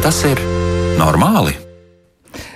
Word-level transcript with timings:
Vai 0.00 0.06
tas 0.08 0.22
ir 0.24 0.38
normāli? 0.96 1.50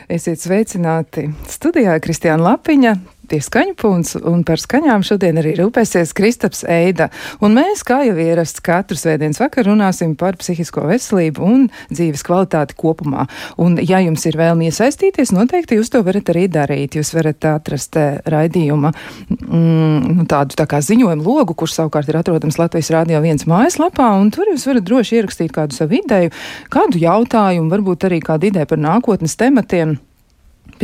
Esiet 0.09 0.41
sveicināti 0.41 1.27
studijā 1.53 1.99
Kristiāna 2.01 2.41
Lapiņa, 2.41 2.95
pie 3.29 3.41
skaņu 3.45 3.75
punkts, 3.80 4.14
un 4.20 4.43
par 4.46 4.61
skaņām 4.61 5.04
šodien 5.06 5.38
arī 5.41 5.54
rūpēsies 5.59 6.14
Kristaps 6.16 6.64
Eida. 6.70 7.11
Un 7.45 7.56
mēs, 7.59 7.82
kā 7.86 8.02
jau 8.06 8.16
ierasts, 8.20 8.62
katru 8.64 8.98
svētdienas 8.98 9.41
vakaru 9.42 9.73
runāsim 9.73 10.15
par 10.19 10.38
psihisko 10.41 10.87
veselību 10.88 11.45
un 11.45 11.66
dzīves 11.92 12.24
kvalitāti 12.27 12.77
kopumā. 12.79 13.27
Un, 13.60 13.79
ja 13.82 14.01
jums 14.05 14.24
ir 14.29 14.38
vēlme 14.41 14.68
iesaistīties, 14.68 15.34
noteikti 15.34 15.79
jūs 15.79 15.92
to 15.95 16.05
varat 16.06 16.30
arī 16.34 16.46
darīt. 16.52 16.98
Jūs 16.98 17.15
varat 17.16 17.48
atrast 17.51 17.98
eh, 18.01 18.20
raidījuma 18.30 18.92
mm, 18.95 20.15
nu, 20.20 20.29
tādu 20.30 20.59
tā 20.59 20.68
kā 20.70 20.80
ziņojumu 20.84 21.27
logu, 21.27 21.56
kurš 21.59 21.79
savukārt 21.80 22.10
ir 22.10 22.20
atrodams 22.20 22.59
Latvijas 22.60 22.93
Rādio 22.95 23.20
viens 23.24 23.46
mājaslapā, 23.51 24.12
un 24.20 24.32
tur 24.34 24.52
jūs 24.52 24.66
varat 24.70 24.87
droši 24.87 25.20
ierakstīt 25.20 25.54
kādu 25.54 25.77
savu 25.77 26.01
ideju, 26.01 26.32
kādu 26.73 27.02
jautājumu, 27.02 27.70
varbūt 27.73 28.09
arī 28.09 28.23
kādu 28.24 28.52
ideju 28.52 28.74
par 28.74 28.84
nākotnes 28.84 29.38
tematiem. 29.41 29.98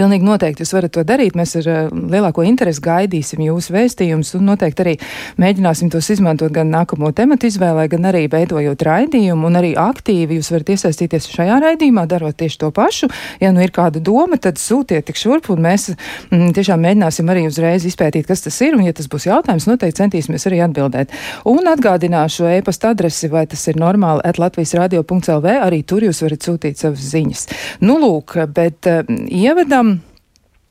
Pilnīgi 0.00 0.24
noteikti 0.24 0.64
jūs 0.64 0.70
varat 0.72 0.94
to 0.94 1.02
darīt. 1.04 1.34
Mēs 1.36 1.50
ar 1.60 1.66
uh, 1.68 1.78
lielāko 1.92 2.40
interesi 2.48 2.80
gaidīsim 2.80 3.42
jūsu 3.44 3.74
vēstījumus 3.74 4.32
un 4.38 4.46
noteikti 4.48 4.80
arī 4.80 4.94
mēģināsim 5.42 5.90
tos 5.92 6.06
izmantot 6.14 6.54
gan 6.54 6.70
nākamo 6.72 7.10
tematu 7.12 7.50
izvēlē, 7.50 7.84
gan 7.92 8.08
arī 8.08 8.22
veidojot 8.32 8.80
raidījumu 8.86 9.50
un 9.50 9.58
arī 9.60 9.74
aktīvi 9.76 10.38
jūs 10.38 10.48
varat 10.54 10.72
iesaistīties 10.72 11.28
šajā 11.34 11.58
raidījumā, 11.66 12.06
darot 12.08 12.38
tieši 12.40 12.62
to 12.62 12.70
pašu. 12.72 13.10
Ja 13.42 13.50
nu 13.52 13.60
ir 13.60 13.74
kāda 13.76 14.00
doma, 14.00 14.38
tad 14.40 14.56
sūtiet 14.62 15.04
tik 15.10 15.20
šurp 15.20 15.50
un 15.52 15.60
mēs 15.66 15.90
mm, 15.92 16.54
tiešām 16.56 16.80
mēģināsim 16.86 17.28
arī 17.34 17.44
uzreiz 17.50 17.84
izpētīt, 17.84 18.24
kas 18.30 18.46
tas 18.46 18.56
ir 18.64 18.78
un, 18.78 18.86
ja 18.88 18.96
tas 18.96 19.10
būs 19.10 19.28
jautājums, 19.28 19.68
noteikti 19.68 20.00
centīsimies 20.00 20.48
arī 20.48 20.62
atbildēt. 20.64 21.12
Un 21.50 21.68
atgādināšu 21.68 22.48
e-pasta 22.54 22.94
adresi, 22.94 23.28
vai 23.28 23.44
tas 23.52 23.66
ir 23.68 23.76
normāli 23.76 24.24
at 24.24 24.40
Latvijas 24.40 24.72
radio.lv, 24.80 25.58
arī 25.68 25.84
tur 25.84 26.08
jūs 26.08 26.24
varat 26.24 26.48
sūtīt 26.48 26.80
savas 26.80 27.04
ziņas. 27.12 27.46
Nu, 27.84 28.00
lūk, 28.00 28.38
bet 28.56 28.88
uh, 28.88 29.04
ievadā 29.28 29.84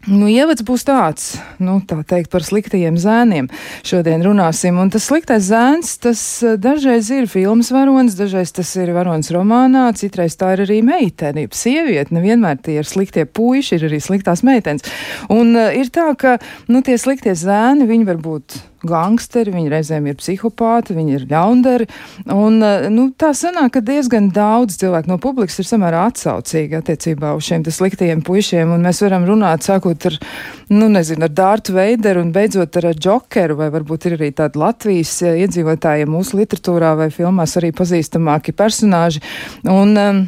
Nu, 0.07 0.29
ievads 0.31 0.63
būs 0.63 0.85
tāds, 0.87 1.23
nu, 1.59 1.73
tā 1.83 1.97
teikt, 2.07 2.29
par 2.31 2.39
sliktajiem 2.47 2.95
zēniem. 2.95 3.49
Šodien 3.83 4.21
runāsim, 4.23 4.77
un 4.79 4.87
tas 4.93 5.09
sliktais 5.09 5.49
zēns, 5.49 5.97
tas 5.99 6.21
eh, 6.39 6.55
dažreiz 6.55 7.09
ir 7.11 7.27
filmas 7.27 7.73
varonis, 7.75 8.15
dažreiz 8.15 8.53
tas 8.55 8.71
ir 8.79 8.93
varonis 8.95 9.27
romānā, 9.35 9.89
citreiz 9.99 10.39
tā 10.39 10.53
ir 10.55 10.63
arī 10.63 10.79
meitene, 10.87 11.43
sieviete. 11.51 12.15
Nevienmēr 12.15 12.63
tie 12.63 12.77
ir 12.79 12.87
sliktie 12.87 13.27
puiši, 13.27 13.75
ir 13.75 13.89
arī 13.89 13.99
sliktās 13.99 14.45
meitenes. 14.47 14.87
Un 15.35 15.51
uh, 15.51 15.67
ir 15.75 15.91
tā, 15.91 16.07
ka, 16.15 16.37
nu, 16.71 16.79
tie 16.79 16.95
sliktie 16.95 17.35
zēni, 17.35 17.89
viņi 17.91 18.07
var 18.07 18.23
būt 18.23 18.55
gangsteri, 18.87 19.53
viņi 19.53 19.71
reizēm 19.71 20.07
ir 20.09 20.17
psihopāti, 20.19 20.95
viņi 20.97 21.15
ir 21.17 21.25
ļaundari. 21.29 21.87
Un, 22.31 22.61
eh, 22.63 22.87
nu, 22.93 23.09
tā 23.11 23.31
sanāk, 23.37 23.73
ka 23.75 23.81
diezgan 23.85 24.31
daudz 24.31 24.77
cilvēku 24.81 25.11
no 25.11 25.17
publikas 25.17 25.59
ir 25.59 25.69
samērā 25.69 26.05
atsaucīgi 26.09 26.79
attiecībā 26.79 27.35
uz 27.35 27.43
šiem 27.49 27.65
sliktajiem 27.65 28.23
puišiem, 28.23 28.73
un 28.73 28.85
mēs 28.85 29.01
varam 29.03 29.27
runāt 29.27 29.67
sākot 29.67 30.09
ar, 30.09 30.17
nu, 30.69 30.89
nezinu, 30.89 31.23
ar 31.27 31.29
Dārtu 31.29 31.75
Veideru 31.75 32.21
un 32.21 32.31
beidzot 32.31 32.75
ar 32.77 32.91
Džokeru, 32.93 33.55
vai 33.59 33.69
varbūt 33.69 34.09
ir 34.09 34.17
arī 34.19 34.31
tādi 34.33 34.59
Latvijas 34.59 35.21
eh, 35.23 35.43
iedzīvotājiem 35.45 36.09
mūsu 36.09 36.39
literatūrā 36.39 36.95
vai 36.97 37.09
filmās 37.13 37.57
arī 37.59 37.71
pazīstamāki 37.75 38.55
personāži. 38.55 39.23
Un, 39.67 39.97
um, 39.97 40.27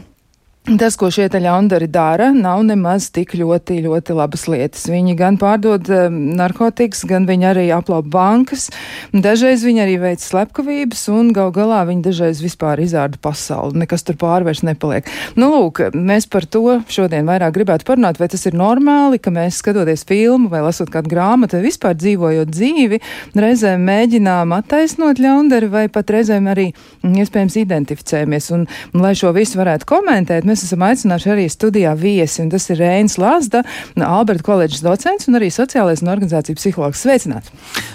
Tas, 0.61 0.93
ko 0.93 1.07
šie 1.09 1.25
ļaundari 1.41 1.87
dara, 1.89 2.27
nav 2.37 2.59
nemaz 2.61 3.07
tik 3.09 3.31
ļoti, 3.33 3.79
ļoti 3.81 4.13
labas 4.13 4.43
lietas. 4.45 4.83
Viņi 4.93 5.15
gan 5.17 5.39
pārdod 5.41 5.87
um, 5.89 6.19
narkotikas, 6.37 7.01
gan 7.09 7.23
viņi 7.25 7.47
arī 7.49 7.63
aplaupa 7.73 8.05
bankas, 8.13 8.67
dažreiz 9.09 9.63
viņi 9.65 9.81
arī 9.81 9.95
veic 10.03 10.21
slepkavības, 10.21 11.07
un 11.09 11.31
gal 11.33 11.49
galā 11.55 11.79
viņi 11.89 12.05
dažreiz 12.05 12.43
vispār 12.45 12.83
izārda 12.83 13.17
pasauli. 13.25 13.81
Nekas 13.81 14.05
tur 14.05 14.19
pārvairs 14.21 14.61
nepaliek. 14.61 15.09
Nu, 15.33 15.49
lūk, 15.49 15.81
mēs 15.97 16.29
par 16.29 16.45
to 16.45 16.77
šodien 16.93 17.25
vairāk 17.25 17.57
gribētu 17.57 17.89
parunāt, 17.89 18.21
vai 18.21 18.29
tas 18.29 18.45
ir 18.45 18.53
normāli, 18.53 19.17
ka 19.17 19.33
mēs 19.33 19.63
skatoties 19.63 20.05
filmu 20.05 20.53
vai 20.53 20.61
lasot 20.61 20.93
kādu 20.93 21.09
grāmatu, 21.09 21.57
vai 21.57 21.71
vispār 21.71 21.97
dzīvojot 21.97 22.53
dzīvi, 22.53 23.01
reizēm 23.33 23.81
mēģinām 23.89 24.53
attaisnot 24.61 25.25
ļaundari, 25.25 25.73
vai 25.73 25.87
pat 25.89 26.13
reizēm 26.13 26.53
arī 26.53 26.69
mm, 26.69 27.17
iespējams 27.25 27.59
identificējamies. 27.65 28.53
Un, 28.53 28.69
un 28.93 29.09
lai 29.09 29.17
šo 29.17 29.33
visu 29.33 29.57
varētu 29.57 29.89
komentēt, 29.89 30.50
mēs 30.51 30.65
esam 30.67 30.85
aicinājuši 30.85 31.33
arī 31.33 31.47
studijā 31.51 31.95
viesi, 31.97 32.43
un 32.43 32.51
tas 32.53 32.67
ir 32.69 32.81
Rēns 32.83 33.17
Lāsda, 33.21 33.63
Alberta 34.03 34.45
koledžas 34.51 34.83
docents 34.85 35.31
un 35.31 35.39
arī 35.39 35.51
sociālais 35.53 36.03
un 36.03 36.11
organizācija 36.13 36.59
psihologs. 36.59 37.01
Sveicināts! 37.05 37.51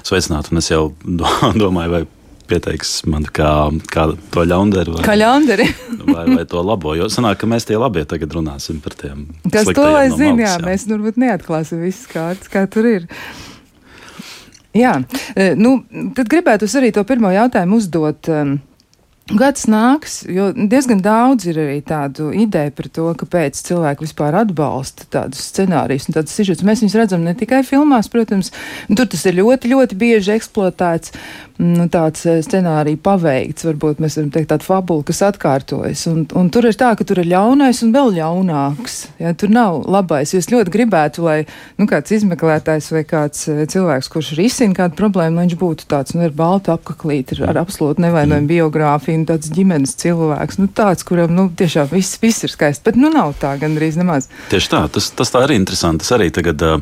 Sveicināts, 0.06 0.52
un 0.52 0.62
es 0.64 0.72
jau 0.72 0.84
domāju, 1.62 1.94
vai 1.98 2.04
pieteiks 2.46 3.00
man 3.10 3.26
kā, 3.34 3.50
kā 3.90 4.06
to 4.34 4.44
ļaundaru. 4.46 4.96
Vai, 4.98 5.06
kā 5.06 5.16
ļaundari. 5.18 5.66
vai, 6.14 6.24
vai 6.30 6.44
to 6.48 6.62
labo. 6.64 6.94
Jo 6.98 7.08
sanāk, 7.12 7.40
ka 7.42 7.50
mēs 7.50 7.66
tie 7.68 7.78
labie 7.80 8.06
tagad 8.08 8.36
runāsim 8.38 8.78
par 8.84 8.96
tiem. 8.98 9.26
Kas 9.50 9.70
to 9.74 9.86
lai 9.86 10.06
no 10.12 10.18
zina, 10.18 10.44
jā, 10.44 10.54
jā, 10.54 10.62
mēs 10.66 10.86
varbūt 10.90 11.20
neatklāsim 11.22 11.82
visas 11.82 12.06
kārtas, 12.10 12.50
kā 12.52 12.66
tur 12.70 12.88
ir. 12.90 13.10
Jā, 14.76 14.98
e, 15.32 15.54
nu, 15.58 15.78
tad 16.16 16.28
gribētu 16.30 16.68
arī 16.78 16.92
to 16.94 17.04
pirmo 17.08 17.32
jautājumu 17.32 17.80
uzdot. 17.80 18.28
Um, 18.32 18.58
Gads 19.26 19.64
nāks, 19.66 20.20
jo 20.30 20.52
diezgan 20.54 21.00
daudz 21.02 21.48
ir 21.50 21.56
arī 21.58 21.80
tādu 21.82 22.28
ideju 22.30 22.70
par 22.78 22.86
to, 22.94 23.06
kāpēc 23.18 23.58
cilvēki 23.58 24.04
vispār 24.04 24.36
atbalsta 24.38 25.08
tādus 25.10 25.48
scenārijus 25.48 26.06
un 26.06 26.14
tādus 26.14 26.36
sižetus. 26.38 26.62
Mēs 26.62 26.84
viņus 26.84 26.94
redzam 26.94 27.24
ne 27.26 27.34
tikai 27.34 27.64
filmās, 27.66 28.06
protams, 28.12 28.52
tur 28.86 29.08
tas 29.10 29.26
ir 29.26 29.34
ļoti, 29.40 29.72
ļoti 29.72 29.98
bieži 29.98 30.36
eksploatēts, 30.36 31.10
nu, 31.58 31.88
tāds 31.90 32.22
eh, 32.30 32.38
scenārija 32.46 33.00
paveikts, 33.02 33.66
varbūt 33.66 33.98
mēs 34.04 34.20
varam 34.20 34.30
teikt 34.36 34.52
tādu 34.52 34.68
fabulu, 34.68 35.02
kas 35.08 35.24
atkārtojas. 35.26 36.04
Un, 36.12 36.22
un 36.38 36.52
tur 36.54 36.70
ir 36.70 36.78
tā, 36.78 36.92
ka 36.94 37.06
tur 37.08 37.24
ir 37.24 37.30
ļaunais 37.32 37.82
un 37.82 37.90
vēl 37.96 38.14
ļaunāks. 38.20 38.96
Ja, 39.24 39.34
tur 39.34 39.50
nav 39.50 39.80
labais. 39.90 40.36
Es 40.38 40.52
ļoti 40.52 40.70
gribētu, 40.70 41.26
lai 41.26 41.40
nu, 41.80 41.88
kāds 41.90 42.14
izmeklētājs 42.14 42.92
vai 42.94 43.02
kāds 43.08 43.42
eh, 43.50 43.64
cilvēks, 43.74 44.12
kurš 44.14 44.36
risina 44.38 44.84
kādu 44.84 44.94
problēmu, 45.02 45.40
lai 45.40 45.48
viņš 45.48 45.58
būtu 45.66 45.90
tāds, 45.90 46.14
nu, 46.14 46.22
ar 46.28 46.36
baltu 46.36 46.76
apaklīti, 46.76 47.40
ar, 47.40 47.50
ar 47.50 47.64
absolūti 47.64 48.06
nevainojumu 48.06 48.54
biogrāfiju 48.54 49.15
un 49.16 49.26
tāds 49.28 49.50
ģimenes 49.52 49.94
cilvēks, 50.00 50.60
nu, 50.60 50.68
tāds, 50.76 51.06
kuram 51.06 51.32
nu, 51.36 51.48
tiešām 51.56 51.88
viss, 51.92 52.18
viss 52.22 52.46
ir 52.46 52.52
skaists, 52.52 52.84
bet 52.86 52.98
nu, 53.00 53.10
nav 53.12 53.34
tā 53.40 53.54
gandrīz 53.60 53.98
nemaz. 54.00 54.28
Tieši 54.52 54.72
tā, 54.72 54.82
tas, 54.92 55.10
tas 55.16 55.32
tā 55.32 55.44
ir 55.46 55.56
interesanti. 55.56 56.06
Es 56.06 56.12
arī 56.14 56.28
tagad 56.34 56.62
uh, 56.66 56.76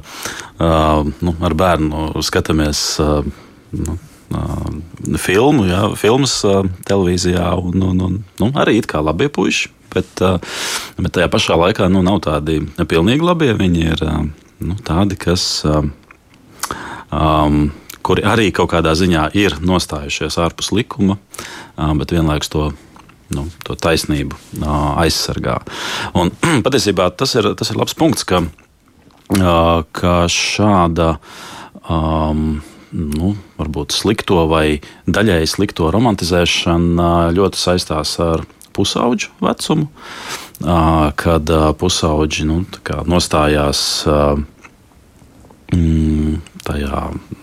nu, 0.59 1.37
ar 1.45 1.57
bērnu 1.61 2.25
skatāmies. 2.25 2.83
Uh, 3.03 3.25
nu, 3.75 3.99
filmu, 5.21 5.67
jā, 5.69 5.83
filmas 6.01 6.41
televīzijā, 6.89 7.53
un, 7.61 7.83
un, 7.91 8.01
un 8.07 8.17
nu, 8.41 8.51
arī 8.59 8.79
it 8.81 8.89
kā 8.91 9.03
labie 9.05 9.29
puiši. 9.33 9.71
Bet, 9.95 10.19
bet 10.99 11.13
tajā 11.15 11.29
pašā 11.31 11.55
laikā 11.61 11.87
nu, 11.93 12.01
nav 12.03 12.19
tādi 12.25 12.59
pilnīgi 12.91 13.23
labie. 13.23 13.53
Viņi 13.55 13.85
ir 13.93 14.03
nu, 14.59 14.75
tādi, 14.83 15.19
kas. 15.21 15.63
Um, 17.15 17.71
kuri 18.05 18.25
arī 18.29 18.51
kaut 18.55 18.73
kādā 18.75 18.95
ziņā 18.99 19.29
ir 19.39 19.57
nostājušies 19.65 20.39
ārpus 20.45 20.73
likuma, 20.77 21.17
bet 21.77 22.13
vienlaikus 22.15 22.53
to 22.53 22.67
nu, 23.35 23.47
to 23.65 23.77
taisnību 23.81 24.37
aizsargā. 25.01 25.61
Un, 26.19 26.33
patiesībā 26.67 27.09
tas 27.17 27.35
ir, 27.39 27.55
tas 27.59 27.73
ir 27.73 27.81
labs 27.81 27.97
punkts, 27.99 28.27
ka, 28.29 28.45
ka 29.97 30.15
šāda. 30.31 31.17
Um, 31.85 32.63
nu, 32.95 33.33
varbūt 33.59 33.95
slikto 33.95 34.45
vai 34.47 34.79
daļēji 35.11 35.51
slikto 35.51 35.91
romantizēšana 35.91 37.35
ļoti 37.35 37.59
saistās 37.59 38.15
ar 38.23 38.45
pusauģu 38.75 39.33
vecumu, 39.43 39.89
kad 41.19 41.53
pusauģi 41.81 42.47
nu, 42.49 42.61
nostājās 43.11 43.83
mm, 45.75 46.39
tajā 46.67 47.01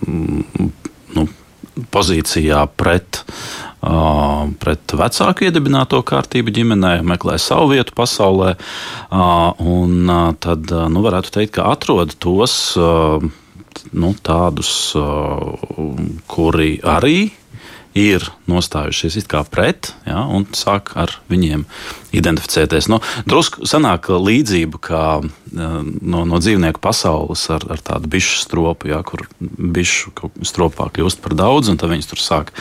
mm, 0.07 0.69
nu, 1.17 1.25
pozīcijā 1.93 2.63
pret, 2.77 3.21
uh, 3.87 4.47
pret 4.61 4.95
vecāku 4.97 5.47
iedibināto 5.47 6.01
kārtību 6.07 6.53
ģimenē, 6.57 6.93
meklē 7.07 7.37
savu 7.41 7.71
vietu 7.73 7.95
pasaulē. 7.97 8.55
Uh, 9.09 9.51
un 9.63 10.09
uh, 10.09 10.31
tad 10.41 10.71
nu, 10.71 11.05
varētu 11.05 11.35
teikt, 11.37 11.55
ka 11.59 11.69
atrod 11.71 12.17
tos 12.21 12.75
nu, 13.91 14.09
tādus, 14.23 14.71
kuri 16.29 16.73
arī 16.83 17.31
ir 17.97 18.23
nostājušies 18.47 19.19
pret, 19.51 19.93
ja, 20.05 20.23
un 20.23 20.45
sāk 20.55 20.93
ar 20.95 21.11
viņiem 21.29 21.65
identificēties. 22.15 22.87
Nu, 22.91 22.99
drusku 23.25 23.67
sanāk 23.67 24.09
līdzība 24.09 24.79
kā 24.79 25.03
no, 25.51 26.23
no 26.25 26.39
dzīvnieku 26.39 26.79
pasaules 26.83 27.43
ar, 27.51 27.65
ar 27.71 27.83
tādu 27.83 28.11
bišu 28.11 28.41
stropu, 28.45 28.91
ja, 28.91 29.01
kur 29.03 29.27
bišu 29.39 30.13
stropā 30.47 30.89
kļūst 30.91 31.21
par 31.23 31.35
daudz, 31.35 31.71
un 31.71 31.79
tad 31.79 31.91
viņas 31.91 32.11
tur 32.11 32.23
sāk 32.23 32.51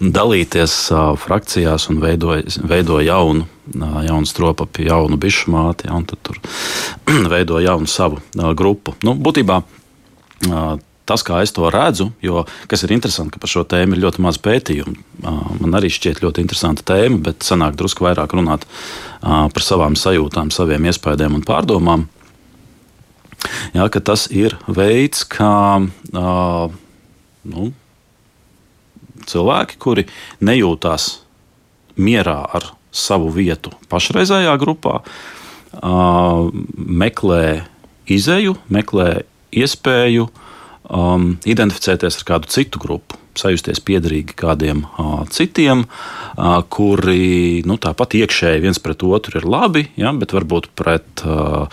dalīties 0.00 0.76
uh, 0.92 1.12
frakcijās 1.18 1.88
un 1.92 2.02
veido, 2.02 2.38
veido 2.62 3.00
jaunu. 3.02 3.48
Jaunu 3.72 4.26
stropapi, 4.26 4.88
jaunu 4.88 5.14
bišu 5.22 5.52
māti, 5.54 5.86
ja, 5.86 5.94
un 5.94 6.02
tad 6.10 6.18
tur 6.26 6.40
veido 7.32 7.60
jaunu 7.62 7.86
savu 7.86 8.18
uh, 8.18 8.48
grupu. 8.58 8.96
Nu, 9.06 9.14
būtībā 9.14 9.60
uh, 9.62 10.74
tas, 11.08 11.24
kā 11.26 11.42
es 11.42 11.52
to 11.54 11.68
redzu, 11.72 12.10
jo 12.22 12.44
kas 12.70 12.84
ir 12.86 12.94
interesanti, 12.94 13.34
ka 13.34 13.42
par 13.42 13.50
šo 13.50 13.64
tēmu 13.68 13.96
ir 13.96 14.04
ļoti 14.04 14.22
maz 14.24 14.38
pētījumu. 14.42 14.94
Man 15.60 15.78
arī 15.78 15.90
šķiet 15.92 16.22
ļoti 16.24 16.44
interesanta 16.44 16.86
tēma, 16.92 17.20
bet 17.28 17.46
sanāk 17.46 17.76
drusku 17.78 18.06
vairāk 18.06 18.34
runāt 18.36 18.66
par 19.22 19.64
savām 19.64 19.98
sajūtām, 19.98 20.52
saviem 20.54 20.90
iespējām 20.90 21.38
un 21.38 21.46
pārdomām. 21.46 22.06
Jā, 23.74 23.88
tas 23.98 24.28
ir 24.30 24.54
veids, 24.70 25.24
kā 25.26 25.82
nu, 27.42 27.72
cilvēki, 29.26 29.78
kuri 29.82 30.06
nejūtās 30.44 31.08
mierā 31.98 32.38
ar 32.54 32.72
savu 32.92 33.32
vietu 33.32 33.72
pašreizējā 33.90 34.54
grupā, 34.60 35.00
meklē 37.02 37.64
izēju, 38.12 38.56
meklē 38.72 39.08
iespēju 39.52 40.28
um, 40.92 41.34
identificēties 41.48 42.20
ar 42.20 42.26
kādu 42.28 42.50
citu 42.52 42.80
grupu, 42.82 43.18
sajusties 43.38 43.80
piederīgi 43.84 44.36
kādiem 44.38 44.84
uh, 44.86 45.22
citiem, 45.32 45.86
uh, 45.86 46.58
kuri 46.72 47.62
nu, 47.68 47.78
tāpat 47.80 48.18
iekšēji 48.20 48.64
viens 48.64 48.82
pret 48.82 49.04
otru 49.08 49.40
ir 49.40 49.48
labi, 49.48 49.86
ja, 50.00 50.12
bet 50.16 50.34
varbūt 50.36 50.72
pret, 50.78 51.24
uh, 51.24 51.64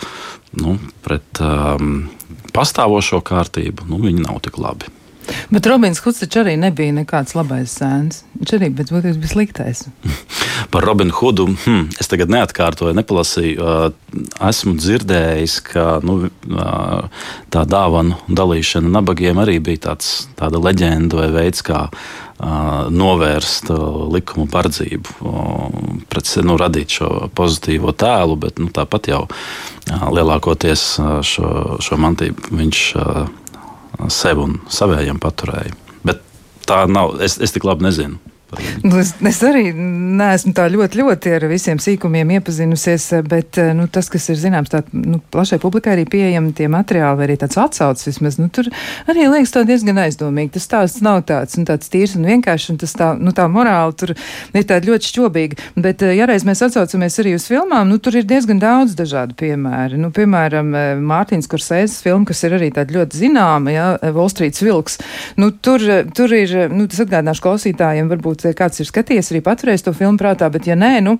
nu, 0.60 0.78
pret 1.04 1.42
um, 1.44 2.08
pastāvošo 2.56 3.20
kārtību 3.26 3.90
nu, 3.90 4.00
viņi 4.08 4.24
nav 4.24 4.40
tik 4.46 4.58
labi. 4.62 4.90
Bet 5.50 5.66
Robins 5.66 6.00
Huds 6.04 6.22
taču 6.22 6.42
arī 6.42 6.56
nebija 6.60 6.94
nekāds 6.94 7.34
labais 7.38 7.72
sēns. 7.80 8.22
Viņš 8.40 8.54
arī 8.56 8.70
pēc 8.78 8.92
būtības 8.94 9.18
bija 9.20 9.32
sliktais. 9.32 9.84
Par 10.72 10.86
Robinu 10.86 11.14
Hudu 11.16 11.48
hm, 11.50 11.90
es 12.00 12.10
tagad 12.10 12.32
neatkārtoju, 12.32 12.94
nepalasīju. 12.98 13.68
Esmu 14.50 14.74
dzirdējis, 14.78 15.58
ka 15.70 15.86
nu, 16.06 16.30
tā 17.52 17.66
dāvanu 17.68 18.18
dalīšana 18.28 18.90
nabagiem 18.98 19.40
arī 19.42 19.58
bija 19.70 19.88
tāds, 19.90 20.28
tāda 20.38 20.62
leģenda 20.62 21.22
vai 21.22 21.30
veids, 21.34 21.64
kā 21.66 21.86
novērst 22.40 23.68
likumu 24.14 24.46
pardzību, 24.48 25.16
pret, 26.08 26.30
nu, 26.46 26.56
radīt 26.60 26.96
šo 26.96 27.10
pozitīvo 27.36 27.92
tēlu, 27.92 28.38
bet 28.40 28.62
nu, 28.62 28.70
tāpat 28.72 29.10
jau 29.12 29.26
lielākoties 29.90 30.86
šo, 31.26 31.50
šo 31.84 32.00
mantību 32.00 32.54
viņš 32.62 32.84
sev 34.08 34.40
un 34.40 34.58
savējiem 34.70 35.20
paturēju. 35.20 35.76
Bet 36.06 36.22
tā 36.68 36.84
nav, 36.88 37.18
es, 37.22 37.38
es 37.42 37.52
tik 37.52 37.66
labi 37.68 37.88
nezinu. 37.88 38.20
Nu, 38.82 38.98
es, 38.98 39.12
es 39.26 39.40
arī 39.46 39.70
neesmu 39.76 40.52
tā 40.56 40.66
ļoti, 40.72 41.00
ļoti 41.00 41.34
ar 41.36 41.46
visiem 41.50 41.78
sīkumiem 41.82 42.32
iepazinusies, 42.38 43.06
bet 43.30 43.60
nu, 43.76 43.86
tas, 43.92 44.08
kas 44.10 44.26
ir 44.32 44.40
zināms, 44.40 44.72
tā 44.72 44.82
nu, 44.90 45.20
plašai 45.30 45.60
publikai 45.62 45.94
arī 45.94 46.06
pieejami 46.10 46.50
tie 46.56 46.66
materiāli, 46.72 47.18
vai 47.20 47.28
arī 47.28 47.36
tāds 47.40 47.58
atsaucis 47.60 48.10
vismaz, 48.10 48.40
nu, 48.40 48.48
tur 48.52 48.70
arī 49.10 49.28
liekas 49.30 49.54
tā 49.54 49.62
diezgan 49.68 50.00
aizdomīgi. 50.02 50.54
Tas 50.56 50.66
stāsts 50.66 51.04
nav 51.04 51.22
tāds, 51.28 51.58
nu, 51.60 51.66
tāds 51.68 51.92
tīrs 51.92 52.16
un 52.18 52.26
vienkāršs, 52.26 52.72
un 52.74 52.80
tas 52.82 52.94
tā, 52.98 53.12
nu, 53.18 53.34
tā 53.36 53.46
morāli 53.50 53.96
tur 54.02 54.14
ir 54.14 54.66
tāda 54.66 54.90
ļoti 54.90 55.12
šķobīga. 55.12 55.68
Bet, 55.80 56.02
ja 56.16 56.26
reiz 56.30 56.46
mēs 56.48 56.64
atsaucamies 56.66 57.20
arī 57.22 57.36
uz 57.38 57.46
filmām, 57.50 57.86
nu, 57.90 58.00
tur 58.02 58.18
ir 58.18 58.26
diezgan 58.28 58.58
daudz 58.62 58.96
dažādu 58.98 59.38
piemēru. 59.38 60.00
Nu, 60.00 60.10
piemēram, 60.14 60.74
Mārtiņš 61.06 61.50
Korsēzes 61.50 62.00
filma, 62.04 62.26
kas 62.28 62.42
ir 62.48 62.58
arī 62.58 62.72
tāda 62.74 62.98
ļoti 62.98 63.22
zināma, 63.22 63.74
ja, 63.74 63.86
Wall 64.16 64.30
Street 64.32 64.58
vilks. 64.60 64.98
Nu, 65.40 65.52
tur, 65.54 65.84
tur 66.16 66.34
ir, 66.34 66.56
nu, 66.74 66.88
tas 66.90 67.04
atgādināšu 67.04 67.46
klausītājiem, 67.46 68.10
varbūt 68.10 68.39
varbūt 68.44 68.58
kāds 68.58 68.80
ir 68.82 68.88
skatījies, 68.88 69.30
arī 69.32 69.42
paturējis 69.46 69.86
to 69.86 69.94
filmu 69.96 70.20
prātā, 70.20 70.48
bet 70.52 70.66
ja 70.68 70.76
nē, 70.78 70.92
nu, 71.06 71.16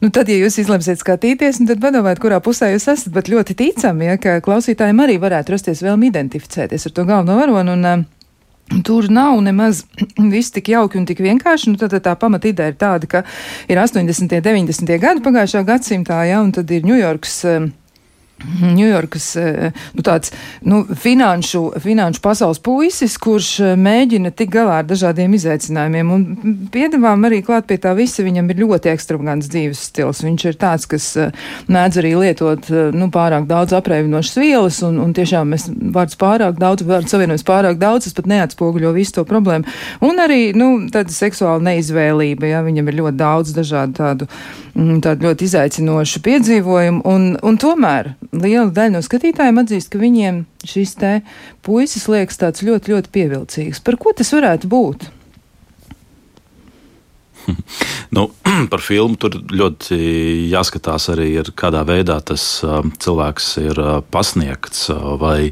nu 0.00 0.10
tad, 0.14 0.30
ja 0.32 0.38
jūs 0.40 0.58
izlemsiet 0.62 1.02
skatīties, 1.02 1.60
nu, 1.62 1.68
tad 1.70 1.82
padomājiet, 1.82 2.22
kurā 2.22 2.40
pusē 2.44 2.72
jūs 2.72 2.88
esat, 2.92 3.12
bet 3.14 3.30
ļoti 3.32 3.56
ticami, 3.58 4.10
ja, 4.10 4.18
ka 4.20 4.40
klausītājiem 4.44 5.04
arī 5.04 5.20
varētu 5.22 5.54
rasties 5.54 5.84
vēlmi 5.84 6.10
identificēties 6.12 6.88
ar 6.88 6.96
to 6.96 7.06
galveno 7.08 7.38
varonu. 7.40 7.78
Un, 7.78 7.88
um, 7.92 8.10
Tur 8.64 9.10
nav 9.12 9.42
nemaz 9.44 9.82
viss 10.32 10.52
tik 10.54 10.70
jauki 10.72 10.96
un 10.96 11.04
tik 11.04 11.18
vienkārši. 11.20 11.68
Nu, 11.68 11.76
tad, 11.76 11.92
tad 11.92 12.06
tā 12.06 12.14
pamata 12.16 12.48
ideja 12.48 12.72
ir 12.72 12.78
tāda, 12.80 13.04
ka 13.04 13.20
ir 13.68 13.76
80. 13.76 14.24
un 14.24 14.44
90. 14.46 14.94
gadi 15.02 15.24
pagājušā 15.24 15.60
gadsimtā, 15.68 16.22
ja, 16.30 16.40
un 16.40 16.48
tad 16.56 16.72
ir 16.72 16.86
Ņujorkas. 16.88 17.34
Um, 17.52 17.66
Ņujorkas 18.44 19.26
eh, 19.40 19.76
nu, 19.96 20.02
tāds, 20.04 20.32
nu, 20.66 20.82
finanšu, 20.84 21.62
finanšu 21.80 22.20
pasaules 22.20 22.60
puisis, 22.64 23.14
kurš 23.22 23.50
eh, 23.62 23.74
mēģina 23.80 24.32
tikt 24.36 24.52
galā 24.56 24.80
ar 24.82 24.88
dažādiem 24.88 25.32
izaicinājumiem. 25.38 26.10
Un 26.12 26.58
piedāvām 26.74 27.24
arī 27.28 27.40
klāt 27.46 27.68
pie 27.70 27.78
tā 27.80 27.94
visa, 27.96 28.24
viņam 28.26 28.50
ir 28.50 28.60
ļoti 28.64 28.90
ekstravagants 28.92 29.48
dzīves 29.52 29.84
stils. 29.88 30.20
Viņš 30.26 30.46
ir 30.50 30.58
tāds, 30.60 30.88
kas 30.90 31.06
eh, 31.20 31.46
mēdz 31.72 32.00
arī 32.02 32.12
lietot 32.20 32.68
nu, 32.92 33.08
pārāk 33.14 33.46
daudz 33.48 33.76
apreivinošas 33.78 34.36
vielas, 34.42 34.82
un, 34.86 34.98
un 35.00 35.14
tiešām 35.16 35.54
mēs 35.54 35.68
vārds 35.94 36.18
pārāk 36.20 36.58
daudz, 36.60 36.84
vārds 36.88 37.14
savienojums 37.14 37.46
pārāk 37.48 37.80
daudz, 37.80 38.10
tas 38.10 38.18
pat 38.18 38.28
neatspoguļo 38.34 38.92
visu 38.98 39.20
to 39.20 39.26
problēmu. 39.30 39.70
Un 40.04 40.20
arī 40.20 40.50
nu, 40.58 40.74
tāda 40.92 41.14
seksuāla 41.14 41.62
neizvēlība, 41.70 42.50
ja 42.50 42.66
viņam 42.66 42.90
ir 42.90 43.00
ļoti 43.00 43.20
daudz 43.22 43.56
dažādu 43.56 43.96
tādu, 44.02 44.30
mm, 44.74 45.00
tādu 45.06 45.30
ļoti 45.30 45.48
izaicinošu 45.48 46.22
piedzīvojumu. 46.28 47.04
Un, 47.08 47.30
un 47.40 47.60
tomēr 47.62 48.12
liela 48.42 48.70
daļa 48.74 48.96
no 48.96 49.02
skatītājiem 49.04 49.60
atzīst, 49.62 49.92
ka 49.92 50.00
viņiem 50.02 50.44
šis 50.66 50.96
te 51.00 51.12
puisis 51.66 52.08
liekas 52.10 52.40
tāds 52.40 52.64
ļoti, 52.66 52.94
ļoti 52.94 53.12
pievilcīgs. 53.14 53.82
Par 53.84 53.98
ko 54.00 54.14
tas 54.16 54.32
varētu 54.34 54.70
būt? 54.72 55.08
Nu, 58.14 58.30
par 58.72 58.82
filmu 58.84 59.16
tur 59.18 59.36
ļoti 59.50 59.96
jāskatās 60.52 61.08
arī, 61.12 61.28
ir, 61.40 61.50
kādā 61.58 61.82
veidā 61.86 62.20
tas 62.22 62.44
uh, 62.62 62.80
cilvēks 63.02 63.48
ir 63.64 63.80
uh, 63.80 63.96
pasniegts, 64.14 64.86
uh, 64.92 65.14
vai, 65.20 65.50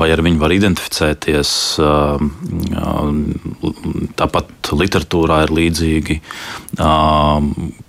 vai 0.00 0.08
ar 0.14 0.22
viņu 0.24 0.40
var 0.40 0.54
identificēties. 0.56 1.50
Tāpat 4.20 4.70
literatūrā 4.80 5.42
ir 5.44 5.52
līdzīgi, 5.56 6.16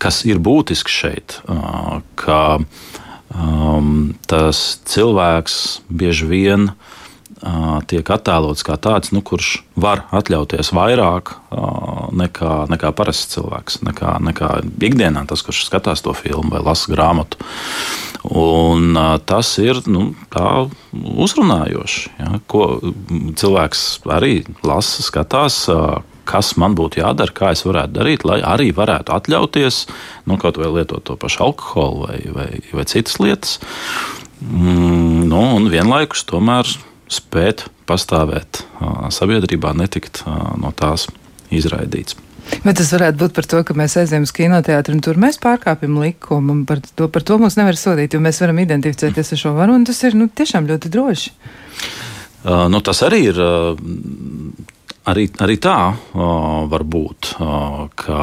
kas 0.01 0.19
ir 0.27 0.41
būtiski 0.43 0.93
šeit. 0.93 1.37
Ka, 2.19 2.39
um, 3.35 4.13
tas 4.29 4.79
cilvēks 4.89 5.55
bieži 5.89 6.27
vien 6.29 6.69
uh, 6.71 7.79
tiek 7.87 8.07
attēlots 8.13 8.65
kā 8.67 8.77
tāds, 8.81 9.11
nu, 9.15 9.23
kurš 9.25 9.61
var 9.79 10.05
atļauties 10.15 10.73
vairāk 10.75 11.33
uh, 11.33 12.09
nekā, 12.15 12.65
nekā 12.71 12.93
parasts 12.97 13.35
cilvēks, 13.35 13.81
nekā, 13.87 14.17
nekā 14.31 14.53
ikdienā 14.81 15.25
tas, 15.29 15.43
kurš 15.45 15.65
skatās 15.69 16.03
to 16.05 16.15
filmu 16.17 16.55
vai 16.55 16.63
lasa 16.65 16.91
grāmatu. 16.93 17.41
Un, 18.27 18.91
uh, 18.93 19.17
tas 19.25 19.55
ir 19.61 19.81
nu, 19.89 20.11
uzrunājoši. 20.93 22.07
Ja, 22.21 22.37
ko 22.51 22.67
cilvēks 23.39 23.85
arī 24.13 24.41
lasa, 24.67 25.01
skatās, 25.05 25.63
uh, 25.73 26.01
kas 26.31 26.53
man 26.61 26.75
būtu 26.79 27.01
jādara, 27.01 27.35
kā 27.35 27.51
es 27.55 27.65
varētu 27.67 27.97
darīt, 27.97 28.25
lai 28.27 28.39
arī 28.45 28.71
varētu 28.75 29.13
atļauties 29.15 29.81
nu, 30.29 30.39
kaut 30.41 30.59
vai 30.61 30.71
lietot 30.77 31.03
to 31.07 31.17
pašu 31.19 31.45
alkoholu 31.49 32.07
vai, 32.07 32.19
vai, 32.35 32.49
vai 32.71 32.87
citas 32.89 33.19
lietas. 33.19 33.59
Mm, 34.41 35.27
nu, 35.29 35.43
un 35.59 35.69
vienlaikus 35.73 36.23
tomēr 36.29 36.69
spēt 37.11 37.67
pastāvēt 37.89 38.63
sabiedrībā, 39.11 39.75
netikt 39.77 40.23
no 40.25 40.71
tās 40.77 41.09
izraidīts. 41.51 42.17
Bet 42.65 42.77
tas 42.79 42.89
varētu 42.91 43.19
būt 43.21 43.35
par 43.37 43.47
to, 43.47 43.61
ka 43.65 43.75
mēs 43.77 43.95
aizējām 44.01 44.25
uz 44.25 44.33
kinoteātru 44.35 44.95
un 44.97 45.03
tur 45.05 45.19
mēs 45.21 45.37
pārkāpjam 45.41 45.99
likumu. 46.01 46.57
Par 46.67 46.81
to, 46.83 47.07
par 47.13 47.25
to 47.27 47.37
mums 47.41 47.57
nevar 47.59 47.77
sodīt, 47.79 48.15
jo 48.15 48.21
mēs 48.23 48.41
varam 48.43 48.59
identificēties 48.63 49.35
ar 49.35 49.41
šo 49.43 49.53
varu, 49.57 49.77
un 49.77 49.85
tas 49.87 50.01
ir 50.07 50.17
nu, 50.17 50.27
tiešām 50.27 50.67
ļoti 50.69 50.91
droši. 50.91 51.33
Uh, 52.41 52.65
nu, 52.73 52.81
tas 52.83 53.03
arī 53.05 53.21
ir 53.29 53.39
uh, 53.39 53.77
arī, 55.09 55.27
arī 55.41 55.57
tā 55.61 55.77
uh, 55.93 56.67
var 56.71 56.85
būt, 56.85 57.33
uh, 57.39 57.85
ka, 57.97 58.21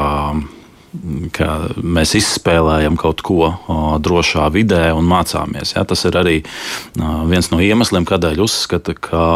ka 1.35 1.49
mēs 1.83 2.15
izspēlējam 2.19 2.97
kaut 2.99 3.23
ko 3.25 3.41
uh, 3.49 3.91
drošā 4.01 4.47
vidē 4.55 4.89
un 4.95 5.09
mācāmies. 5.09 5.75
Ja? 5.75 5.85
Tas 5.87 6.05
ir 6.09 6.19
arī 6.19 6.37
uh, 6.43 7.23
viens 7.29 7.51
no 7.53 7.61
iemesliem, 7.63 8.07
kādēļ 8.09 8.43
uzskata, 8.45 8.95
ka 8.95 9.27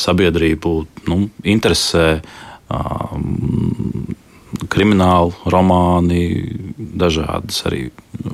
sabiedrību 0.00 0.76
nu, 1.10 1.24
interesē. 1.56 2.08
Uh, 2.70 3.18
krimināli 4.70 5.32
romāni, 5.50 6.22
dažādas 6.76 7.62
arī 7.68 7.84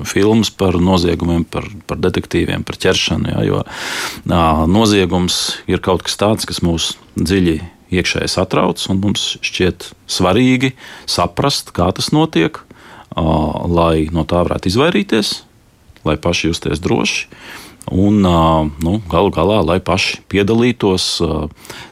filmas 0.07 0.49
par 0.49 0.77
noziegumiem, 0.81 1.45
par, 1.45 1.67
par 1.87 1.99
detektīviem, 2.01 2.65
par 2.67 2.79
ķeršanu. 2.81 3.31
Jā, 3.31 3.43
jo 3.47 3.61
uh, 3.63 4.63
noziegums 4.69 5.59
ir 5.69 5.81
kaut 5.85 6.05
kas 6.07 6.17
tāds, 6.19 6.49
kas 6.49 6.63
mūs 6.65 6.95
dziļi 7.17 7.59
iekšēji 7.93 8.31
satrauc, 8.31 8.81
un 8.91 8.99
mums 9.03 9.35
šķiet 9.45 9.91
svarīgi 10.09 10.73
saprast, 11.09 11.71
kā 11.75 11.89
tas 11.95 12.11
notiek, 12.15 12.59
lai 13.15 14.07
no 14.13 14.25
tā 14.27 14.43
varētu 14.45 14.71
izvairīties, 14.71 15.31
lai 16.07 16.17
paši 16.21 16.51
justies 16.51 16.83
droši. 16.83 17.25
Un 17.87 18.19
nu, 18.19 18.93
galu 19.07 19.31
galā, 19.31 19.61
lai 19.63 19.77
paši 19.79 20.19
piedalītos, 20.27 21.05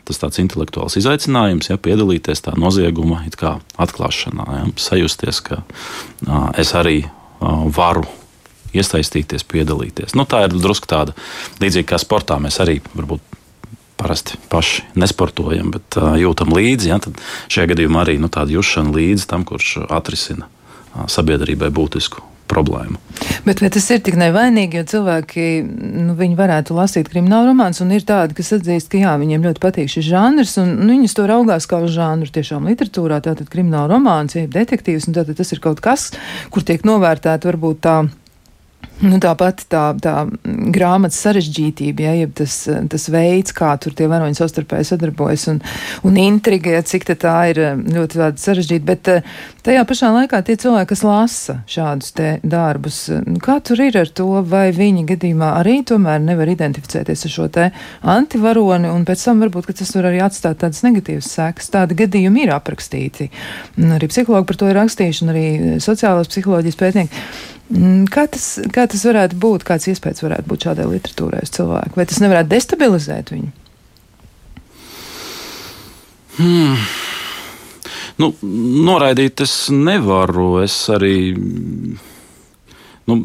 tas 0.04 0.20
tāds 0.20 0.42
intelektuāls 0.44 0.98
izaicinājums, 1.00 1.70
ja 1.72 1.80
piedalīties 1.80 2.44
tā 2.44 2.52
nozieguma 2.60 3.22
atklāšanā, 3.24 4.48
ja, 4.58 4.66
sajusties, 4.76 5.40
ka 5.48 5.62
es 6.60 6.76
arī 6.76 7.06
varu 7.80 8.04
iesaistīties, 8.76 9.48
piedalīties. 9.48 10.18
Nu, 10.20 10.28
tā 10.28 10.44
ir 10.50 10.58
drusku 10.60 10.92
tāda 10.92 11.16
līdzīga 11.64 11.94
kā 11.94 12.02
sportā. 12.02 12.42
Mēs 12.44 12.60
arī 12.60 12.82
varbūt 12.92 13.24
parasti 14.00 14.40
paši 14.52 14.86
nesportojam, 15.00 15.72
bet 15.76 16.00
uh, 16.00 16.14
jūtam 16.20 16.54
līdzi. 16.56 16.92
Ja, 16.92 17.00
šajā 17.52 17.72
gadījumā 17.74 18.06
arī 18.06 18.20
nu, 18.22 18.32
tāda 18.32 18.56
jušana 18.56 18.94
līdzi 18.96 19.28
tam, 19.32 19.48
kurš 19.48 19.78
atrisina 19.88 20.48
uh, 20.48 21.06
sabiedrībai 21.12 21.72
būtisku 21.74 22.24
problēmu. 22.50 23.00
Bet 23.46 23.62
vai 23.62 23.70
tas 23.74 23.88
ir 23.94 24.02
tik 24.06 24.18
nevainīgi, 24.20 24.80
jo 24.80 24.86
cilvēki 24.90 25.46
nu, 25.66 26.16
varētu 26.38 26.76
lasīt 26.78 27.10
kriminālu 27.12 27.52
romānus, 27.52 27.82
un 27.84 27.94
ir 27.96 28.06
tādi, 28.06 28.38
kas 28.38 28.54
atzīst, 28.58 28.90
ka 28.92 29.02
jā, 29.02 29.16
viņiem 29.22 29.46
ļoti 29.46 29.64
patīk 29.64 29.92
šis 29.92 30.08
žanrs, 30.10 30.58
un 30.62 30.76
nu, 30.84 30.92
viņus 30.94 31.18
to 31.18 31.26
raugās 31.30 31.68
kā 31.70 31.82
uz 31.86 31.96
žanru 31.96 32.30
tiešām 32.36 32.68
literatūrā, 32.70 33.22
tātad 33.26 33.50
krimināla 33.52 33.96
romāns, 33.96 34.38
jeb 34.38 34.54
detektīvs, 34.54 35.10
un 35.10 35.18
tātad 35.18 35.42
tas 35.42 35.54
ir 35.56 35.64
kaut 35.64 35.82
kas, 35.86 36.12
kur 36.54 36.66
tiek 36.66 36.86
novērtēta 36.86 37.50
varbūt 37.50 37.82
tā 37.86 37.98
Nu, 39.04 39.18
Tāpat 39.20 39.66
tā, 39.68 39.82
tā 40.00 40.14
grāmatas 40.72 41.18
sarežģītība, 41.26 42.06
ja, 42.06 42.14
jeb 42.22 42.32
tas, 42.40 42.54
tas 42.92 43.08
veids, 43.12 43.52
kā 43.56 43.74
tur 43.82 43.92
tie 43.98 44.08
varoņi 44.08 44.38
savstarpēji 44.40 44.88
sadarbojas, 44.88 45.50
un, 45.52 45.60
un 46.08 46.20
intriga, 46.22 46.78
ja, 46.78 46.84
cik 46.86 47.10
tā 47.20 47.34
ir 47.52 47.60
ļoti 47.92 48.30
sarežģīta. 48.40 48.86
Bet 48.88 49.10
eh, 49.12 49.26
tajā 49.68 49.82
pašā 49.90 50.12
laikā 50.16 50.40
tie 50.48 50.56
cilvēki, 50.62 50.90
kas 50.94 51.04
lasa 51.04 51.58
šādus 51.68 52.16
darbus, 52.48 53.00
nu, 53.26 53.42
kā 53.44 53.58
tur 53.66 53.84
ir 53.84 53.98
ar 54.00 54.12
to, 54.16 54.30
vai 54.48 54.70
viņi 54.76 55.04
gadījumā 55.12 55.52
arī 55.60 55.82
tomēr 55.88 56.24
nevar 56.24 56.54
identificēties 56.54 57.28
ar 57.28 57.36
šo 57.36 57.50
te 57.52 57.68
antivaroni, 58.16 58.88
un 58.94 59.04
pēc 59.08 59.28
tam 59.28 59.44
varbūt 59.44 59.74
tas 59.76 59.92
var 59.98 60.08
arī 60.12 60.24
atstāt 60.24 60.62
tādas 60.64 60.86
negatīvas 60.88 61.34
sekas. 61.36 61.68
Tādi 61.74 62.00
gadījumi 62.00 62.46
ir 62.46 62.56
aprakstīti. 62.56 63.28
Arī 63.98 64.08
psihologi 64.08 64.48
par 64.54 64.62
to 64.62 64.72
ir 64.72 64.80
rakstījuši, 64.80 65.26
un 65.26 65.36
arī 65.36 65.46
sociālās 65.84 66.32
psiholoģijas 66.32 66.80
pētnieki. 66.80 67.26
Mm, 67.74 68.06
kā 68.14 68.28
tas, 68.30 68.60
kā 68.74 68.86
tas 68.90 69.02
varētu 69.08 69.38
būt? 69.42 69.64
Kāds 69.66 69.88
iespējas 69.90 70.22
varētu 70.22 70.50
būt 70.52 70.68
šādai 70.68 70.86
literatūrai 70.90 71.42
uz 71.46 71.54
cilvēku? 71.56 71.98
Vai 71.98 72.06
tas 72.06 72.22
nevarētu 72.22 72.52
destabilizēt 72.52 73.32
viņu? 73.34 73.50
Hmm. 76.36 76.86
Nu, 78.22 78.30
noraidīt 78.86 79.42
es 79.42 79.56
nevaru. 79.74 80.60
Es 80.62 80.78
arī. 80.94 81.16
Nu, 83.06 83.20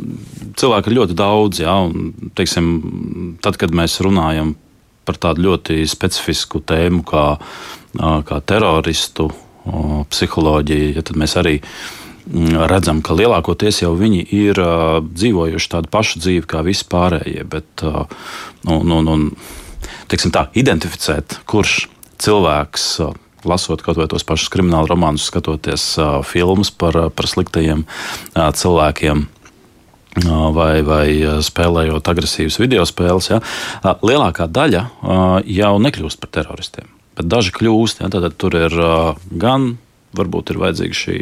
cilvēki 0.60 0.90
ir 0.90 0.98
ļoti 0.98 1.16
daudz, 1.16 1.62
jā, 1.62 1.76
un, 1.88 2.32
teiksim, 2.36 2.66
tad, 3.44 3.56
kad 3.60 3.72
mēs 3.76 4.00
runājam 4.04 4.54
par 5.08 5.16
tādu 5.20 5.46
ļoti 5.46 5.78
specifisku 5.88 6.60
tēmu, 6.68 7.00
kā, 7.08 7.24
kā 8.28 8.42
teroristu 8.44 9.30
psiholoģija, 10.12 10.92
ja 10.98 11.04
tad 11.06 11.16
mēs 11.20 11.36
arī 11.40 11.54
uh, 11.62 11.99
redzam, 12.70 13.00
ka 13.02 13.16
lielākoties 13.16 13.82
jau 13.82 13.94
viņi 13.98 14.22
ir 14.34 14.60
uh, 14.62 15.00
dzīvojuši 15.04 15.72
tādu 15.72 15.90
pašu 15.92 16.20
dzīvi 16.22 16.46
kā 16.50 16.62
visi 16.66 16.86
pārējie. 16.90 17.46
Bet, 17.50 17.84
uh, 17.86 18.04
nu, 18.68 18.80
nu, 18.86 19.00
nu, 19.06 19.16
teiksim 20.10 20.32
tā, 20.34 20.48
identificēt, 20.58 21.40
kurš 21.50 21.88
cilvēks. 22.22 22.86
Uh, 23.04 23.18
lasot 23.48 23.80
kaut 23.80 23.96
vai 23.96 24.04
tos 24.10 24.24
pašus 24.28 24.50
kriminālu 24.52 24.90
romānus, 24.90 25.24
skatoties 25.30 25.84
uh, 25.96 26.18
filmas 26.26 26.68
par, 26.68 27.06
par 27.16 27.28
sliktajiem 27.28 27.86
uh, 27.86 28.50
cilvēkiem, 28.52 29.28
vai, 30.52 30.82
vai 30.82 31.06
spēlējot 31.46 32.08
agresīvas 32.10 32.56
video 32.58 32.82
spēles, 32.88 33.28
ja, 33.30 33.38
lielākā 34.02 34.48
daļa 34.50 34.80
jau 35.46 35.70
nekļūst 35.86 36.18
par 36.18 36.32
teroristiem. 36.34 36.88
Bet 37.14 37.28
daži 37.30 37.54
kļūst. 37.54 38.02
Ja, 38.02 38.10
tad 38.10 38.34
tur 38.40 38.56
ir 38.58 38.74
gan, 39.30 39.76
varbūt 40.18 40.50
ir 40.50 40.58
vajadzīga 40.64 40.98
šī 40.98 41.16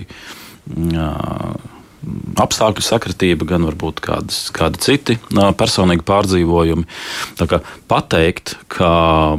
apstākļu 2.38 2.84
sakritība, 2.84 3.48
gan 3.48 3.66
varbūt 3.68 4.02
kādas, 4.04 4.48
kādi 4.54 4.80
citi 4.82 5.18
personīgi 5.58 6.06
pārdzīvojumi. 6.06 6.86
Tā 7.38 7.48
kā 7.50 7.62
pateikt, 7.90 8.56
ka 8.70 9.36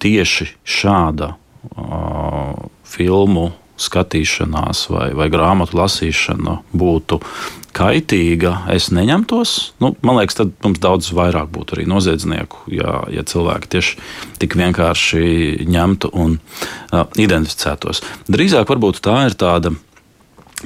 tieši 0.00 0.48
šāda 0.64 1.34
uh, 1.34 2.54
filmu 2.88 3.50
skatīšanās 3.80 4.86
vai, 4.92 5.08
vai 5.16 5.30
grāmatu 5.32 5.78
lasīšana 5.78 6.58
būtu 6.76 7.20
kaitīga, 7.76 8.66
es 8.74 8.90
neņemtos. 8.92 9.54
Nu, 9.80 9.92
man 10.04 10.18
liekas, 10.18 10.36
tad 10.40 10.52
mums 10.64 10.80
daudz 10.82 11.12
vairāk 11.16 11.48
būtu 11.54 11.78
arī 11.78 11.86
noziedznieku, 11.88 12.66
ja, 12.74 13.04
ja 13.12 13.24
cilvēki 13.24 13.70
tieši 13.72 14.00
tik 14.42 14.56
vienkārši 14.60 15.22
ņemtu 15.70 16.10
un 16.12 16.36
uh, 16.40 17.06
identificētos. 17.14 18.02
Drīzāk 18.28 18.68
varbūt 18.72 19.00
tā 19.06 19.22
ir 19.30 19.38
tāda 19.38 19.72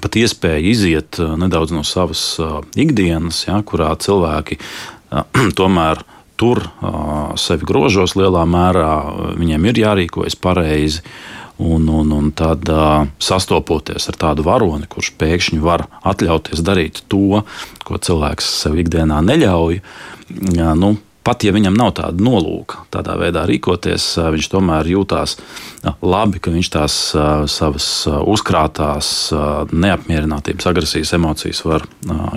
pat 0.03 0.19
iespēja 0.19 0.63
iziet 0.65 1.21
uh, 1.23 1.35
nedaudz 1.41 1.75
no 1.75 1.85
savas 1.87 2.23
uh, 2.43 2.61
ikdienas, 2.79 3.45
ja, 3.49 3.61
kurā 3.67 3.93
cilvēki 4.01 4.59
uh, 4.59 5.25
tomēr 5.61 6.05
tur 6.41 6.59
sevi 7.39 7.63
grožos 7.63 8.17
lielā 8.19 8.41
mērā, 8.51 8.89
viņiem 9.39 9.69
ir 9.71 9.79
jārīkojas 9.85 10.35
pareizi. 10.43 11.05
Un, 11.63 11.85
un, 11.87 12.09
un 12.11 12.33
tad 12.35 12.67
sastopoties 13.23 14.09
ar 14.11 14.17
tādu 14.19 14.43
varoni, 14.43 14.89
kurš 14.91 15.13
pēkšņi 15.21 15.61
var 15.63 15.85
atļauties 16.03 16.65
darīt 16.67 17.05
to, 17.07 17.45
ko 17.87 18.01
cilvēks 18.03 18.49
sev 18.65 18.75
ikdienā 18.83 19.21
neļauj, 19.23 19.79
uh, 19.79 20.73
nu, 20.75 20.97
pat 21.25 21.47
ja 21.47 21.55
viņam 21.55 21.77
nav 21.79 21.95
tāda 21.99 22.25
nolūka 22.25 22.85
tādā 22.95 23.17
veidā 23.21 23.47
rīkoties, 23.49 24.15
viņš 24.35 24.51
tomēr 24.53 24.91
jūtās 24.95 25.39
labi, 26.05 26.43
ka 26.43 26.53
viņš 26.55 26.73
tās 26.77 26.99
savas 27.53 27.89
uzkrātās 28.35 29.09
neapmierinātības, 29.73 30.71
agresijas 30.71 31.17
emocijas 31.19 31.65
var 31.67 31.89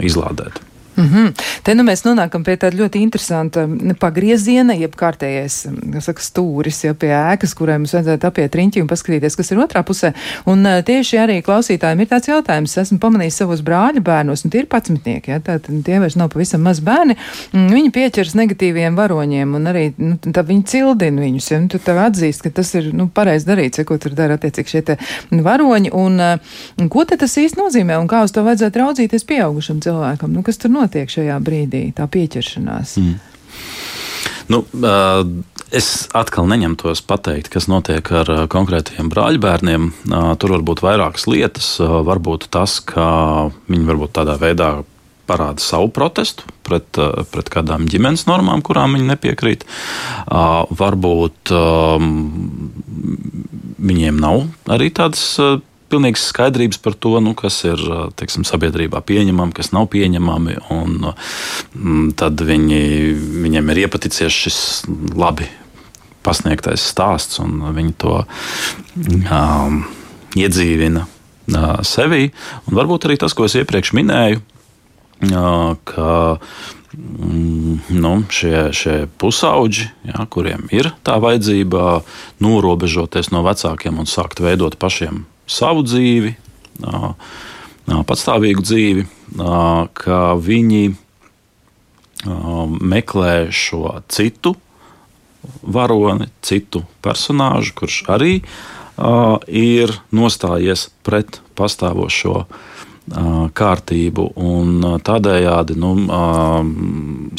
izlādēt. 0.03 0.66
Mm 0.97 1.03
-hmm. 1.03 1.33
Te 1.63 1.75
nu 1.75 1.83
mēs 1.83 2.01
nonākam 2.05 2.43
pie 2.43 2.55
tāda 2.57 2.77
ļoti 2.77 3.01
interesanta 3.05 3.67
pagrieziena, 3.99 4.73
jeb 4.73 4.95
kārtējais 4.95 5.67
saka, 6.01 6.21
stūris, 6.21 6.79
jau 6.85 6.93
pie 6.93 7.11
ēkas, 7.13 7.53
kurai 7.53 7.77
mums 7.77 7.93
vajadzētu 7.93 8.27
apiet 8.27 8.55
riņķi 8.55 8.81
un 8.81 8.87
paskatīties, 8.87 9.35
kas 9.37 9.51
ir 9.51 9.57
otrā 9.57 9.83
pusē. 9.83 10.13
Un 10.45 10.65
tieši 10.85 11.17
arī 11.17 11.41
klausītājiem 11.45 12.01
ir 12.01 12.07
tāds 12.07 12.27
jautājums. 12.27 12.77
Esmu 12.77 12.97
pamanījis 12.99 13.37
savus 13.37 13.61
brāļa 13.61 14.01
bērnos, 14.01 14.43
un 14.45 14.51
tie 14.51 14.59
ir 14.59 14.65
patsmitnieki, 14.65 15.31
ja, 15.31 15.39
tātad 15.39 15.83
tie 15.85 15.99
vairs 15.99 16.15
nav 16.15 16.29
pavisam 16.29 16.61
maz 16.61 16.79
bērni. 16.79 17.15
Viņi 17.53 17.91
pieķers 17.91 18.33
negatīviem 18.33 18.95
varoņiem, 18.95 19.53
un 19.55 19.67
arī 19.67 19.93
nu, 19.97 20.17
viņi 20.25 20.63
cildina 20.63 21.21
viņus. 21.21 21.51
Ja, 21.51 21.59
nu, 21.59 21.67
tu 21.67 21.77
tev 21.77 21.97
atzīst, 21.97 22.41
ka 22.41 22.49
tas 22.49 22.73
ir 22.73 22.89
nu, 22.93 23.07
pareizi 23.13 23.45
darīts, 23.45 23.77
ja, 23.77 23.85
ko 23.85 23.97
tur 23.97 24.11
dara 24.17 24.33
attiecīgi 24.33 24.69
šie 24.69 24.97
varoņi. 25.29 25.91
Un, 25.93 26.19
un 26.81 26.89
ko 26.89 27.05
tas 27.05 27.37
īsti 27.37 27.61
nozīmē, 27.61 27.97
un 28.01 28.07
kā 28.07 28.23
uz 28.23 28.31
to 28.31 28.41
vajadzētu 28.41 28.79
raudzīties 28.79 29.23
pieaugušam 29.27 29.81
cilvēkam? 29.81 30.33
Nu, 30.33 30.41
kas 30.41 30.57
tur 30.57 30.71
notiek? 30.71 30.86
Notiek 30.87 31.11
šajā 31.11 31.37
brīdī, 31.43 31.83
tā 31.95 32.07
pieķeršanās? 32.09 32.97
Mm. 33.03 33.19
Nu, 34.47 34.63
uh, 34.63 35.21
es 35.75 36.07
atkal 36.15 36.47
neņemtos 36.47 37.03
pateikt, 37.07 37.51
kas 37.53 37.67
notiek 37.71 38.07
ar 38.15 38.29
konkrētiem 38.51 39.09
brāļbērniem. 39.11 39.89
Tur 40.39 40.55
var 40.55 40.63
būt 40.67 40.83
vairākas 40.85 41.27
lietas. 41.27 41.73
Varbūt 41.81 42.47
tas, 42.53 42.79
ka 42.79 43.07
viņi 43.67 43.89
varbūt 43.89 44.15
tādā 44.19 44.37
veidā 44.39 44.77
parāda 45.27 45.59
savu 45.59 45.89
protestu 45.91 46.47
pret, 46.63 46.87
pret 47.33 47.49
kādām 47.51 47.89
ģimenes 47.91 48.23
normām, 48.29 48.63
kurām 48.63 48.95
viņi 48.95 49.09
nepiekrīt. 49.11 49.65
Varbūt 50.79 51.51
viņiem 53.91 54.21
nav 54.23 54.45
arī 54.71 54.87
tādas 54.95 55.25
pilnīgas 55.91 56.27
skaidrības 56.31 56.79
par 56.83 56.95
to, 56.99 57.17
nu, 57.23 57.33
kas 57.37 57.59
ir 57.67 57.81
teiksim, 58.19 58.45
sabiedrībā 58.47 59.01
pieņemami, 59.07 59.55
kas 59.57 59.71
nav 59.75 59.89
pieņemami. 59.93 60.57
Un, 60.73 61.11
tad 62.19 62.43
viņi, 62.43 62.81
viņiem 63.45 63.71
ir 63.73 63.83
iepaticies 63.85 64.41
šis 64.45 64.59
labi 65.17 65.47
pasniegtais 66.27 66.83
stāsts, 66.83 67.39
un 67.43 67.61
viņi 67.75 67.93
to 68.03 68.17
um, 69.31 69.83
iedzīvina 70.35 71.05
uh, 71.05 71.79
sevī. 71.87 72.27
Un 72.67 72.79
varbūt 72.79 73.07
arī 73.07 73.19
tas, 73.21 73.35
ko 73.37 73.47
es 73.47 73.55
iepriekš 73.59 73.93
minēju, 73.95 74.41
uh, 74.41 75.77
ka 75.87 76.11
mm, 76.97 77.79
nu, 77.95 78.13
šie, 78.33 78.67
šie 78.75 78.97
pusauģi, 79.21 79.87
ja, 80.11 80.27
kuriem 80.33 80.67
ir 80.75 80.91
tā 81.07 81.15
vajadzība 81.23 82.01
norobežoties 82.43 83.31
no 83.31 83.45
vecākiem 83.47 84.03
un 84.03 84.09
sākt 84.09 84.43
veidot 84.43 84.75
pašiem 84.81 85.23
savu 85.47 85.83
dzīvi, 85.87 86.35
patstāvīgu 87.87 88.63
dzīvi, 88.67 89.05
ka 89.97 90.21
viņi 90.43 90.85
meklē 92.93 93.35
šo 93.53 93.97
citu 94.11 94.55
varoni, 95.61 96.27
citu 96.43 96.83
personāžu, 97.05 97.75
kurš 97.77 98.01
arī 98.11 98.33
ir 99.47 99.93
nostājies 100.11 100.87
pret 101.05 101.39
pastāvošo 101.57 102.47
kārtību 103.07 104.25
un 104.43 104.99
tādējādi 105.05 105.77
nu, 105.79 105.93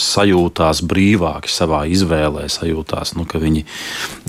sajūtās 0.00 0.82
brīvāki 0.88 1.52
savā 1.52 1.82
izvēlē, 1.92 2.46
sajūtās, 2.52 3.14
nu, 3.18 3.26
ka, 3.28 3.40
viņi, 3.42 3.64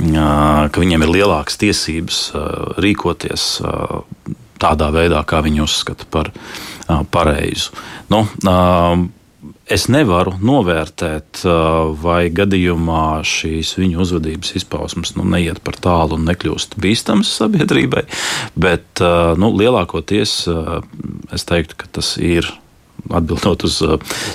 ka 0.04 0.84
viņiem 0.84 1.06
ir 1.06 1.14
lielākas 1.20 1.60
tiesības 1.62 2.24
rīkoties 2.84 3.48
tādā 4.60 4.90
veidā, 4.92 5.24
kā 5.24 5.40
viņi 5.46 5.64
uzskata 5.64 6.10
par 6.12 6.34
pareizu. 7.14 7.72
Nu, 8.12 8.26
es 9.70 9.88
nevaru 9.92 10.36
novērtēt, 10.44 11.44
vai 12.02 12.22
gadījumā 12.34 13.22
šīs 13.28 13.76
viņu 13.80 14.02
uzvedības 14.04 14.56
izpausmes 14.60 15.16
nu, 15.18 15.26
neiet 15.30 15.62
par 15.66 15.78
tālu 15.80 16.18
un 16.18 16.26
nekļūst 16.30 16.80
bīstamas 16.82 17.32
sabiedrībai. 17.40 18.06
Bet 18.60 19.04
nu, 19.40 19.52
lielākoties 19.60 20.40
es 21.36 21.48
teiktu, 21.50 21.78
ka 21.80 21.92
tas 22.00 22.16
ir 22.18 22.50
atbildot 23.10 23.64
uz 23.68 23.78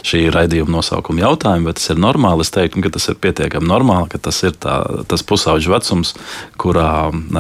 šī 0.07 0.25
raidījuma 0.35 0.79
nosaukuma 0.79 1.25
jautājumu, 1.25 1.69
vai 1.69 1.75
tas 1.77 1.91
ir 1.93 2.01
normāli. 2.01 2.45
Es 2.47 2.53
teiktu, 2.55 2.83
ka 2.85 2.93
tas 2.97 3.09
ir 3.11 3.19
pietiekami 3.21 3.69
normāli, 3.69 4.11
ka 4.13 4.21
tas 4.29 4.41
ir 4.47 4.55
tā, 4.61 4.79
tas 5.11 5.25
pusauģu 5.27 5.75
vecums, 5.75 6.15
kurā 6.61 6.91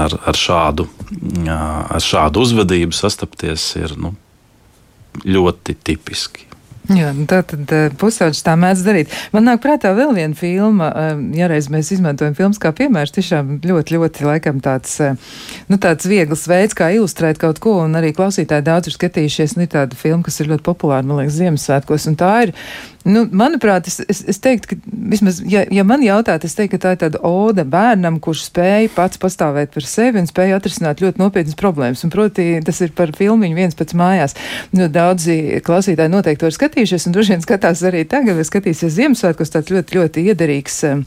ar, 0.04 0.18
ar, 0.20 0.38
šādu, 0.38 0.88
ar 1.48 2.04
šādu 2.04 2.44
uzvedību 2.44 2.96
sastapties 2.96 3.70
ir 3.80 3.96
nu, 4.00 4.14
ļoti 5.24 5.78
tipiski. 5.86 6.53
Jā, 6.92 7.14
nu 7.16 7.24
tā 7.24 7.38
tad 7.48 7.70
eh, 7.72 7.86
pusauģis 7.96 8.42
tā 8.44 8.58
mēdz 8.60 8.82
darīt. 8.84 9.12
Man 9.32 9.46
nāk 9.48 9.62
prātā 9.64 9.94
vēl 9.96 10.10
viena 10.18 10.36
filma, 10.36 10.90
eh, 10.92 11.22
ja 11.38 11.48
reiz 11.48 11.70
mēs 11.72 11.94
izmantojam 11.96 12.36
filmas 12.36 12.60
kā 12.60 12.74
piemērs, 12.76 13.14
tiešām 13.16 13.54
ļoti, 13.64 13.96
ļoti 13.96 14.26
laikam 14.28 14.60
tāds, 14.64 14.98
eh, 15.00 15.16
nu 15.72 15.80
tāds 15.80 16.04
viegls 16.10 16.44
veids, 16.50 16.76
kā 16.76 16.90
ilustrēt 16.92 17.40
kaut 17.40 17.62
ko, 17.64 17.78
un 17.86 17.96
arī 17.96 18.12
klausītāji 18.12 18.68
daudz 18.68 18.90
ir 18.90 18.98
skatījušies, 18.98 19.56
nu 19.56 19.64
tāda 19.64 19.96
filma, 19.96 20.26
kas 20.26 20.42
ir 20.44 20.52
ļoti 20.52 20.66
populāra, 20.66 21.08
man 21.08 21.22
liekas, 21.22 21.40
Ziemassvētkos, 21.40 22.10
un 22.12 22.20
tā 22.20 22.34
ir 22.44 22.54
Nu, 23.04 23.26
manuprāt, 23.36 23.84
es, 23.84 23.98
es, 24.08 24.22
es 24.32 24.38
teiktu, 24.40 24.70
ka, 24.70 24.92
vismaz, 25.12 25.42
ja, 25.44 25.66
ja 25.68 25.82
man 25.84 26.00
jautāt, 26.00 26.46
es 26.48 26.56
teiktu, 26.56 26.78
ka 26.78 26.80
tā 26.80 26.92
ir 26.94 27.00
tāda 27.02 27.20
ode 27.28 27.60
bērnam, 27.68 28.16
kurš 28.24 28.46
spēja 28.46 28.88
pats 28.94 29.20
pastāvēt 29.20 29.74
par 29.74 29.84
sevi 29.84 30.22
un 30.22 30.28
spēja 30.28 30.56
atrisināt 30.56 31.02
ļoti 31.04 31.20
nopietnas 31.20 31.58
problēmas. 31.60 32.00
Un, 32.06 32.12
proti, 32.14 32.46
tas 32.64 32.80
ir 32.80 32.94
par 32.96 33.12
filmiņu 33.12 33.58
viens 33.58 33.76
pats 33.76 33.96
mājās. 34.00 34.36
Nu, 34.72 34.88
daudzi 34.88 35.60
klausītāji 35.66 36.14
noteikti 36.14 36.40
to 36.40 36.48
ir 36.48 36.56
skatījušies, 36.74 37.06
un 37.06 37.14
droši 37.14 37.36
vien 37.36 37.44
skatās 37.44 37.82
arī 37.86 38.04
tagad, 38.04 38.34
vai 38.34 38.46
skatīsies 38.46 38.96
Ziemassvētkos, 38.98 39.54
tāds 39.54 39.70
ļoti, 39.70 40.00
ļoti 40.00 40.30
iederīgs. 40.32 40.80
Uh, 40.90 41.04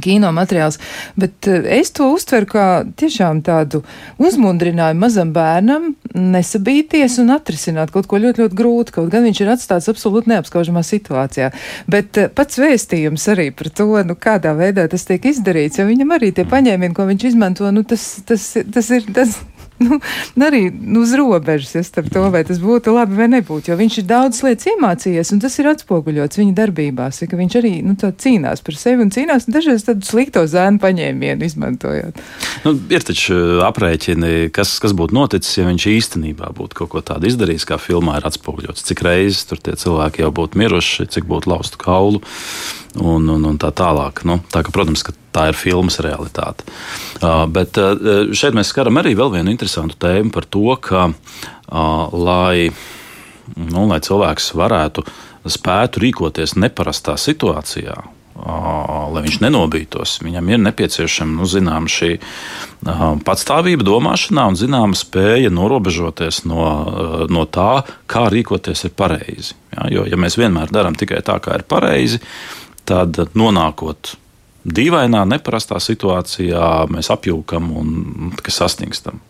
kino 0.00 0.30
materiāls, 0.32 0.78
bet 1.18 1.48
eh, 1.50 1.66
es 1.78 1.90
to 1.92 2.06
uztveru 2.14 2.48
kā 2.48 2.66
tiešām 2.96 3.42
tādu 3.44 3.82
uzmundrinājumu 4.22 5.02
mazam 5.02 5.32
bērnam 5.34 5.90
nesabīties 6.14 7.18
un 7.20 7.34
atrisināt 7.34 7.92
kaut 7.92 8.08
ko 8.08 8.20
ļoti, 8.22 8.44
ļoti 8.44 8.58
grūti, 8.58 8.94
kaut 8.96 9.10
gan 9.12 9.26
viņš 9.26 9.42
ir 9.42 9.52
atstāts 9.52 9.90
absolūti 9.92 10.32
neapskaužamā 10.32 10.84
situācijā. 10.86 11.50
Bet 11.90 12.20
eh, 12.22 12.30
pats 12.32 12.60
vēstījums 12.60 13.28
arī 13.34 13.50
par 13.56 13.72
to, 13.74 13.90
nu, 14.08 14.16
kādā 14.16 14.54
veidā 14.56 14.86
tas 14.90 15.04
tiek 15.08 15.26
izdarīts, 15.34 15.80
jo 15.80 15.88
viņam 15.90 16.16
arī 16.16 16.32
tie 16.32 16.46
paņēmieni, 16.48 16.96
ko 16.96 17.08
viņš 17.10 17.28
izmanto, 17.32 17.68
nu, 17.74 17.84
tas, 17.88 18.06
tas, 18.28 18.52
tas 18.72 18.92
ir, 18.94 19.10
tas, 19.12 19.36
nu, 19.82 19.98
arī 20.46 20.68
nu, 20.72 21.02
uz 21.02 21.14
robežas 21.18 21.74
ja, 21.74 21.82
starp 21.86 22.10
to, 22.14 22.22
vai 22.32 22.44
tas 22.46 22.60
būtu 22.62 22.94
labi 22.94 23.18
vai 23.18 23.28
nebūtu. 23.32 23.72
Jo 23.72 23.78
viņš 23.78 23.98
ir 24.00 24.06
daudz 24.08 24.42
lietas 24.46 24.68
iemācījies, 24.70 25.32
un 25.34 25.42
tas 25.42 25.56
ir 25.58 25.70
atspoguļots 25.72 26.40
viņa 26.40 26.54
darbībās. 26.60 27.22
Ja, 27.22 27.30
viņš 27.40 27.58
arī 27.60 27.72
nu, 27.86 27.96
cīnās 27.98 28.62
par 28.64 28.78
sevi 28.78 29.04
un 29.06 29.12
cīnās 29.14 29.48
un 29.48 29.56
dažreiz 29.56 29.86
tādu 29.86 30.06
slikto 30.06 30.44
zēnu 30.50 30.80
paņēmienu 30.82 31.48
izmantojot. 31.48 32.22
Nu, 32.66 32.76
ir 32.94 33.06
taču 33.06 33.40
aprēķini, 33.66 34.52
kas, 34.54 34.76
kas 34.82 34.94
būtu 34.96 35.16
noticis, 35.16 35.58
ja 35.58 35.66
viņš 35.68 35.88
īstenībā 35.94 36.52
būtu 36.56 36.82
kaut 36.82 36.94
ko 36.94 37.04
tādu 37.04 37.30
izdarījis, 37.30 37.68
kā 37.68 37.80
filmā 37.82 38.20
ir 38.20 38.30
atspoguļots. 38.30 38.86
Cik 38.88 39.04
reizes 39.06 39.44
tur 39.50 39.62
tie 39.62 39.76
cilvēki 39.80 40.24
jau 40.24 40.32
būtu 40.34 40.60
miruši, 40.60 41.10
cik 41.10 41.28
būtu 41.30 41.50
laustu 41.50 41.80
kaulu 41.80 42.22
un, 43.00 43.28
un, 43.28 43.44
un 43.50 43.58
tā 43.60 43.70
tālāk. 43.74 44.24
Nu, 44.28 44.38
tā 44.52 44.64
ka, 44.64 44.72
protams, 44.74 45.04
ka 45.06 45.14
tā 45.34 45.48
ir 45.50 45.58
filmas 45.58 45.98
realitāte. 46.04 46.66
Uh, 47.20 47.44
bet 47.50 47.78
uh, 47.80 48.30
šeit 48.36 48.56
mēs 48.56 48.70
skaram 48.74 49.00
arī 49.02 49.14
vēl 49.18 49.32
vienu 49.34 49.54
interesantu 49.54 49.98
tēmu 50.04 50.34
par 50.34 50.46
to, 50.46 50.66
ka, 50.82 51.06
uh, 51.10 52.14
lai, 52.14 52.70
nu, 53.58 53.86
lai 53.90 54.02
cilvēks 54.04 54.52
varētu 54.58 55.06
spētu 55.44 56.00
rīkoties 56.00 56.54
neparastā 56.56 57.18
situācijā, 57.20 57.98
lai 58.34 59.22
viņš 59.26 59.36
nenobītos. 59.44 60.14
Viņam 60.24 60.48
ir 60.50 60.62
nepieciešama 60.64 61.36
nu, 61.36 61.44
zinām, 61.48 61.84
šī 61.84 62.16
patstāvība 63.28 63.84
domāšanā 63.86 64.46
un 64.50 64.56
zināma 64.56 64.96
spēja 64.96 65.52
norobežoties 65.54 66.42
no, 66.48 66.64
no 67.28 67.44
tā, 67.44 67.84
kā 68.10 68.24
rīkoties 68.32 68.86
ir 68.88 68.96
pareizi. 68.96 69.54
Ja, 69.74 69.86
jo, 69.92 70.08
ja 70.08 70.16
mēs 70.16 70.38
vienmēr 70.40 70.72
darām 70.72 70.96
tikai 70.96 71.20
tā, 71.26 71.36
kā 71.44 71.60
ir 71.60 71.66
pareizi, 71.68 72.22
tad 72.22 72.63
nonākot 72.90 74.16
dīvainā, 74.64 75.24
neparastā 75.28 75.78
situācijā, 75.82 76.88
mēs 76.92 77.10
apjūkam 77.12 77.70
un 77.76 78.34
sasnigstam. 78.48 79.20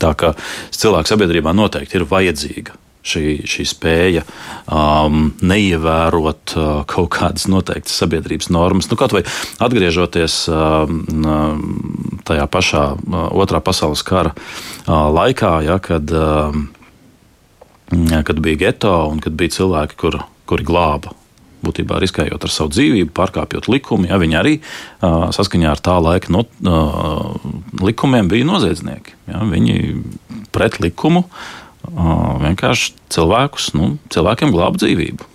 Tā 0.00 0.10
kā 0.18 0.32
cilvēku 0.74 1.12
sabiedrībā 1.12 1.54
noteikti 1.54 2.00
ir 2.00 2.08
vajadzīga 2.10 2.74
šī, 3.04 3.24
šī 3.48 3.66
spēja 3.68 4.24
um, 4.66 5.28
neievērot 5.44 6.54
uh, 6.56 6.70
kaut 6.90 7.10
kādas 7.14 7.46
noteiktas 7.52 7.96
sabiedrības 8.00 8.50
normas. 8.54 8.88
Nu, 8.90 8.98
kaut 9.00 9.14
vai 9.16 9.22
atgriežoties 9.64 10.44
um 10.50 11.02
tajā 12.24 12.46
pašā 12.50 12.84
uh, 12.96 13.26
otrā 13.36 13.60
pasaules 13.64 14.02
kara 14.06 14.32
uh, 14.34 15.08
laikā, 15.14 15.58
ja, 15.68 15.78
kad, 15.84 16.10
uh, 16.10 16.56
kad 18.24 18.40
bija 18.40 18.64
geto 18.68 18.96
un 19.12 19.20
kad 19.24 19.36
bija 19.36 19.60
cilvēki, 19.60 20.00
kur, 20.00 20.22
kuri 20.48 20.66
glāba 20.66 21.14
būtībā 21.64 21.98
riskējot 22.02 22.46
ar 22.46 22.52
savu 22.52 22.72
dzīvību, 22.74 23.12
pārkāpjot 23.16 23.68
likumu. 23.72 24.08
Ja, 24.10 24.20
viņi 24.22 24.38
arī 24.40 24.54
uh, 24.60 25.28
saskaņā 25.34 25.74
ar 25.74 25.82
tā 25.84 25.98
laika 26.02 26.32
no, 26.34 26.44
uh, 26.44 27.34
likumiem 27.84 28.30
bija 28.30 28.48
noziedznieki. 28.48 29.18
Ja, 29.32 29.42
viņi 29.48 29.78
pret 30.54 30.78
likumu 30.84 31.24
uh, 31.24 31.52
vienkārši 32.44 32.94
cilvēkus, 33.14 33.72
nu, 33.78 33.94
cilvēkiem 34.14 34.52
glābt 34.54 34.80
dzīvību. 34.82 35.28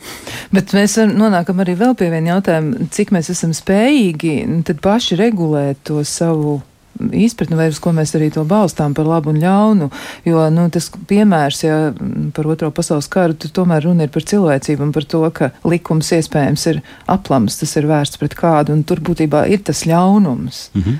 Bet 0.55 0.73
mēs 0.77 0.97
nonākam 1.11 1.61
arī 1.63 1.75
vēl 1.79 1.95
pie 1.99 2.09
viena 2.13 2.35
jautājuma, 2.35 2.89
cik 2.93 3.13
mēs 3.15 3.31
esam 3.33 3.53
spējīgi 3.55 4.41
paši 4.81 5.19
regulēt 5.19 5.83
to 5.87 6.03
savu 6.07 6.59
izpratni, 6.99 7.57
vai 7.59 7.69
uz 7.71 7.79
ko 7.81 7.93
mēs 7.95 8.13
arī 8.17 8.29
to 8.33 8.43
balstām 8.47 8.95
par 8.97 9.07
labu 9.09 9.33
un 9.33 9.39
ļaunu. 9.41 9.89
Jo 10.27 10.47
nu, 10.53 10.67
tas 10.73 10.89
piemērs, 11.09 11.63
ja 11.63 11.77
par 12.35 12.49
otro 12.51 12.71
pasaules 12.75 13.09
karu, 13.12 13.38
tomēr 13.39 13.88
runa 13.88 14.07
ir 14.07 14.13
par 14.13 14.25
cilvēcību 14.29 14.88
un 14.88 14.95
par 14.95 15.07
to, 15.09 15.23
ka 15.35 15.51
likums 15.67 16.12
iespējams 16.15 16.65
ir 16.73 16.81
aplams, 17.07 17.59
tas 17.62 17.75
ir 17.79 17.89
vērsts 17.89 18.19
pret 18.21 18.35
kādu, 18.39 18.75
un 18.75 18.83
tur 18.83 19.03
būtībā 19.03 19.47
ir 19.51 19.63
tas 19.63 19.85
ļaunums. 19.89 20.69
-hmm. 20.75 20.99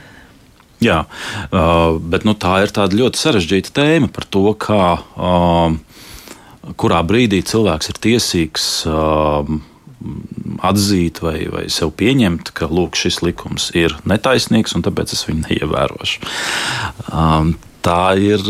Jā, 0.79 1.03
uh, 1.51 1.99
bet 1.99 2.23
nu, 2.23 2.33
tā 2.39 2.62
ir 2.63 2.71
ļoti 2.71 3.19
sarežģīta 3.19 3.73
tēma 3.75 4.07
par 4.07 4.23
to, 4.23 4.53
kā, 4.55 4.99
uh, 5.19 5.75
kurā 6.79 7.01
brīdī 7.03 7.41
cilvēks 7.43 7.91
ir 7.91 7.99
tiesīgs 7.99 8.67
uh, 8.88 9.43
atzīt 10.63 11.21
vai, 11.23 11.38
vai 11.51 11.65
sev 11.71 11.93
pieņemt, 11.99 12.53
ka 12.55 12.69
lūk, 12.71 12.99
šis 12.99 13.21
likums 13.25 13.69
ir 13.77 13.97
netaisnīgs 14.07 14.75
un 14.77 14.85
tāpēc 14.88 15.15
es 15.15 15.25
viņu 15.27 15.47
neievērošu. 15.47 16.29
Um, 17.09 17.57
Tā 17.79 18.12
ir, 18.19 18.41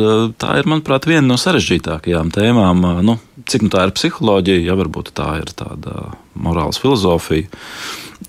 tā 0.42 0.56
ir, 0.58 0.66
manuprāt, 0.66 1.06
viena 1.06 1.28
no 1.28 1.36
sarežģītākajām 1.38 2.32
tēmām. 2.34 2.80
Nu, 3.06 3.20
cik 3.46 3.68
nu 3.68 3.70
tā 3.70 3.84
ir 3.86 3.94
psiholoģija, 3.94 4.64
ja 4.66 4.78
varbūt 4.80 5.12
tā 5.18 5.28
ir 5.44 5.52
tāda 5.54 6.16
morāls 6.34 6.82
filozofija, 6.82 7.46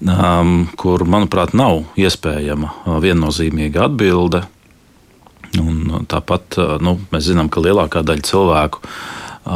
um, 0.05 0.67
kur, 0.77 1.07
manuprāt, 1.09 1.55
nav 1.57 1.87
iespējama 1.97 3.01
viennozīmīga 3.01 3.87
atbilde. 3.89 4.43
Un 5.61 6.05
tāpat 6.11 6.61
nu, 6.85 6.99
mēs 7.11 7.31
zinām, 7.31 7.49
ka 7.51 7.65
lielākā 7.65 8.05
daļa 8.07 8.27
cilvēku, 8.29 8.85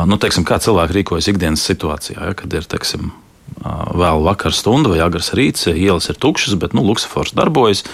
nu, 0.09 0.19
teiksim, 0.19 0.49
kā 0.49 0.57
cilvēki 0.65 0.97
rīkojas 0.97 1.29
ikdienas 1.31 1.69
situācijā, 1.69 2.25
ja, 2.25 2.39
kad 2.41 2.57
ir 2.57 2.65
teiksim, 2.73 3.13
vēl 3.65 4.25
vakar 4.25 4.53
stunda 4.57 4.91
vai 4.93 5.01
agrs 5.05 5.33
rīts, 5.37 5.69
ielas 5.71 6.11
ir 6.13 6.19
tukšas, 6.21 6.57
bet 6.61 6.75
nu, 6.77 6.85
luksafors 6.85 7.33
darbojas, 7.37 7.85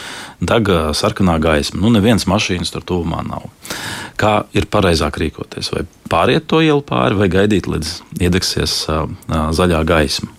deg 0.40 0.70
sarkanā 0.96 1.36
gaisma. 1.42 1.80
Nu, 1.82 1.92
nevienas 1.94 2.26
mašīnas 2.30 2.72
tur 2.74 2.84
tuvumā 2.86 3.22
nav. 3.26 3.46
Kā 4.20 4.44
ir 4.56 4.66
pareizāk 4.72 5.20
rīkoties? 5.22 5.70
Vai 5.74 5.84
pāriet 6.10 6.48
to 6.50 6.62
ielu 6.64 6.82
pāri, 6.86 7.18
vai 7.18 7.30
gaidīt, 7.32 7.70
līdz 7.70 7.94
iedegsies 8.18 8.76
uh, 8.90 9.06
zaļā 9.28 9.84
gaisma? 9.88 10.32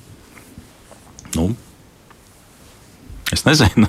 Nu, 1.38 1.52
es 3.32 3.48
nezinu. 3.48 3.88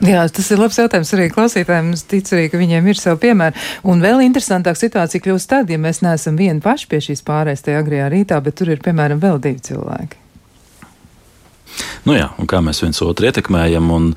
Jā, 0.00 0.22
tas 0.32 0.46
ir 0.48 0.60
labs 0.60 0.78
jautājums 0.80 1.10
arī 1.12 1.26
klausītājiem. 1.32 1.90
Es 1.92 2.06
ticu 2.08 2.36
arī, 2.36 2.46
ka 2.48 2.60
viņiem 2.60 2.86
ir 2.88 2.96
savi 2.96 3.20
piemēri. 3.26 3.60
Un 3.92 4.00
vēl 4.00 4.22
interesantāk 4.24 4.78
situācija 4.80 5.20
kļūst 5.26 5.50
tad, 5.50 5.68
ja 5.72 5.76
mēs 5.80 6.00
neesam 6.04 6.40
vieni 6.40 6.64
paši 6.64 6.88
pie 6.88 7.02
šīs 7.04 7.20
pārējais 7.26 7.66
tajā 7.66 7.82
agrijā 7.82 8.08
rītā, 8.12 8.40
bet 8.44 8.56
tur 8.56 8.72
ir, 8.72 8.80
piemēram, 8.84 9.20
vēl 9.20 9.36
divi 9.44 9.60
cilvēki. 9.68 10.16
Nu 12.08 12.16
jā, 12.16 12.30
un 12.40 12.48
kā 12.48 12.62
mēs 12.64 12.80
viens 12.82 13.00
otru 13.04 13.28
ietekmējam, 13.28 13.92
un 13.92 14.08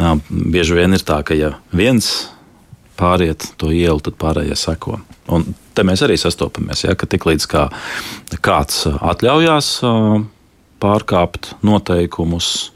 nā, 0.00 0.14
bieži 0.28 0.78
vien 0.80 0.96
ir 0.96 1.04
tā, 1.04 1.20
ka 1.26 1.36
ja 1.36 1.52
viens 1.76 2.30
pāriet 2.98 3.50
to 3.60 3.70
ielu, 3.74 4.00
tad 4.02 4.16
pārējie 4.20 4.56
seko. 4.58 4.96
Un 5.28 5.44
te 5.76 5.84
mēs 5.86 6.02
arī 6.06 6.16
sastopamies, 6.18 6.86
ja, 6.86 6.96
ka 6.98 7.06
tiklīdz 7.10 7.46
kā 7.52 7.68
kāds 8.44 8.86
atļaujās 8.88 9.70
pārkāpt 10.82 11.52
noteikumus, 11.66 12.72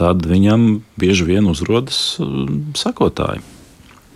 tad 0.00 0.26
viņam 0.28 0.68
bieži 1.00 1.28
vien 1.28 1.48
uzrodas 1.50 2.18
um, 2.22 2.70
sakotāji. 2.78 3.44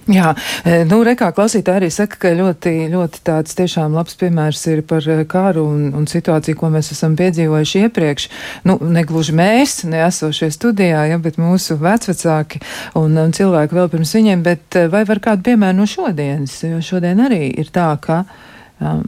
Jā, 0.05 0.35
e, 0.69 0.83
nu, 0.85 0.99
rekā 1.07 1.31
klausītāji 1.33 1.81
arī 1.81 1.89
saka, 1.93 2.19
ka 2.21 2.33
ļoti, 2.37 2.73
ļoti 2.93 3.23
tāds 3.25 3.57
tiešām 3.57 3.95
labs 3.97 4.19
piemērs 4.21 4.61
ir 4.69 4.83
par 4.85 5.07
e, 5.09 5.23
kāru 5.29 5.65
un, 5.65 5.87
un 5.97 6.05
situāciju, 6.11 6.59
ko 6.61 6.69
mēs 6.75 6.93
esam 6.93 7.15
piedzīvojuši 7.17 7.85
iepriekš. 7.87 8.27
Nu, 8.69 8.77
negluži 8.85 9.33
mēs, 9.37 9.79
neesošie 9.89 10.51
studijā, 10.53 11.07
ja, 11.09 11.21
bet 11.25 11.41
mūsu 11.41 11.79
vecvecāki 11.81 12.61
un, 13.01 13.17
un 13.17 13.33
cilvēki 13.33 13.81
vēl 13.81 13.89
pirms 13.95 14.13
viņiem, 14.19 14.45
bet 14.45 14.77
e, 14.77 14.91
vai 14.93 15.07
var 15.09 15.23
kādu 15.25 15.49
piemēru 15.49 15.81
no 15.81 15.89
šodienas, 15.89 16.59
jo 16.69 16.83
šodien 16.85 17.25
arī 17.25 17.47
ir 17.65 17.73
tā, 17.73 17.89
ka 18.05 18.27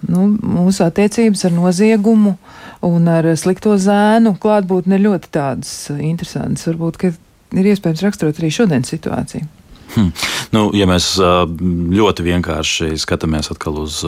nu, 0.08 0.30
mūsu 0.40 0.86
attiecības 0.86 1.44
ar 1.48 1.54
noziegumu 1.58 2.36
un 2.84 3.08
ar 3.08 3.28
slikto 3.38 3.76
zēnu 3.80 4.36
klātbūtni 4.42 4.98
ir 4.98 5.06
ļoti 5.08 5.30
tādas 5.34 5.72
interesantas. 5.96 6.66
Varbūt, 6.68 7.00
ka 7.00 7.12
ir 7.56 7.70
iespējams 7.72 8.04
raksturot 8.06 8.40
arī 8.40 8.52
šodienas 8.52 8.92
situāciju. 8.92 9.48
Hmm. 9.94 10.10
Nu, 10.52 10.68
ja 10.76 10.84
mēs 10.90 11.14
ļoti 11.16 12.24
vienkārši 12.26 12.96
skatāmies 13.00 13.48
uz 13.54 14.00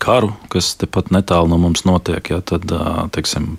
karu, 0.00 0.30
kas 0.52 0.74
tepat 0.80 1.10
netālu 1.12 1.50
no 1.50 1.58
mums 1.60 1.84
notiek, 1.88 2.30
ja, 2.30 2.40
tad 2.40 2.70
teiksim, 3.12 3.56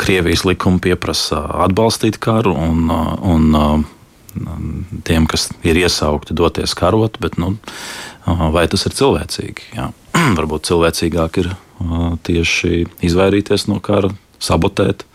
Krievijas 0.00 0.46
likumi 0.48 0.80
pieprasa 0.80 1.42
atbalstīt 1.66 2.16
karu 2.22 2.54
un, 2.56 2.86
un 2.88 3.84
tiem, 5.06 5.26
kas 5.30 5.48
ir 5.66 5.80
iesaukti, 5.80 6.36
doties 6.36 6.74
karot, 6.78 7.18
bet 7.22 7.38
nu, 7.40 7.54
vai 8.54 8.66
tas 8.70 8.86
ir 8.86 8.96
cilvēcīgi? 8.96 9.72
Jā. 9.76 9.90
Varbūt 10.38 10.70
cilvēcīgāk 10.70 11.42
ir 11.42 11.52
tieši 12.26 12.84
izvairīties 13.06 13.68
no 13.70 13.80
kara, 13.84 14.12
sabotēt 14.40 15.06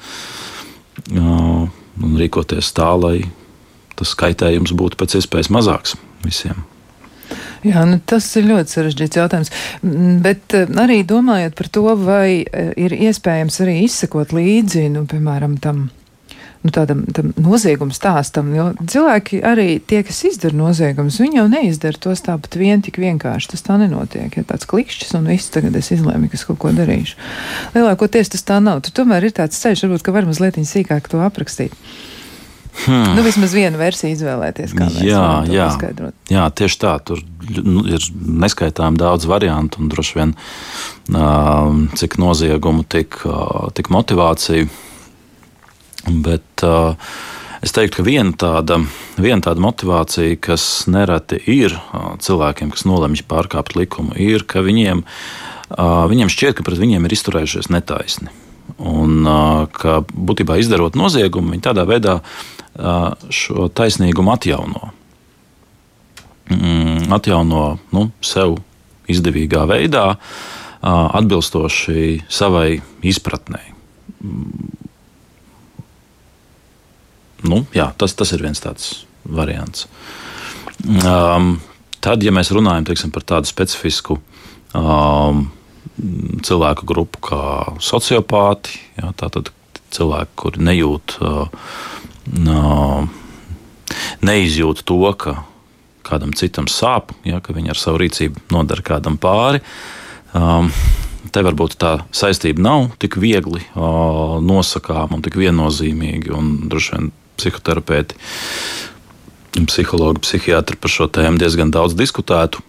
un 1.16 2.16
rīkoties 2.20 2.72
tā, 2.76 2.92
lai 3.00 3.18
tas 3.96 4.16
kaitējums 4.20 4.74
būtu 4.76 5.00
pēc 5.00 5.20
iespējas 5.22 5.52
mazāks 5.54 5.96
visiem. 6.26 6.64
Jā, 7.66 7.82
nu 7.90 7.98
tas 8.06 8.28
ir 8.38 8.46
ļoti 8.46 8.76
sarežģīts 8.76 9.18
jautājums. 9.18 9.52
Mm, 9.82 10.18
bet 10.26 10.54
arī 10.54 11.00
domājot 11.08 11.56
par 11.58 11.70
to, 11.74 11.86
vai 11.98 12.44
ir 12.46 12.94
iespējams 12.94 13.58
arī 13.66 13.80
izsekot 13.88 14.36
līdzi, 14.36 14.86
nu, 14.94 15.06
piemēram, 15.10 15.58
tam. 15.62 15.88
Nu, 16.66 16.72
tādam 16.74 17.04
nozieguma 17.38 17.94
stāstam, 17.94 18.48
jo 18.56 18.72
cilvēki 18.90 19.44
arī 19.46 19.68
tie, 19.86 20.00
kas 20.08 20.24
izdara 20.26 20.58
noziegumus, 20.58 21.20
viņi 21.22 21.38
jau 21.38 21.44
neizdara 21.52 22.00
tos 22.02 22.24
tāpat 22.26 22.58
vien 22.58 22.82
tik 22.82 22.98
vienkārši. 23.04 23.52
Tas 23.52 23.62
tā 23.68 23.76
nenotiek. 23.78 24.34
Ja 24.34 24.46
tāds 24.50 24.66
klikšķis 24.72 25.14
un 25.20 25.30
viss 25.30 25.54
tagad 25.54 25.78
es 25.78 25.92
izlēmu, 25.94 26.32
ka 26.32 26.40
es 26.40 26.46
kaut 26.48 26.58
ko 26.64 26.72
darīšu. 26.74 27.20
Lielākoties 27.76 28.34
tas 28.34 28.48
tā 28.48 28.58
nav. 28.66 28.82
Tur 28.82 29.04
tomēr 29.04 29.28
ir 29.28 29.36
tāds 29.38 29.62
ceļš, 29.62 29.86
varbūt, 29.86 30.06
ka 30.08 30.16
var 30.16 30.26
mazliet 30.26 30.58
sīkāk 30.58 31.12
to 31.12 31.22
aprakstīt. 31.22 31.76
Hmm. 32.86 33.14
Nu, 33.16 33.22
vismaz 33.24 33.54
vienu 33.56 33.80
versiju 33.80 34.16
izvēlēties, 34.16 34.74
kā 34.76 34.90
jā, 35.00 35.22
jā. 35.48 35.70
paskaidrot. 35.70 36.18
Jā, 36.34 36.48
tieši 36.50 36.80
tā. 36.82 36.96
Tur 37.08 37.22
nu, 37.62 37.86
ir 37.88 38.04
neskaitām 38.26 38.98
daudz 39.00 39.30
variantu 39.30 39.84
un 39.84 39.94
droši 39.94 40.18
vien 40.18 40.34
uh, 41.14 41.70
cik 41.96 42.18
noziegumu, 42.22 42.84
tik, 42.90 43.22
uh, 43.30 43.70
tik 43.78 43.94
motivāciju. 43.94 44.68
Bet 46.06 46.64
uh, 46.64 46.94
es 47.66 47.74
teiktu, 47.74 48.00
ka 48.00 48.06
viena 48.06 48.34
tāda, 48.38 48.80
viena 49.18 49.42
tāda 49.46 49.64
motivācija, 49.64 50.38
kas 50.42 50.86
nereti 50.92 51.40
ir 51.50 51.74
uh, 51.74 52.14
cilvēkiem, 52.22 52.74
kas 52.74 52.86
nolemj 52.86 53.26
pārkāpt 53.30 53.78
likumu, 53.80 54.14
ir, 54.22 54.46
ka 54.48 54.64
viņiem, 54.66 55.06
uh, 55.06 56.04
viņiem 56.12 56.32
šķiet, 56.32 56.58
ka 56.60 56.68
pret 56.68 56.82
viņiem 56.82 57.08
ir 57.08 57.16
izturējušies 57.18 57.72
netaisni. 57.74 58.34
Un 58.82 59.24
ka 59.78 60.00
būtībā 60.10 60.58
izdarot 60.60 60.98
noziegumu, 60.98 61.54
viņi 61.54 61.64
tādā 61.64 61.84
veidā 61.88 62.16
šo 63.30 63.68
taisnīgumu 63.72 64.34
atjauno. 64.34 64.90
Mm, 66.50 67.06
atjauno 67.16 67.62
nu, 67.96 68.04
sev 68.26 68.58
izdevīgā 69.08 69.64
veidā, 69.70 70.08
atbilstoši 70.82 72.26
savai 72.28 72.82
izpratnē. 73.06 73.62
Nu, 77.46 77.64
jā, 77.76 77.90
tas, 77.98 78.16
tas 78.18 78.32
ir 78.36 78.44
viens 78.46 78.62
tāds 78.62 79.06
variants. 79.26 79.88
Um, 80.86 81.58
tad, 82.04 82.24
ja 82.26 82.34
mēs 82.36 82.52
runājam 82.56 82.88
teiksim, 82.90 83.14
par 83.16 83.26
tādu 83.28 83.50
specifisku 83.50 84.20
um, 84.76 85.46
cilvēku 86.46 86.88
grupu 86.90 87.22
kā 87.30 87.44
sociopāti, 87.84 88.80
jā, 89.00 89.12
tātad 89.22 89.54
cilvēki, 89.96 90.36
kuri 90.42 90.66
nejūt. 90.72 91.20
Uh, 91.22 93.06
neizjūt 94.26 94.84
to, 94.88 95.02
ka 95.18 95.44
kādam 96.06 96.34
citam 96.38 96.70
sāp, 96.70 97.14
ja, 97.26 97.42
ka 97.42 97.56
viņi 97.56 97.74
ar 97.74 97.80
savu 97.80 98.02
rīcību 98.04 98.48
nodara 98.54 98.86
kādam 98.86 99.18
pāri. 99.22 99.62
Um, 100.36 100.70
te 101.34 101.42
varbūt 101.46 101.78
tā 101.82 101.98
saistība 102.16 102.62
nav 102.62 102.90
tik 103.02 103.18
viegli 103.22 103.64
uh, 103.74 104.38
nosakāma 104.44 105.18
un 105.18 105.24
tik 105.26 105.38
viennozīmīga. 105.40 106.36
Un 106.38 106.70
droši 106.70 106.96
vien 106.96 107.12
psihoterapeiti, 107.40 108.18
psihologi, 109.66 110.24
psihiatri 110.26 110.80
par 110.80 110.92
šo 110.92 111.10
tēmu 111.12 111.40
diezgan 111.42 111.72
daudz 111.74 111.96
diskutētu. 111.98 112.64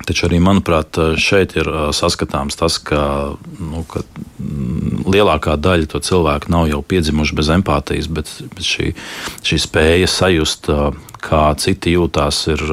Taču 0.00 0.24
arī, 0.30 0.38
manuprāt, 0.40 0.96
šeit 1.20 1.52
ir 1.60 1.68
saskatāms 1.92 2.56
tas, 2.56 2.78
ka, 2.80 3.02
nu, 3.60 3.82
ka 3.84 4.00
mm, 4.00 5.02
lielākā 5.12 5.58
daļa 5.60 5.90
to 5.92 6.00
cilvēku 6.04 6.48
nav 6.52 6.70
jau 6.70 6.80
piedzimuši 6.80 7.36
bez 7.36 7.50
empātijas, 7.52 8.08
bet, 8.08 8.30
šī, 8.64 8.94
šī 9.44 9.58
spēja 9.60 10.08
sajust, 10.08 10.70
kā 11.20 11.42
citi 11.60 11.92
jūtās, 11.98 12.40
ir 12.54 12.64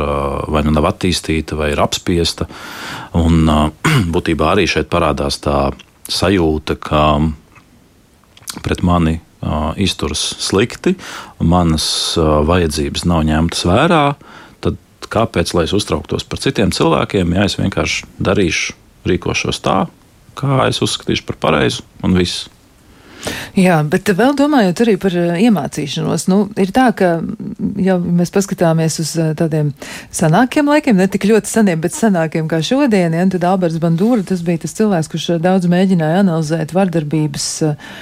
vai 0.48 0.64
nu 0.64 0.72
nav 0.78 0.88
attīstīta, 0.94 1.60
vai 1.60 1.74
ir 1.74 1.84
apspiesta. 1.84 2.48
Un 3.20 3.44
būtībā 4.16 4.54
arī 4.54 4.64
šeit 4.72 4.88
parādās 4.94 5.42
tā 5.44 5.60
sajūta, 6.08 6.80
ka 6.80 7.04
pret 8.64 8.88
mani 8.88 9.20
izturas 9.78 10.24
slikti, 10.42 10.96
manas 11.40 11.88
vajadzības 12.18 13.06
nav 13.10 13.26
ņemtas 13.28 13.66
vērā 13.70 14.04
kāpēc 15.12 15.54
lai 15.56 15.66
es 15.68 15.76
uztrauktos 15.76 16.28
par 16.28 16.42
citiem 16.44 16.74
cilvēkiem, 16.76 17.34
ja 17.38 17.48
es 17.48 17.58
vienkārši 17.60 18.12
darīšu, 18.24 18.76
rīkošos 19.08 19.64
tā, 19.64 19.80
kā 20.38 20.68
es 20.68 20.84
uzskatīšu 20.84 21.26
par 21.28 21.42
pareizu 21.48 21.86
un 22.04 22.18
viss. 22.18 22.48
Jā, 23.58 23.80
bet 23.82 24.08
vēl 24.14 24.36
domājot 24.38 24.84
arī 24.84 24.94
par 25.02 25.16
iemācīšanos, 25.18 26.28
nu, 26.30 26.38
ir 26.62 26.70
tā, 26.76 26.92
ka, 26.96 27.16
ja 27.82 27.96
mēs 27.98 28.30
paskatāmies 28.36 29.00
uz 29.02 29.16
tādiem 29.40 29.72
senākiem 30.14 30.70
laikiem, 30.70 31.00
ne 31.02 31.08
tik 31.12 31.26
ļoti 31.32 31.50
seniem, 31.50 31.82
bet 31.82 31.98
senākiem 31.98 32.48
kā 32.52 32.62
šodien, 32.64 33.18
ja, 33.18 33.26
tad 33.34 33.48
Alberts 33.50 33.82
Bandūra, 33.82 34.22
tas 34.28 34.46
bija 34.46 34.62
tas 34.64 34.78
cilvēks, 34.78 35.10
kurš 35.12 35.28
daudz 35.44 35.68
mēģināja 35.72 36.22
analizēt 36.22 36.76
vardarbības 36.78 37.50
uh, 37.66 37.98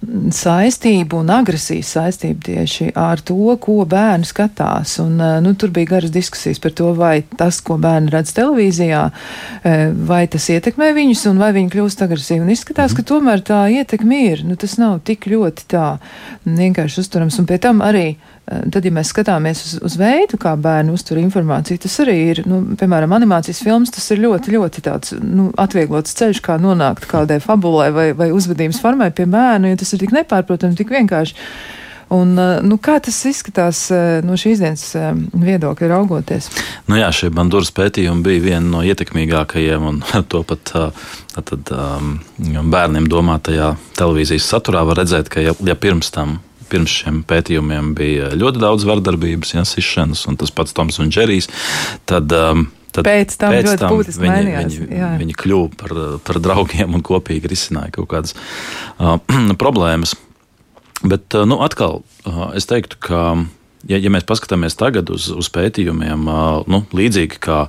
saistību 0.00 1.18
un 1.20 1.30
agresijas 1.34 1.90
saistību 1.96 2.40
tieši 2.46 2.86
ar 2.98 3.20
to, 3.20 3.36
ko 3.60 3.82
bērni 3.88 4.28
skatās. 4.28 4.96
Un, 5.02 5.20
eh, 5.20 5.36
nu, 5.44 5.52
tur 5.54 5.72
bija 5.74 5.94
garas 5.94 6.12
diskusijas 6.14 6.58
par 6.58 6.72
to, 6.72 6.92
vai 6.96 7.22
tas, 7.36 7.60
ko 7.60 7.76
bērni 7.76 8.10
redz 8.10 8.32
televīzijā, 8.36 9.02
eh, 9.62 9.92
vai 9.92 10.26
tas 10.26 10.48
ietekmē 10.48 10.92
viņus 10.96 11.26
un 11.30 11.38
vai 11.38 11.52
viņi 11.52 11.70
kļūst 11.74 12.04
agresīvi. 12.06 12.40
Un 12.40 12.54
izskatās, 12.56 12.92
mm. 12.92 12.96
ka 12.96 13.02
tomēr 13.02 13.44
tā 13.44 13.60
ietekme 13.68 14.24
ir. 14.32 14.44
Nu, 14.44 14.56
tas 14.56 14.78
nav 14.78 15.00
tik 15.04 15.28
ļoti 15.28 15.68
tā 15.68 15.98
vienkārši 16.44 17.04
uzturams. 17.04 17.38
Un 17.38 17.46
pie 17.46 17.58
tam 17.58 17.80
arī 17.84 18.16
Eh, 18.50 18.62
tad, 18.74 18.86
ja 18.86 18.90
mēs 18.94 19.12
skatāmies 19.12 19.60
uz, 19.62 19.74
uz 19.86 19.94
veidu, 20.00 20.38
kā 20.40 20.56
bērni 20.58 20.90
uztver 20.94 21.20
informāciju, 21.20 21.78
tas 21.84 21.94
arī 22.02 22.16
ir, 22.32 22.40
nu, 22.50 22.58
piemēram, 22.80 23.12
animācijas 23.14 23.60
filmas, 23.62 23.92
tas 23.94 24.08
ir 24.10 24.22
ļoti, 24.24 24.54
ļoti 24.56 24.82
tāds 24.86 25.14
nu, 25.22 25.50
atvieglots 25.60 26.16
ceļš, 26.18 26.40
kā 26.42 26.56
nonākt 26.58 27.06
kādai 27.10 27.38
fabulai 27.44 27.90
vai, 27.94 28.08
vai 28.16 28.30
uzvedības 28.34 28.80
formai 28.82 29.12
pie 29.14 29.28
bērna, 29.30 29.70
jo 29.70 29.80
tas 29.84 29.89
ir 29.94 30.02
tik 30.02 30.16
nepārprotami, 30.16 30.78
tik 30.78 30.92
vienkārši. 30.94 31.36
Un, 32.10 32.32
eh, 32.42 32.56
nu, 32.66 32.78
kā 32.82 32.96
tas 33.02 33.20
izskatās 33.30 33.84
eh, 33.94 34.18
no 34.26 34.34
šīs 34.40 34.62
dienas 34.64 34.84
viedokļa 35.30 35.90
raugoties? 35.92 36.50
Nu 36.90 36.98
jā, 36.98 37.12
šie 37.14 37.30
bandūras 37.34 37.70
pētījumi 37.76 38.26
bija 38.26 38.44
viena 38.48 38.66
no 38.66 38.82
ietekmīgākajiem 38.86 39.88
un 39.92 40.02
to 40.32 40.42
pat 40.46 40.74
tad, 41.38 41.74
bērniem 42.74 43.10
domātajā 43.10 43.74
televīzijas 43.98 44.52
saturā 44.54 44.82
var 44.88 45.02
redzēt, 45.04 45.30
ka 45.30 45.44
ja, 45.44 45.54
ja 45.66 45.78
pirms 45.78 46.10
tam 46.14 46.40
pirms 46.70 46.94
šiem 47.02 47.22
pētījumiem 47.28 47.94
bija 47.98 48.30
ļoti 48.38 48.62
daudz 48.62 48.86
vardarbības, 48.88 49.54
ja, 49.56 49.64
sišanas, 49.66 50.26
un 50.30 50.38
tas 50.40 50.52
pats 50.54 50.76
Toms 50.76 51.00
un 51.02 51.10
Džerijs. 51.12 51.50
Tad, 52.08 52.30
um, 52.30 52.68
Tad 52.96 53.06
pēc 53.06 53.36
tam 53.40 53.54
pēc 53.54 53.68
ļoti 53.68 53.92
būtiski 53.92 54.24
viņi, 54.24 54.32
mainījās. 54.32 54.78
Viņi, 54.80 54.98
jā. 55.00 55.12
viņi 55.20 55.36
kļuva 55.42 55.70
par, 55.80 55.94
par 56.26 56.40
draugiem 56.42 56.98
un 56.98 57.04
kopīgi 57.06 57.50
risināja 57.50 57.94
kaut 57.98 58.10
kādas 58.12 58.34
uh, 58.34 59.16
problēmas. 59.62 60.16
Bet 61.00 61.36
uh, 61.38 61.46
nu, 61.48 61.60
atkal 61.64 62.02
uh, 62.02 62.50
es 62.58 62.68
teiktu, 62.70 63.00
ka. 63.08 63.24
Ja, 63.88 63.96
ja 63.96 64.10
mēs 64.12 64.26
paskatāmies 64.28 64.74
tagad 64.76 65.08
uz, 65.08 65.30
uz 65.32 65.46
pētījumiem, 65.54 66.26
uh, 66.28 66.66
nu, 66.68 66.82
līdzīgi 66.92 67.38
kā 67.40 67.62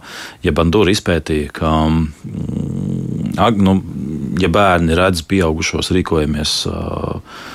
ja 0.44 0.52
Bandūra 0.52 0.92
izpētīja, 0.92 1.54
ka 1.56 1.70
mm, 1.88 3.38
ag, 3.40 3.62
nu, 3.64 3.78
ja 4.44 4.50
bērni 4.52 4.98
redz 5.00 5.24
pieaugušos 5.24 5.94
rīkojamies 5.96 6.58
uh, 6.68 7.48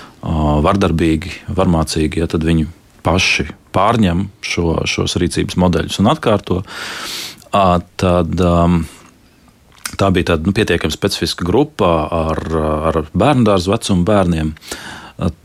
vardarbīgi, 0.65 1.35
varmācīgi, 1.53 2.23
ja, 2.23 2.31
tad 2.33 2.49
viņi 2.49 2.65
paši 3.05 3.47
pārņem 3.77 4.27
šo, 4.45 4.81
šos 4.89 5.17
rīcības 5.21 5.59
modeļus 5.61 6.01
un 6.03 6.11
atkārto, 6.11 6.63
tad 7.51 8.35
tā 9.97 10.11
bija 10.13 10.33
tāda 10.33 10.49
nu, 10.49 10.55
pietiekami 10.57 10.95
specifiska 10.95 11.47
grupa 11.47 11.91
ar, 12.11 12.43
ar 12.91 13.01
bērnu 13.15 13.47
dārza 13.47 13.73
vecumu 13.73 14.07
bērniem. 14.09 14.53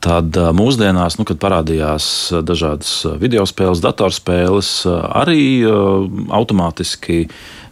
Tad 0.03 0.35
mūsdienās, 0.57 1.15
nu, 1.15 1.23
kad 1.27 1.39
parādījās 1.39 2.05
dažādas 2.43 2.91
video 3.21 3.45
spēles, 3.47 3.79
datorspēles, 3.85 4.71
arī 5.21 5.63
automātiski 6.35 7.23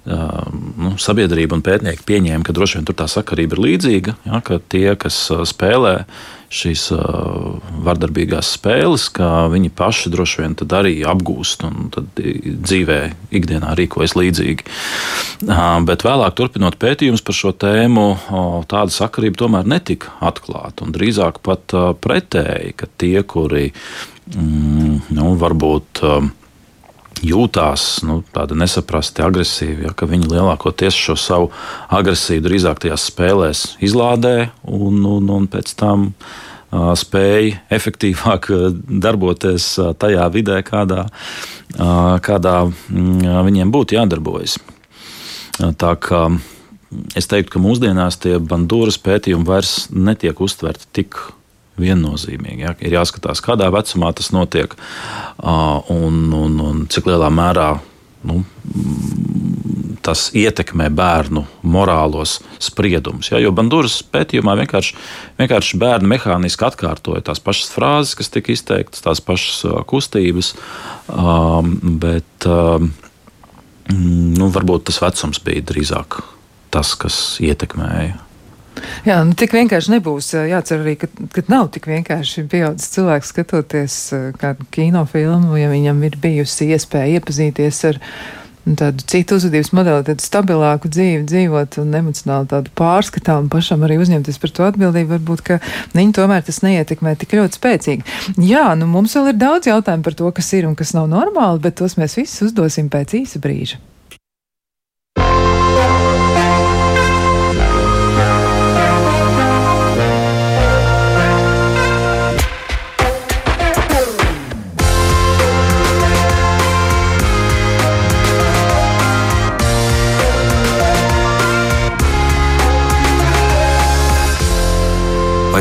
nu, 0.07 0.93
sabiedrība 1.01 1.57
un 1.57 1.65
pētnieki 1.65 2.05
pieņēma, 2.07 2.45
ka 2.47 2.55
droši 2.55 2.79
vien 2.79 2.87
tā 2.87 3.09
sakarība 3.11 3.57
ir 3.57 3.63
līdzīga. 3.65 4.15
Ja, 4.29 4.39
ka 4.45 4.61
tie, 4.71 4.93
kas 4.99 5.25
spēlē 5.51 6.05
šīs 6.49 6.87
uh, 6.95 7.59
vardarbīgās 7.85 8.53
spēles, 8.57 9.07
ka 9.13 9.47
viņi 9.53 9.71
paši 9.77 10.11
droši 10.13 10.41
vien 10.41 10.55
arī 10.79 10.93
apgūst 11.07 11.65
un 11.67 11.91
dzīvē, 11.93 12.99
ikdienā 13.37 13.75
rīkojas 13.77 14.15
līdzīgi. 14.17 14.65
Uh, 15.45 15.77
bet 15.85 16.05
vēlāk, 16.07 16.35
turpinot 16.37 16.79
pētījumus 16.81 17.23
par 17.25 17.37
šo 17.37 17.53
tēmu, 17.53 18.07
uh, 18.15 18.49
tāda 18.69 18.93
sakarība 18.95 19.43
tomēr 19.43 19.69
netika 19.69 20.15
atklāta. 20.25 20.89
Drīzāk 20.89 21.41
pat 21.45 21.75
pretēji, 22.01 22.75
ka 22.79 22.89
tie, 22.97 23.21
kuri 23.23 23.69
mm, 24.33 25.13
nu, 25.15 25.33
varbūt. 25.39 26.05
Jūtās 27.25 27.99
nu, 28.07 28.21
tādi 28.33 28.55
nesaprasti, 28.59 29.23
agresīvi, 29.25 29.87
ja, 29.87 29.93
ka 29.95 30.07
viņi 30.09 30.29
lielākoties 30.31 30.95
šo 30.95 31.17
savu 31.19 31.49
agresiju 31.91 32.43
drīzāk 32.45 32.79
tajās 32.85 33.09
spēlēs 33.11 33.63
izlādē 33.83 34.49
un, 34.63 35.01
un, 35.03 35.27
un 35.35 35.47
pēc 35.51 35.73
tam 35.79 36.09
uh, 36.11 36.93
spēja 36.99 37.59
efektīvāk 37.75 38.47
darboties 39.03 39.71
tajā 39.99 40.29
vidē, 40.31 40.61
kādā, 40.67 41.07
uh, 41.09 42.15
kādā 42.23 42.55
mm, 42.69 43.25
viņiem 43.49 43.73
būtu 43.75 43.99
jādarbojas. 43.99 44.59
Tā 45.59 45.91
kā 45.99 46.23
es 47.19 47.27
teiktu, 47.27 47.57
ka 47.57 47.63
mūsdienās 47.63 48.21
tie 48.23 48.37
bandūras 48.39 48.99
pētījumi 49.03 49.47
vairs 49.49 49.89
netiek 49.91 50.39
uztverti 50.39 50.87
tik 51.01 51.19
viennozīmīgi. 51.81 52.65
Ja? 52.65 52.75
Ir 52.83 52.99
jāskatās, 52.99 53.43
kādā 53.45 53.69
vecumā 53.73 54.11
tas 54.17 54.31
notiek 54.35 54.75
un, 55.39 56.19
un, 56.35 56.59
un 56.63 56.83
cik 56.91 57.09
lielā 57.09 57.31
mērā 57.33 57.71
nu, 58.29 58.41
tas 60.03 60.29
ietekmē 60.35 60.89
bērnu 60.95 61.43
morālos 61.67 62.39
spriedumus. 62.61 63.31
Ja? 63.31 63.41
Jo 63.41 63.51
Bandūras 63.55 63.99
pētījumā 64.13 64.55
vienkārši, 64.63 64.95
vienkārši 65.39 65.79
bērni 65.81 66.13
mehāniski 66.13 66.67
atkārtoja 66.67 67.25
tās 67.29 67.43
pašas 67.43 67.71
frāzes, 67.75 68.15
kas 68.19 68.31
tika 68.33 68.53
izteiktas, 68.55 69.03
tās 69.05 69.21
pašas 69.23 69.83
kustības, 69.89 70.53
bet 72.03 72.49
nu, 73.89 74.49
varbūt 74.55 74.89
tas 74.89 75.01
vecums 75.03 75.41
bija 75.45 75.65
drīzāk 75.71 76.21
tas, 76.73 76.93
kas 76.99 77.37
ietekmēja. 77.43 78.28
Jā, 79.07 79.21
nu 79.27 79.37
tik 79.37 79.53
vienkārši 79.55 79.95
nebūs. 79.95 80.33
Jācer 80.49 80.83
arī, 80.83 80.95
ka, 81.01 81.09
ka 81.35 81.45
nav 81.51 81.69
tik 81.75 81.87
vienkārši 81.91 82.45
pieaudzis 82.51 82.91
cilvēks 82.95 83.31
skatoties 83.33 84.01
kādu 84.41 84.67
kinofilmu, 84.75 85.55
ja 85.59 85.71
viņam 85.71 86.03
ir 86.07 86.19
bijusi 86.21 86.71
iespēja 86.75 87.19
iepazīties 87.19 87.81
ar 87.91 88.03
tādu 88.77 89.05
citu 89.09 89.37
uzvedības 89.39 89.71
modeli, 89.73 90.05
tādu 90.05 90.23
stabilāku 90.23 90.91
dzīvi 90.91 91.23
dzīvot 91.29 91.79
un 91.81 91.95
emocionāli 92.01 92.49
tādu 92.51 92.73
pārskatām 92.77 93.49
pašam 93.51 93.85
arī 93.87 93.97
uzņemties 94.01 94.39
par 94.41 94.53
to 94.53 94.67
atbildību, 94.67 95.15
varbūt, 95.15 95.43
ka 95.47 95.59
viņi 95.95 96.15
tomēr 96.19 96.45
tas 96.45 96.61
neietekmē 96.65 97.15
tik 97.19 97.37
ļoti 97.39 97.59
spēcīgi. 97.59 98.17
Jā, 98.49 98.67
nu 98.79 98.89
mums 98.91 99.15
vēl 99.17 99.31
ir 99.33 99.39
daudz 99.41 99.71
jautājumu 99.71 100.05
par 100.05 100.17
to, 100.19 100.31
kas 100.35 100.51
ir 100.57 100.69
un 100.69 100.77
kas 100.79 100.93
nav 100.97 101.09
normāli, 101.11 101.63
bet 101.65 101.79
tos 101.81 101.97
mēs 101.99 102.19
visus 102.19 102.49
uzdosim 102.49 102.91
pēc 102.93 103.17
īsa 103.23 103.41
brīža. 103.41 103.81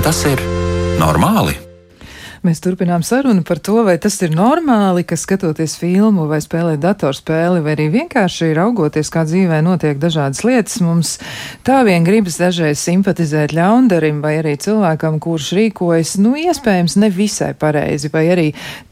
Tas 0.09 0.23
ir 0.25 0.40
normāli? 0.97 1.67
Mēs 2.48 2.62
turpinām 2.64 3.02
sarunu 3.04 3.42
par 3.44 3.58
to, 3.61 3.82
vai 3.84 3.98
tas 4.00 4.14
ir 4.24 4.30
normāli, 4.32 5.02
ka 5.04 5.18
skatoties 5.20 5.74
filmu 5.76 6.24
vai 6.30 6.38
spēlēt 6.40 6.80
datorspēli, 6.80 7.61
vai 7.61 7.74
arī 7.74 7.88
vienkārši 7.92 8.54
raugoties, 8.56 9.11
kā 9.12 9.26
dzīvē 9.28 9.58
notiek 9.66 9.98
dažādas 10.00 10.40
lietas, 10.46 10.78
mums 10.80 11.11
tā 11.66 11.82
vien 11.84 12.06
gribas 12.06 12.38
dažreiz 12.40 12.80
simpatizēt 12.80 13.52
ļaundarim 13.52 14.22
vai 14.24 14.38
arī 14.38 14.54
cilvēkam, 14.64 15.18
kurš 15.20 15.50
rīkojas, 15.58 16.14
nu, 16.24 16.32
iespējams, 16.40 16.96
nevisai 17.02 17.50
pareizi, 17.58 18.08
vai 18.14 18.24
arī 18.32 18.46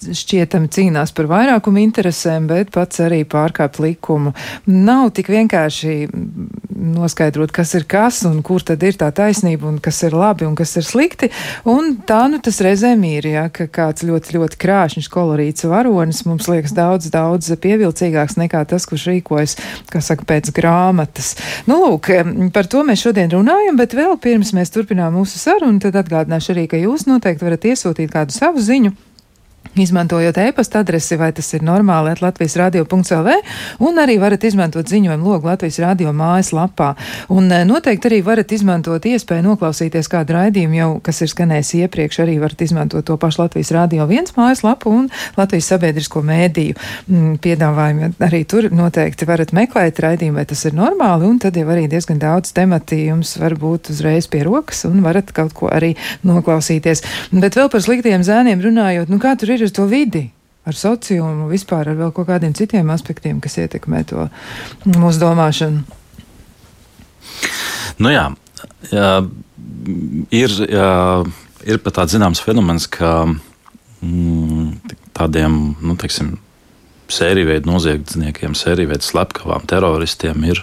šķietami 0.04 0.68
cīnās 0.76 1.16
par 1.16 1.30
vairākumu 1.32 1.80
interesēm, 1.86 2.50
bet 2.52 2.74
pats 2.76 3.00
arī 3.06 3.22
pārkāpt 3.24 3.80
likumu. 3.80 4.34
Nav 4.68 5.14
tik 5.16 5.32
vienkārši 5.32 5.96
noskaidrot, 6.76 7.56
kas 7.56 7.72
ir 7.78 7.88
kas 7.88 8.20
un 8.28 8.42
kur 8.44 8.60
tad 8.66 8.84
ir 8.84 9.00
tā 9.00 9.08
taisnība 9.16 9.68
un 9.70 9.80
kas 9.80 10.02
ir 10.04 10.16
labi 10.16 10.44
un 10.44 10.54
kas 10.58 10.76
ir 10.76 10.84
slikti. 10.84 11.30
Un 11.64 11.94
tā 12.06 12.26
nu 12.30 12.42
tas 12.44 12.60
reizēm 12.64 13.04
ir, 13.08 13.30
ja, 13.32 13.45
ka 13.52 13.68
kāds 13.72 14.04
ļoti, 14.06 14.36
ļoti 14.36 14.60
krāšņs 14.62 15.08
kolorīts 15.12 15.66
varonis 15.70 16.24
mums 16.28 16.48
liekas 16.50 16.74
daudz, 16.76 17.10
daudz 17.14 17.50
pievilcīgāks 17.62 18.38
nekā 18.40 18.64
tas, 18.68 18.86
kurš 18.88 19.08
rīkojas, 19.12 19.56
kā 19.92 20.02
saka, 20.04 20.26
pēc 20.28 20.52
grāmatas. 20.56 21.34
Nu, 21.70 21.80
lūk, 21.84 22.10
par 22.56 22.70
to 22.70 22.84
mēs 22.86 23.06
šodien 23.06 23.32
runājam, 23.34 23.78
bet 23.80 23.96
vēl 23.96 24.16
pirms 24.22 24.54
mēs 24.56 24.74
turpinām 24.74 25.16
mūsu 25.18 25.40
sarunu, 25.42 25.82
tad 25.82 25.98
atgādināšu 26.02 26.54
arī, 26.56 26.68
ka 26.70 26.80
jūs 26.80 27.08
noteikti 27.10 27.46
varat 27.46 27.68
iesūtīt 27.72 28.14
kādu 28.14 28.36
savu 28.36 28.62
ziņu 28.62 28.94
Izmantojot 29.76 30.38
e-pasta 30.38 30.78
adresi, 30.78 31.16
vai 31.20 31.32
tas 31.36 31.50
ir 31.52 31.60
normāli, 31.60 32.14
Latvijas 32.20 32.54
radio.clv, 32.56 33.32
un 33.84 33.98
arī 34.00 34.14
varat 34.16 34.46
izmantot 34.48 34.88
ziņojumu 34.88 35.28
logu 35.28 35.50
Latvijas 35.50 35.76
radio 35.84 36.14
mājaslapā. 36.16 36.94
Un 37.36 37.50
e, 37.52 37.58
noteikti 37.68 38.08
arī 38.08 38.22
varat 38.24 38.54
izmantot 38.56 39.04
iespēju 39.04 39.44
noklausīties 39.44 40.08
kādu 40.08 40.32
raidījumu, 40.38 40.78
jau, 40.78 40.88
kas 41.04 41.20
ir 41.20 41.32
skanējis 41.32 41.72
iepriekš, 41.82 42.20
arī 42.24 42.38
varat 42.40 42.64
izmantot 42.64 43.04
to 43.04 43.18
pašu 43.20 43.42
Latvijas 43.42 43.74
radio 43.76 44.06
viens 44.08 44.32
mājaslapu 44.38 44.94
un 44.96 45.10
Latvijas 45.36 45.68
sabiedrisko 45.74 46.24
mēdīju 46.24 46.78
mm, 46.78 47.36
piedāvājumu. 47.44 48.10
Arī 48.24 48.42
tur 48.48 48.70
noteikti 48.72 49.28
varat 49.28 49.52
meklēt 49.56 50.00
raidījumu, 50.00 50.38
vai 50.40 50.46
tas 50.48 50.64
ir 50.64 50.78
normāli, 50.78 51.28
un 51.28 51.36
tad 51.42 51.60
jau 51.60 51.66
arī 51.68 51.84
diezgan 51.92 52.22
daudz 52.22 52.54
temati 52.56 53.02
jums 53.10 53.34
var 53.42 53.58
būt 53.60 53.92
uzreiz 53.92 54.30
pie 54.32 54.40
rokas, 54.48 54.86
un 54.88 55.04
varat 55.04 55.36
kaut 55.36 55.52
ko 55.60 55.68
arī 55.68 55.92
noklausīties. 56.24 57.04
Bet 57.36 57.60
vēl 57.60 57.68
par 57.68 57.84
sliktiem 57.84 58.24
zēniem 58.24 58.64
runājot, 58.64 59.12
nu 59.12 59.20
kā 59.20 59.36
tur 59.36 59.52
ir? 59.52 59.65
Ar 59.66 59.74
to 59.76 59.86
vidi, 59.90 60.24
ar 60.66 60.76
sociumu, 60.76 61.50
vispār 61.50 61.92
ar 61.92 61.98
vēl 61.98 62.12
kaut 62.14 62.28
kādiem 62.30 62.54
citiem 62.56 62.90
aspektiem, 62.94 63.40
kas 63.42 63.58
ietekmē 63.62 64.02
to 64.10 64.28
mūsu 64.96 65.22
domāšanu. 65.22 65.84
Nu 68.02 68.12
jā, 68.12 68.28
jā 68.90 69.10
ir, 70.34 70.56
jā, 70.70 70.90
ir 71.66 71.82
pat 71.84 72.00
tāds 72.00 72.16
zināms 72.16 72.42
fenomens, 72.44 72.88
ka 72.90 73.24
mm, 73.26 74.96
tādiem, 75.16 75.76
nu, 75.80 75.96
teiksim, 76.00 76.36
sēriju 77.12 77.50
veidu 77.52 77.70
noziedzniekiem, 77.70 78.56
sēriju 78.58 78.90
veidu 78.90 79.06
slepkavām, 79.06 79.66
teroristiem 79.70 80.48
ir 80.50 80.62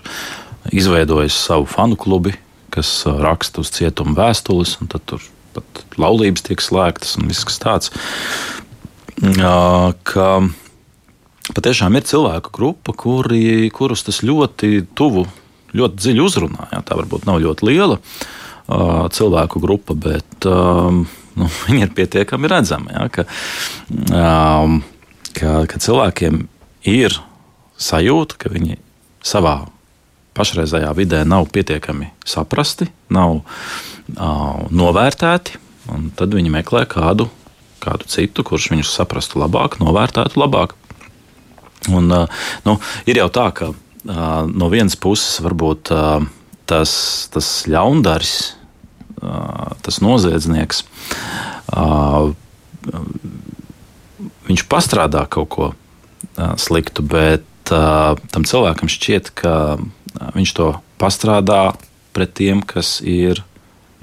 izveidojis 0.76 1.38
savu 1.46 1.68
fanu 1.70 1.98
klubi, 2.00 2.36
kas 2.74 3.04
raksta 3.06 3.62
uz 3.64 3.72
cietumu 3.76 4.16
vēstules, 4.18 4.78
un 4.82 4.92
tur 4.92 5.24
pat 5.54 5.84
laulības 6.02 6.48
tiek 6.48 6.62
slēgtas 6.64 7.18
un 7.20 7.30
viss 7.30 7.46
kas 7.46 7.60
tāds 7.62 7.92
ka 9.24 10.28
patiešām 11.56 11.96
ir 11.96 12.08
cilvēku 12.08 12.52
grupa, 12.56 12.96
kuri, 12.96 13.70
kurus 13.74 14.04
tas 14.04 14.22
ļoti 14.26 14.84
tuvu, 14.98 15.26
ļoti 15.74 16.00
dziļi 16.02 16.24
uzrunā. 16.24 16.70
Jā, 16.74 16.82
tā 16.86 16.98
varbūt 17.00 17.28
nav 17.30 17.42
ļoti 17.44 17.70
liela 17.70 18.00
cilvēku 19.14 19.60
grupa, 19.64 19.96
bet 19.96 20.48
nu, 20.48 21.50
viņi 21.68 21.86
ir 21.88 21.94
pietiekami 21.96 22.52
redzami. 22.52 22.96
Jā, 22.96 23.08
ka, 23.12 23.28
ka, 25.40 25.54
ka 25.72 25.84
cilvēkiem 25.88 26.46
ir 26.92 27.16
sajūta, 27.80 28.40
ka 28.40 28.52
viņi 28.54 28.80
savā 29.24 29.62
pašreizējā 30.36 30.90
vidē 30.98 31.22
nav 31.28 31.48
pietiekami 31.54 32.10
saprasti, 32.26 32.88
nav 33.14 33.40
uh, 33.40 34.64
novērtēti, 34.74 35.60
un 35.94 36.10
tad 36.18 36.34
viņi 36.34 36.52
meklē 36.54 36.88
kādu 36.90 37.30
kādu 37.84 38.08
citu, 38.10 38.46
kurš 38.48 38.72
viņus 38.74 38.96
saprastu 38.98 39.42
labāk, 39.42 39.80
novērtētu 39.84 40.40
labāk. 40.40 40.76
Un, 41.92 42.08
nu, 42.64 42.78
ir 43.10 43.20
jau 43.20 43.30
tā, 43.34 43.50
ka 43.56 43.74
no 44.04 44.70
vienas 44.72 44.96
puses 45.00 45.42
varbūt 45.44 45.92
tas, 46.70 46.94
tas 47.34 47.50
ļaundaris, 47.68 48.36
tas 49.84 50.00
noziedznieks, 50.04 50.84
viņš 54.50 54.66
pastrādā 54.72 55.26
kaut 55.32 55.50
ko 55.54 55.72
sliktu, 56.60 57.04
bet 57.04 57.46
tam 57.68 58.48
cilvēkam 58.48 58.92
šķiet, 58.92 59.32
ka 59.40 59.78
viņš 60.36 60.56
to 60.56 60.70
pastrādā 61.02 61.74
pret 62.14 62.36
tiem, 62.38 62.62
kas 62.62 63.00
ir 63.02 63.44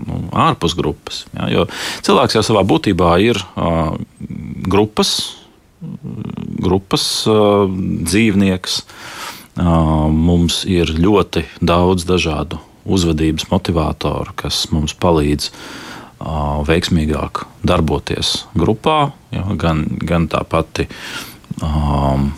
nu, 0.06 0.22
ārpus 0.32 0.76
grupas. 0.78 1.24
Ja, 1.36 1.48
jo 1.52 1.66
cilvēks 2.06 2.38
jau 2.38 2.44
savā 2.46 2.64
būtībā 2.68 3.14
ir 3.24 3.40
uh, 3.40 3.94
grupas, 4.70 5.14
grupas 6.60 7.06
uh, 7.30 7.66
dzīvnieks. 8.10 8.82
Uh, 9.60 10.06
mums 10.08 10.62
ir 10.68 10.92
ļoti 10.94 11.42
daudz 11.60 12.06
dažādu 12.08 12.60
uzvedības 12.88 13.48
motivatoru, 13.50 14.32
kas 14.38 14.62
mums 14.72 14.94
palīdz 14.96 15.50
uh, 15.50 16.60
veiksmīgāk 16.68 17.44
darboties 17.66 18.44
grupā. 18.56 19.10
Ja, 19.34 19.44
gan, 19.58 19.84
gan 20.00 20.30
tā 20.30 20.44
pati 20.48 20.86
um, 21.60 22.30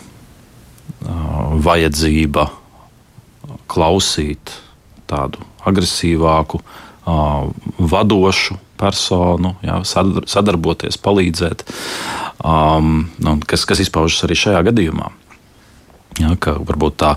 uh, 1.05 1.53
vajadzība 1.63 2.49
klausīt 3.71 4.53
tādu 5.09 5.41
agresīvāku, 5.67 6.61
vadošu 7.05 8.57
personu, 8.79 9.53
jā, 9.63 9.79
sadarboties, 9.85 10.97
palīdzēt, 11.03 11.63
um, 12.43 13.05
kas, 13.47 13.65
kas 13.69 13.83
izpaužas 13.83 14.25
arī 14.27 14.37
šajā 14.39 14.63
gadījumā. 14.69 15.09
Jā, 16.21 16.35
ka 16.41 16.57
varbūt 16.61 16.99
tā, 17.01 17.13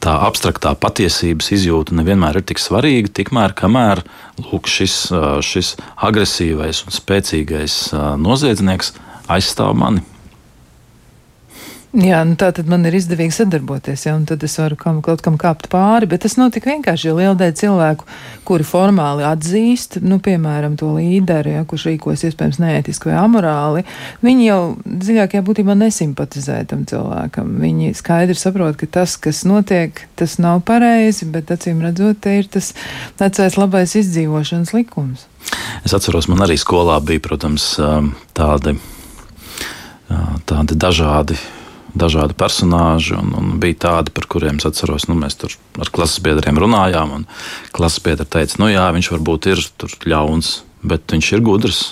tā 0.00 0.14
abstraktā 0.26 0.72
patiesības 0.80 1.50
izjūta 1.58 1.96
nevienmēr 1.98 2.40
ir 2.40 2.46
tik 2.48 2.62
svarīga, 2.62 3.12
tikmēr 3.20 3.56
kamēr 3.58 4.04
lūk, 4.46 4.70
šis, 4.70 4.96
šis 5.44 5.74
agresīvais 6.08 6.86
un 6.86 6.96
spēcīgais 6.96 7.78
noziedznieks 8.20 8.94
aizstāv 9.34 9.76
mani. 9.78 10.04
Jā, 11.94 12.24
nu 12.26 12.34
tā 12.34 12.48
tad 12.50 12.66
man 12.66 12.82
ir 12.88 12.96
izdevīgi 12.98 13.36
sadarboties, 13.36 14.02
ja, 14.08 14.16
un 14.18 14.24
tad 14.26 14.42
es 14.42 14.56
varu 14.58 14.74
kam, 14.74 14.96
kaut 15.04 15.20
kam 15.22 15.36
kāpt 15.38 15.68
pāri, 15.70 16.08
bet 16.10 16.24
tas 16.24 16.34
nav 16.34 16.50
tik 16.50 16.66
vienkārši, 16.66 17.06
jo 17.06 17.14
liela 17.20 17.36
daļa 17.38 17.54
cilvēku, 17.60 18.08
kuri 18.48 18.66
formāli 18.66 19.22
atzīst, 19.28 20.00
nu, 20.02 20.18
piemēram, 20.24 20.74
to 20.80 20.90
līderi, 20.96 21.52
ja, 21.54 21.62
kurš 21.70 21.86
rīkojas 21.92 22.26
iespējams 22.26 22.58
neētiski 22.64 23.12
vai 23.12 23.20
amorāli, 23.20 23.86
viņi 24.26 24.48
jau 24.48 24.58
dziļākajā 24.82 25.46
būtībā 25.46 25.78
nesimpatizē 25.78 26.58
tam 26.74 26.82
cilvēkam. 26.90 27.54
Viņi 27.62 27.94
skaidri 27.94 28.40
saprot, 28.42 28.74
ka 28.82 28.90
tas, 28.98 29.14
kas 29.14 29.46
notiek, 29.46 30.02
tas 30.18 30.40
nav 30.42 30.64
pareizi, 30.66 31.30
bet 31.30 31.54
acīm 31.54 31.86
redzot, 31.86 32.24
te 32.26 32.40
ir 32.42 32.50
tas 32.50 32.74
vecais 33.22 33.54
labais 33.60 33.94
izdzīvošanas 34.02 34.74
likums. 34.74 35.28
Es 35.86 35.94
atceros, 35.94 36.26
man 36.26 36.42
arī 36.42 36.58
skolā 36.58 36.98
bija, 37.06 37.22
protams, 37.22 37.76
tādi, 38.34 38.80
tādi 40.50 40.74
dažādi 40.74 41.38
dažādi 41.94 42.34
personāļi, 42.38 43.18
bija 43.62 43.80
tādi, 43.86 44.12
par 44.14 44.26
kuriem 44.30 44.58
es 44.58 44.66
atceros, 44.68 45.06
nu, 45.08 45.16
mēs 45.18 45.38
tur 45.38 45.54
ar 45.80 45.90
klases 45.94 46.22
biedriem 46.24 46.58
runājām. 46.60 47.24
Klases 47.74 48.02
biedri 48.04 48.26
teica, 48.26 48.58
nu 48.62 48.70
jā, 48.72 48.88
viņš 48.94 49.10
varbūt 49.14 49.50
ir 49.52 49.62
ļauns, 50.10 50.56
bet 50.82 51.14
viņš 51.14 51.30
ir 51.36 51.44
gudrs. 51.46 51.82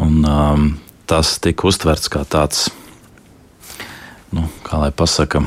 Un, 0.00 0.22
um, 0.24 0.68
tas 1.10 1.34
tika 1.42 1.66
uztverts 1.68 2.08
kā 2.12 2.22
tāds, 2.24 2.70
nu, 4.32 4.46
kā 4.64 4.80
lai 4.80 4.92
pasakā, 4.96 5.42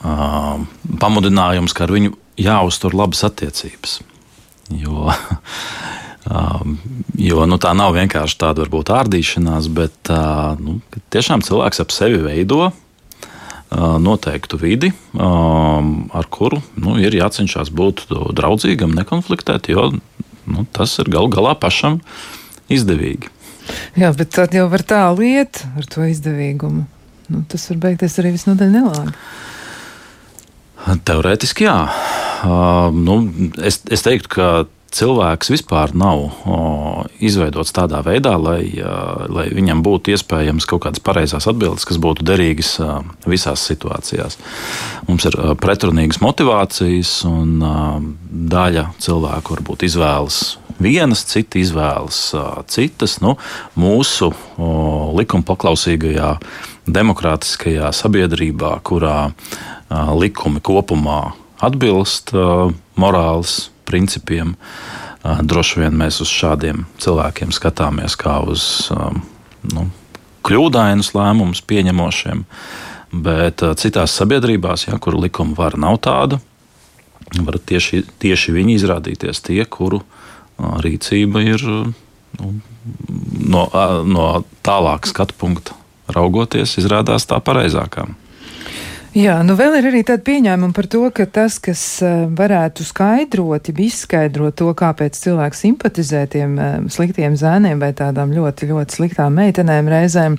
um, 0.00 0.64
pamudinājums, 1.02 1.76
ka 1.76 1.84
ar 1.84 1.92
viņu 1.98 2.14
jāuztur 2.40 2.96
labas 2.96 3.24
attiecības. 3.26 4.00
Jo 4.72 5.10
jo 6.26 7.46
nu, 7.46 7.58
tā 7.62 7.72
nav 7.76 7.94
vienkārši 7.96 8.38
tāda 8.40 8.64
varbūt 8.64 8.90
ārdīšanās, 8.94 9.68
bet 9.74 10.10
uh, 10.12 10.58
nu, 10.58 10.80
tiešām 11.14 11.44
cilvēks 11.46 11.82
ap 11.84 11.94
sevi 11.94 12.18
veido 12.24 12.66
uh, 12.66 12.72
noteiktu 14.02 14.58
vidi, 14.60 14.92
um, 15.14 16.08
ar 16.16 16.28
kuru 16.32 16.60
nu, 16.80 16.96
ir 17.02 17.14
jācenšas 17.14 17.70
būt 17.70 18.06
draudzīgam, 18.10 18.94
nekonfliktēt, 18.98 19.70
jo 19.70 19.92
nu, 20.46 20.66
tas 20.74 20.98
ir 21.02 21.10
gal 21.14 21.30
galā 21.32 21.54
pašam 21.58 22.00
izdevīgi. 22.72 23.30
Jā, 23.98 24.12
bet 24.14 24.34
tad 24.34 24.54
jau 24.54 24.68
var 24.70 24.84
tālu 24.86 25.26
iet 25.26 25.64
ar 25.78 25.86
to 25.90 26.06
izdevīgumu. 26.06 26.86
Nu, 27.32 27.42
tas 27.50 27.64
var 27.72 27.82
beigties 27.88 28.18
arī 28.22 28.36
visnotaļ 28.36 28.70
nelāgi. 28.70 29.14
Teorētiski 31.06 31.66
jā. 31.66 31.78
Uh, 32.46 32.94
nu, 32.94 33.16
es, 33.58 33.80
es 33.90 34.04
teiktu, 34.06 34.30
ka 34.36 34.50
cilvēks 34.94 35.50
vispār 35.50 35.92
nav 35.98 36.22
o, 36.46 36.58
izveidots 37.18 37.74
tādā 37.74 38.02
veidā, 38.06 38.36
lai, 38.40 38.60
lai 39.28 39.46
viņam 39.54 39.82
būtu 39.86 40.14
iespējams 40.14 40.68
kaut 40.68 40.84
kādas 40.86 41.02
pareizās 41.04 41.48
atbildes, 41.50 41.86
kas 41.88 42.00
būtu 42.02 42.26
derīgas 42.26 42.76
visās 43.26 43.64
situācijās. 43.68 44.38
Mums 45.08 45.26
ir 45.28 45.38
pretrunīgas 45.62 46.22
motivācijas, 46.22 47.18
un 47.28 47.58
daļa 48.52 48.88
cilvēku 49.02 49.56
varbūt 49.56 49.86
izvēlas 49.88 50.56
vienas, 50.82 51.24
citi 51.28 51.62
izvēlas 51.64 52.20
citas. 52.72 53.18
Nu, 53.24 53.36
mūsu 53.78 54.32
likuma 55.16 55.46
paklausīgajā, 55.48 56.34
demokrātiskajā 56.86 57.90
sabiedrībā, 57.96 58.76
kurā 58.86 59.30
likumi 60.20 60.62
kopumā 60.64 61.20
atbilst 61.64 62.34
morāles 63.00 63.56
principiem. 63.86 64.54
Droši 65.22 65.82
vien 65.82 65.96
mēs 65.98 66.20
uz 66.22 66.30
šādiem 66.30 66.84
cilvēkiem 67.02 67.54
skatāmies 67.54 68.14
kā 68.20 68.38
uz 68.46 68.90
nu, 69.72 69.88
kļūdainus 70.46 71.10
lēmumus 71.16 71.62
pieņemošiem, 71.66 72.44
bet 73.26 73.64
citās 73.80 74.14
sabiedrībās, 74.18 74.86
ja, 74.86 74.98
kur 75.02 75.18
likuma 75.18 75.56
vara 75.58 75.80
nav 75.80 75.98
tāda, 76.04 76.38
var 77.42 77.58
tieši, 77.58 78.04
tieši 78.22 78.54
viņi 78.54 78.76
izrādīties 78.78 79.42
tie, 79.42 79.62
kuru 79.64 80.02
rīcība 80.58 81.42
ir 81.42 81.64
nu, 81.66 82.52
no, 83.50 83.64
no 84.06 84.28
tālāka 84.66 85.10
skatu 85.10 85.36
punkta 85.38 85.76
raugoties, 86.12 86.76
izrādās 86.78 87.26
tā 87.26 87.40
pareizākā. 87.42 88.06
Jā, 89.16 89.38
nu 89.40 89.54
vēl 89.56 89.78
ir 89.78 89.86
arī 89.88 90.02
tāda 90.04 90.20
pieņēmuma 90.26 90.76
par 90.76 90.86
to, 90.92 90.98
ka 91.16 91.24
tas, 91.32 91.54
kas 91.64 91.80
eh, 92.04 92.26
varētu 92.36 92.84
skaidrot, 92.84 93.70
ja 93.70 93.74
izskaidrot 93.80 94.58
to, 94.60 94.66
kāpēc 94.76 95.16
cilvēks 95.16 95.62
simpatizē 95.64 96.26
tiem 96.34 96.58
eh, 96.60 96.74
sliktiem 96.92 97.32
zēniem 97.40 97.80
vai 97.80 97.94
tādām 97.96 98.34
ļoti, 98.36 98.68
ļoti 98.68 98.98
sliktām 98.98 99.38
meitenēm 99.40 99.88
reizēm, 99.88 100.36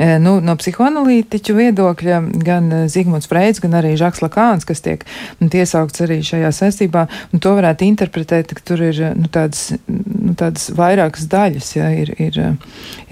eh, 0.00 0.14
nu, 0.24 0.38
no 0.40 0.54
psihoanalītiķu 0.56 1.56
viedokļa, 1.58 2.22
gan 2.46 2.72
Zigmunds 2.88 3.28
Freids, 3.28 3.60
gan 3.60 3.76
arī 3.82 3.92
Žaks 4.00 4.24
Lakāns, 4.24 4.64
kas 4.64 4.80
tiek 4.80 5.04
tiesaukts 5.42 6.06
arī 6.06 6.22
šajā 6.24 6.54
saistībā, 6.62 7.04
un 7.28 7.44
to 7.44 7.52
varētu 7.60 7.84
interpretēt, 7.90 8.56
ka 8.56 8.64
tur 8.72 8.86
ir, 8.88 9.02
nu, 9.20 9.28
tādas, 9.28 9.66
nu, 9.84 10.32
tādas 10.32 10.70
vairākas 10.72 11.28
daļas, 11.28 11.74
ja, 11.76 11.92
ir, 11.92 12.14
ir, 12.16 12.40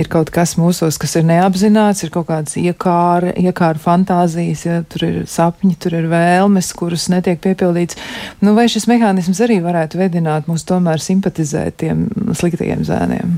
ir 0.01 0.11
kaut 0.17 0.33
kas 0.33 0.57
mūsos, 0.57 0.97
kas 0.97 1.21
ir 1.21 1.29
neapzināts, 1.29 2.01
ir 2.01 2.17
kaut 2.17 2.31
kādas 2.33 2.57
iekāra, 2.57 3.37
iekāra 3.37 3.87
fantāzijas, 3.91 4.67
ja, 4.71 4.81
tur 4.89 5.02
tur 5.03 5.11
ir 5.11 5.27
sapņi, 5.31 5.75
tur 5.83 5.97
ir 5.99 6.07
vēlmes, 6.13 6.71
kuras 6.79 7.09
netiek 7.11 7.41
piepildītas. 7.43 7.99
Nu, 8.45 8.55
vai 8.59 8.69
šis 8.71 8.87
mehānisms 8.91 9.43
arī 9.43 9.59
varētu 9.65 9.99
vedināt 9.99 10.47
mūs 10.51 10.67
tomēr 10.69 11.03
simpatizēt 11.03 11.81
tiem 11.83 12.07
sliktajiem 12.39 12.87
zēniem? 12.87 13.37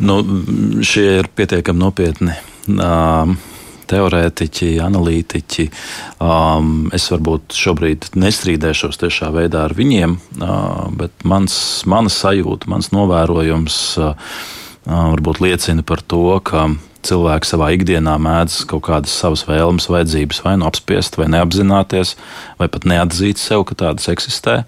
Nu, 0.00 0.20
šie 0.86 1.06
ir 1.20 1.28
pietiekami 1.36 1.82
nopietni. 1.82 2.36
Um, 2.70 3.36
teorētiķi, 3.90 4.76
analītiķi. 4.84 5.66
Um, 6.22 6.86
es 6.94 7.08
varbūt 7.10 7.56
šobrīd 7.58 8.12
nestrīdēšos 8.22 9.00
tiešā 9.02 9.32
veidā 9.34 9.66
ar 9.66 9.74
viņiem, 9.76 10.14
uh, 10.16 10.86
bet 10.96 11.26
mans, 11.26 11.56
mana 11.90 12.12
sajūta, 12.12 12.70
mans 12.70 12.92
novērojums 12.94 13.80
uh, 13.98 14.38
varbūt 14.86 15.42
liecina 15.42 15.84
par 15.86 16.04
to, 16.06 16.22
ka 16.46 16.68
cilvēki 17.06 17.48
savā 17.48 17.70
ikdienā 17.76 18.16
mēdz 18.20 18.64
kaut 18.70 18.84
kādas 18.88 19.14
savas 19.16 19.44
vēlmes, 19.48 19.88
vajadzības 19.90 20.42
vai 20.44 20.56
nu 20.60 20.68
apspiest, 20.68 21.18
vai 21.20 21.28
neapzināties, 21.32 22.16
vai 22.60 22.68
pat 22.72 22.88
neatzīt 22.88 23.40
sev, 23.40 23.64
ka 23.68 23.78
tādas 23.84 24.10
eksistē. 24.12 24.62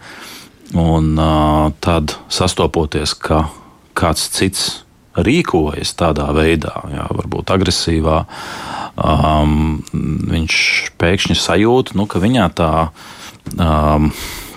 Un 0.78 1.12
uh, 1.20 1.68
tad 1.84 2.16
sastopoties, 2.32 3.12
ka 3.20 3.44
kāds 3.98 4.30
cits 4.32 4.70
rīkojas 5.12 5.92
tādā 6.00 6.30
veidā, 6.32 6.72
jā, 6.88 7.04
varbūt 7.12 7.52
agresīvā, 7.52 8.22
um, 8.96 9.82
viņš 10.32 10.56
pēkšņi 11.00 11.36
sajūt, 11.36 11.92
nu, 11.98 12.08
ka 12.08 12.22
viņā 12.22 12.48
tā. 12.56 12.72
Um, 13.58 14.08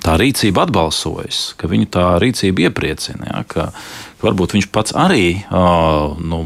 tā 0.06 0.16
rīcība 0.22 0.66
atbalsojas, 0.68 1.56
ka 1.60 1.70
viņu 1.72 1.90
tā 1.96 2.06
rīcība 2.22 2.68
iepriecina. 2.68 3.30
Ja, 3.32 3.42
ka, 3.50 3.70
varbūt 4.22 4.56
viņš 4.56 4.70
pats 4.74 4.96
arī 4.98 5.42
uh, 5.50 6.16
nu, 6.22 6.42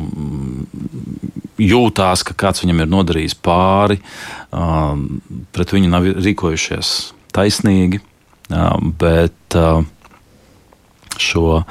jūtās, 1.60 2.24
ka 2.28 2.38
kāds 2.40 2.64
viņam 2.64 2.84
ir 2.84 2.92
nodarījis 2.92 3.38
pāri, 3.44 4.00
uh, 4.00 4.96
pret 5.56 5.76
viņu 5.76 5.92
nav 5.92 6.08
rīkojušies 6.20 6.94
taisnīgi. 7.36 8.02
Uh, 8.50 8.80
bet 9.00 9.60
uh, 9.60 9.84
šo, 11.20 11.62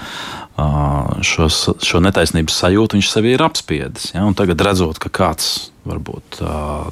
šo, 1.24 1.49
šo 1.49 2.01
netaisnības 2.05 2.61
sajūtu 2.62 2.99
viņš 2.99 3.09
sev 3.11 3.28
ir 3.30 3.43
apspiedis. 3.43 4.12
Ja? 4.12 4.26
Un 4.28 4.36
tagad 4.39 4.61
redzot, 4.66 5.01
ka 5.01 5.09
kāds 5.09 5.70
varbūt 5.89 6.43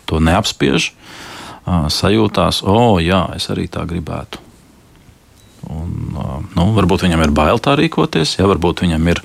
to 0.09 0.23
neapspiež, 0.25 0.89
sajūtās, 1.93 2.63
o, 2.65 2.73
oh, 2.73 2.97
jā, 3.03 3.27
es 3.37 3.51
arī 3.53 3.67
tā 3.69 3.85
gribētu. 3.91 4.46
Nu, 6.57 6.71
varbūt 6.77 7.05
viņam 7.05 7.27
ir 7.27 7.35
bail 7.37 7.61
tā 7.61 7.77
rīkoties, 7.77 8.39
ja 8.39 8.49
varbūt 8.49 8.87
viņam 8.87 9.11
ir 9.13 9.21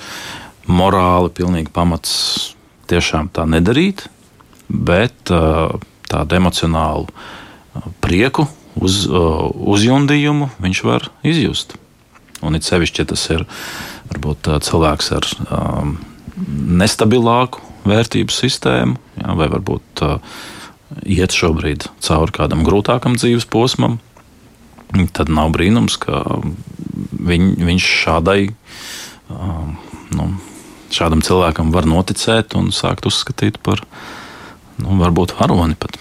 morāli 0.67 1.31
pilnīgi 1.33 1.71
pamats 1.73 2.13
tiešām 2.91 3.31
tā 3.31 3.45
nedarīt, 3.47 4.03
bet 4.67 5.31
tādu 6.11 6.37
emocionālu 6.37 7.07
prieku, 8.03 8.49
uz, 8.75 9.05
uzjundījumu 9.07 10.51
viņš 10.59 10.83
var 10.87 11.07
izjust. 11.27 11.77
Un 12.41 12.57
it 12.57 12.67
sevišķi, 12.67 13.03
ja 13.03 13.09
tas 13.13 13.23
ir 13.31 13.45
varbūt 14.11 14.49
cilvēks 14.65 15.11
ar 15.15 15.27
um, 15.47 15.95
nestabilāku 16.81 17.61
vērtību 17.87 18.33
sistēmu, 18.33 18.97
jā, 19.21 19.35
vai 19.37 19.47
varbūt 19.53 20.03
uh, 20.05 20.39
iet 21.05 21.35
šobrīd 21.35 21.87
cauri 22.03 22.35
kādam 22.35 22.65
grūtākam 22.67 23.15
dzīves 23.19 23.47
posmam, 23.49 23.99
tad 25.13 25.31
nav 25.31 25.51
brīnums, 25.55 25.97
ka 26.01 26.23
viņ, 27.21 27.49
viņš 27.63 27.89
šādai, 28.03 28.39
um, 29.31 29.75
nu, 30.17 30.29
šādam 30.91 31.23
cilvēkam 31.25 31.71
var 31.75 31.87
noticēt 31.89 32.55
un 32.59 32.71
sākt 32.75 33.07
uzskatīt 33.09 33.61
par 33.63 33.83
nu, 34.81 34.97
varbūt 34.99 35.37
varoni 35.39 35.77
pat. 35.79 35.99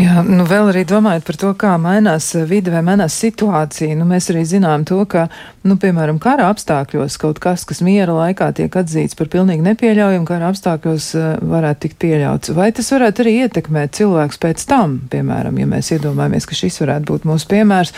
Jā, 0.00 0.22
nu 0.24 0.44
vēl 0.48 0.70
arī 0.70 0.82
domājot 0.88 1.24
par 1.26 1.36
to, 1.40 1.50
kā 1.58 1.74
mainās 1.80 2.30
vide 2.48 2.72
vai 2.72 2.80
mainās 2.84 3.16
situācija. 3.20 3.96
Nu, 3.98 4.06
mēs 4.08 4.30
arī 4.32 4.44
zinām 4.48 4.84
to, 4.88 5.02
ka, 5.10 5.26
nu, 5.66 5.76
piemēram, 5.80 6.20
kara 6.22 6.46
apstākļos 6.52 7.18
kaut 7.20 7.40
kas, 7.42 7.66
kas 7.68 7.82
miera 7.84 8.14
laikā 8.16 8.50
tiek 8.56 8.76
atzīts 8.80 9.18
par 9.18 9.28
pilnīgi 9.32 9.64
nepieļaujumu, 9.66 10.26
kara 10.28 10.48
apstākļos 10.52 11.08
uh, 11.18 11.26
varētu 11.52 11.84
tikt 11.84 11.98
pieļauts. 12.04 12.52
Vai 12.56 12.70
tas 12.76 12.88
varētu 12.94 13.24
arī 13.24 13.34
ietekmēt 13.44 13.98
cilvēkus 13.98 14.40
pēc 14.40 14.64
tam, 14.70 14.96
piemēram, 15.12 15.58
ja 15.60 15.68
mēs 15.68 15.92
iedomājamies, 15.96 16.48
ka 16.48 16.58
šis 16.58 16.80
varētu 16.84 17.10
būt 17.10 17.28
mūsu 17.28 17.50
piemērs, 17.50 17.92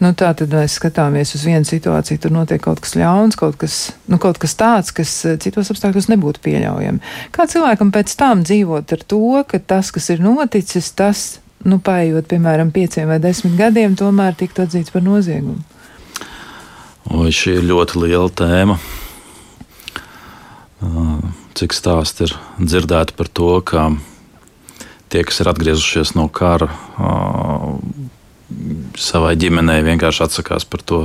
nu 0.00 0.14
tā 0.16 0.32
tad 0.38 0.56
mēs 0.56 0.78
skatāmies 0.80 1.34
uz 1.36 1.44
vienu 1.48 1.68
situāciju, 1.68 2.22
tur 2.22 2.36
notiek 2.38 2.62
kaut 2.64 2.80
kas 2.84 2.96
ļauns, 2.96 3.36
kaut 3.40 3.58
kas, 3.60 3.80
nu, 4.08 4.20
kaut 4.22 4.40
kas 4.40 4.56
tāds, 4.56 4.94
kas 4.94 5.14
uh, 5.28 5.36
citos 5.42 5.74
apstākļos 5.74 6.08
nebūtu 6.14 6.44
pieļaujami. 6.48 7.04
Kā 7.34 7.48
cilvēkam 7.50 7.92
pēc 7.92 8.16
tam 8.16 8.46
dzīvot 8.46 8.96
ar 8.96 9.06
to, 9.10 9.22
ka 9.48 9.60
tas, 9.60 9.92
kas 9.92 10.08
ir 10.14 10.24
noticis, 10.24 10.92
tas 11.02 11.26
nu, 11.66 11.78
paiet, 11.82 12.26
piemēram, 12.30 12.72
pieciem 12.74 13.10
vai 13.10 13.18
desmit 13.22 13.54
gadiem, 13.58 13.94
tomēr 13.98 14.34
tiktu 14.38 14.64
atzīts 14.64 14.94
par 14.94 15.04
noziegumu? 15.04 15.60
Oi, 17.12 17.30
šī 17.34 17.58
ir 17.58 17.66
ļoti 17.66 18.02
liela 18.04 18.30
tēma. 18.30 18.78
Cik 21.58 21.74
stāsti 21.76 22.26
ir 22.26 22.34
dzirdēti 22.58 23.14
par 23.18 23.28
to, 23.30 23.50
ka 23.66 23.90
tie, 25.12 25.22
kas 25.26 25.42
ir 25.42 25.50
atgriezušies 25.52 26.14
no 26.18 26.28
kara, 26.32 26.70
savai 28.98 29.34
ģimenei 29.38 29.82
vienkārši 29.86 30.24
atsakās 30.26 30.66
par 30.68 30.84
to 30.86 31.02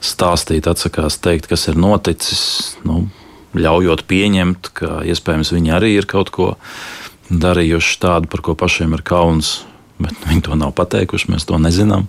stāstīt, 0.00 0.68
atsakās 0.70 1.18
teikt, 1.22 1.50
kas 1.50 1.68
ir 1.68 1.78
noticis, 1.78 2.42
nu, 2.88 3.04
ļaujot 3.58 4.06
pieņemt, 4.08 4.72
ka 4.78 5.00
iespējams 5.10 5.52
viņi 5.56 5.74
arī 5.76 5.94
ir 5.98 6.08
kaut 6.10 6.30
ko 6.34 6.54
darījuši 7.30 7.98
tādu, 8.02 8.30
par 8.30 8.44
ko 8.44 8.56
pašiem 8.58 8.94
ir 8.98 9.06
kauns, 9.06 9.60
bet 10.02 10.16
viņi 10.30 10.46
to 10.48 10.58
nav 10.58 10.74
pateikuši, 10.78 11.32
mēs 11.34 11.48
to 11.48 11.58
nezinām. 11.62 12.06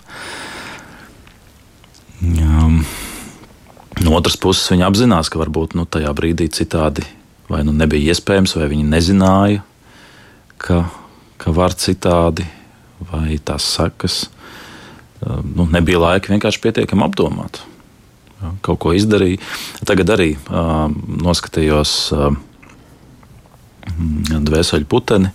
Um, 2.21 2.83
no 4.01 4.13
otras 4.17 4.37
puses, 4.37 4.69
viņi 4.73 4.85
apzinās, 4.85 5.31
ka 5.31 5.41
varbūt 5.41 5.73
nu, 5.77 5.87
tajā 5.89 6.11
brīdī 6.17 6.51
citādi 6.53 7.07
vai 7.51 7.63
nu 7.67 7.73
nebija 7.75 8.13
iespējams, 8.13 8.55
vai 8.55 8.69
viņi 8.71 8.87
nezināja, 8.87 9.63
ka, 10.61 10.85
ka 11.41 11.53
var 11.55 11.75
citādi, 11.75 12.45
vai 13.11 13.35
tās 13.43 13.67
sekas. 13.75 14.23
Nu, 15.21 15.67
nebija 15.69 15.99
laika 16.01 16.31
vienkārši 16.31 16.61
pietiekami 16.63 17.05
apdomāt. 17.05 17.61
Kaut 18.65 18.79
ko 18.81 18.93
izdarīja. 18.97 19.41
Tagad 19.85 20.15
arī 20.15 20.31
uh, 20.33 20.87
noskatījos 21.21 21.91
uh, 22.15 22.31
dvēseli 23.97 24.87
puteni. 24.89 25.31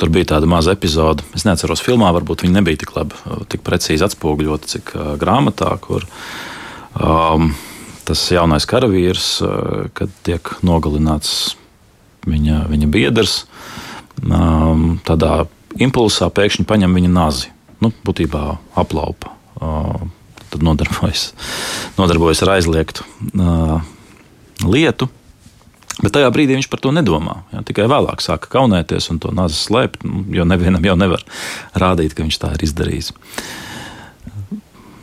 Tur 0.00 0.10
bija 0.10 0.34
tāda 0.34 0.48
maza 0.50 0.74
epizode. 0.74 1.22
Es 1.36 1.46
neatceros, 1.46 1.82
filmā 1.84 2.10
varbūt 2.16 2.42
viņi 2.44 2.56
nebija 2.56 2.82
tik 2.82 2.94
labi, 2.96 3.18
tik 3.52 3.62
precīzi 3.66 4.06
atspoguļoti, 4.06 4.70
cik 4.74 4.94
uh, 4.96 5.12
grāmatā, 5.20 5.70
kur 5.82 6.06
um, 6.98 7.52
tas 8.04 8.24
jaunais 8.34 8.66
karavīrs, 8.68 9.28
uh, 9.44 9.86
kad 9.94 10.10
tiek 10.26 10.50
nogalināts 10.66 11.54
viņa, 12.26 12.64
viņa 12.72 12.90
biedrs, 12.90 13.44
um, 14.24 14.98
tādā 15.06 15.44
impulsā 15.78 16.30
pēkšņi 16.34 16.66
paņem 16.68 16.98
viņa 16.98 17.14
nazi. 17.14 17.54
Nu, 17.82 17.92
būtībā 18.06 18.44
aplaupa. 18.80 19.34
Uh, 19.60 20.06
tad 20.50 20.62
nodarbojas, 20.62 21.32
nodarbojas 21.98 22.42
ar 22.44 22.56
aizliegtu 22.56 23.06
uh, 23.34 23.78
lietu. 24.66 25.08
Bet 26.02 26.14
tajā 26.16 26.30
brīdī 26.34 26.56
viņš 26.58 26.68
par 26.72 26.80
to 26.82 26.90
nedomā. 26.94 27.36
Jā, 27.52 27.62
tikai 27.68 27.86
vēlāk 27.90 28.22
sāka 28.24 28.50
kaunēties 28.56 29.06
un 29.12 29.20
to 29.22 29.30
nāzi 29.34 29.58
slēpt, 29.60 30.02
nu, 30.08 30.24
jo 30.34 30.46
nevienam 30.48 30.82
jau 30.82 30.96
nevar 30.98 31.22
rādīt, 31.78 32.16
ka 32.16 32.26
viņš 32.26 32.38
tā 32.42 32.50
ir 32.56 32.64
izdarījis. 32.66 33.12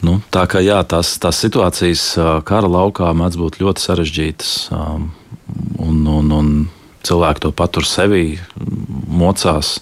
Nu, 0.01 0.17
tā 0.33 0.47
kā 0.49 0.59
jā, 0.65 0.79
tās, 0.89 1.13
tās 1.21 1.39
situācijas 1.43 2.03
kara 2.47 2.67
laukā 2.67 3.11
mēdz 3.15 3.37
būt 3.39 3.59
ļoti 3.61 3.83
sarežģītas, 3.85 4.55
un, 4.73 6.01
un, 6.09 6.33
un 6.35 6.49
cilvēki 7.05 7.45
to 7.45 7.53
patur 7.55 7.87
sevī, 7.87 8.25
mocās. 9.07 9.77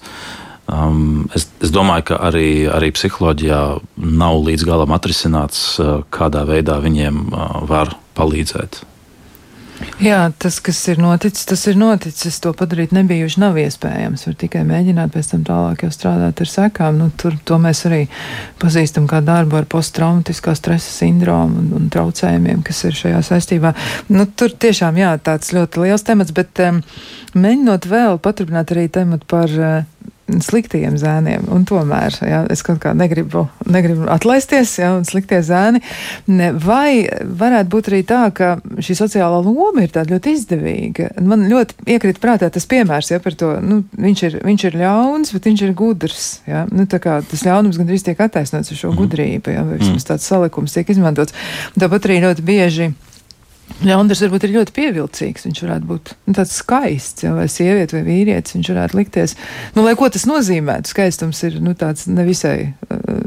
Es, 1.33 1.47
es 1.63 1.73
domāju, 1.73 2.11
ka 2.11 2.19
arī, 2.29 2.67
arī 2.69 2.91
psiholoģijā 2.93 3.63
nav 3.97 4.43
līdz 4.45 4.67
galam 4.67 4.93
atrisināts, 4.93 5.79
kādā 6.13 6.45
veidā 6.45 6.77
viņiem 6.83 7.23
var 7.71 7.95
palīdzēt 8.19 8.83
Jā, 9.99 10.29
tas, 10.39 10.57
kas 10.63 10.79
ir 10.91 10.99
noticis, 10.99 11.45
tas 11.47 11.61
ir 11.67 11.77
noticis. 11.79 12.39
To 12.43 12.51
padarīt 12.55 12.93
nebijuši 12.95 13.41
nav 13.41 13.57
iespējams. 13.59 14.25
Var 14.27 14.35
tikai 14.39 14.63
mēģināt 14.67 15.13
pēc 15.13 15.31
tam 15.33 15.45
tālāk 15.47 15.83
jau 15.85 15.91
strādāt 15.93 16.39
ar 16.43 16.51
sekām. 16.51 16.99
Nu, 16.99 17.09
tur, 17.19 17.35
to 17.47 17.59
mēs 17.61 17.85
arī 17.87 18.01
pazīstam 18.61 19.07
kā 19.11 19.21
darbu 19.25 19.59
ar 19.59 19.67
posttraumatiskā 19.71 20.55
stresa 20.59 20.91
sindromu 21.01 21.63
un, 21.63 21.71
un 21.79 21.89
traucējumiem, 21.91 22.63
kas 22.67 22.83
ir 22.89 22.99
šajā 22.99 23.23
saistībā. 23.31 23.73
Nu, 24.11 24.27
tur 24.27 24.55
tiešām 24.55 24.99
jā, 24.99 25.13
tāds 25.23 25.53
ļoti 25.55 25.85
liels 25.85 26.07
temats, 26.07 26.35
bet 26.35 26.63
um, 26.67 26.83
mēģinot 27.35 27.87
vēl 27.91 28.19
paturpināt 28.23 28.75
arī 28.75 28.87
tematu 28.99 29.27
par 29.31 29.55
uh, 29.59 29.81
sliktajiem 30.43 30.97
zēniem. 30.99 31.47
Un 31.53 31.65
tomēr 31.69 32.15
jā, 32.25 32.43
es 32.53 32.63
kaut 32.65 32.81
kā 32.83 32.93
negribu, 32.97 33.47
negribu 33.69 34.07
atlaisties, 34.11 34.75
jā, 34.81 34.91
un 34.97 35.07
sliktie 35.07 35.41
zēni. 35.45 35.81
Vai 36.63 37.07
varētu 37.23 37.71
būt 37.73 37.91
arī 37.91 38.01
tā, 38.07 38.21
ka 38.35 38.51
šī 38.77 38.97
sociālā 39.01 39.41
loma 39.45 39.85
ir 39.85 39.93
tāda 39.95 40.15
ļoti 40.15 40.35
izdevīga? 40.37 41.09
Man 41.25 41.47
ļoti 41.51 41.89
iekrīt 41.95 42.21
prātā 42.23 42.51
tas 42.53 42.67
piemērs, 42.69 43.11
ja 43.13 43.21
par 43.23 43.37
to, 43.39 43.55
nu, 43.63 43.81
viņš 43.99 44.23
ir, 44.29 44.39
viņš 44.45 44.67
ir 44.69 44.79
ļauns, 44.83 45.33
bet 45.35 45.49
viņš 45.49 45.65
ir 45.67 45.75
gudrs. 45.77 46.29
Jā. 46.49 46.65
Nu, 46.71 46.85
tā 46.89 47.01
kā 47.03 47.19
tas 47.25 47.45
ļaunums 47.47 47.79
gandrīz 47.81 48.05
tiek 48.05 48.21
attaisnots 48.23 48.73
ar 48.73 48.81
šo 48.83 48.93
mhm. 48.93 49.03
gudrību, 49.03 49.55
jā, 49.57 49.67
vai 49.67 49.81
vismaz 49.81 50.07
tāds 50.07 50.29
salikums 50.29 50.75
tiek 50.77 50.89
izmantots. 50.93 51.35
Tāpat 51.79 52.09
arī 52.09 52.23
ļoti 52.27 52.45
bieži 52.45 52.91
Ļaundars 53.79 54.19
varbūt 54.25 54.45
ir 54.45 54.53
ļoti 54.57 54.73
pievilcīgs. 54.75 55.45
Viņš 55.47 55.61
varētu 55.63 55.87
būt 55.87 56.11
nu, 56.27 56.35
tāds 56.35 56.55
skaists, 56.59 57.23
ja, 57.23 57.31
vai 57.37 57.45
sieviete, 57.51 57.95
vai 57.95 58.03
vīrietis. 58.07 58.57
Viņš 58.57 58.71
varētu 58.73 58.99
likties, 58.99 59.35
nu, 59.77 59.85
lai 59.85 59.95
ko 59.99 60.09
tas 60.11 60.25
nozīmētu. 60.27 60.91
Skaistums 60.91 61.39
ir 61.47 61.59
nu, 61.63 61.75
tāds 61.79 62.09
nevisai, 62.11 62.57
eh, 62.75 63.21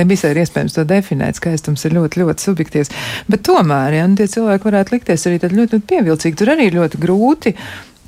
nevisai 0.00 0.32
ir 0.32 0.40
iespējams 0.44 0.78
to 0.78 0.86
definēt. 0.88 1.36
Skaistums 1.40 1.84
ir 1.84 1.98
ļoti, 1.98 2.22
ļoti 2.22 2.48
subjektīvs. 2.48 2.94
Bet 3.28 3.44
tomēr, 3.48 3.98
ja 3.98 4.06
nu, 4.08 4.16
tie 4.16 4.30
cilvēki 4.32 4.70
varētu 4.70 4.96
likties 4.96 5.28
arī 5.28 5.42
ļoti, 5.44 5.60
ļoti 5.60 5.84
pievilcīgi, 5.92 6.40
tur 6.40 6.54
arī 6.54 6.70
ir 6.70 6.80
ļoti 6.80 7.02
grūti 7.04 7.54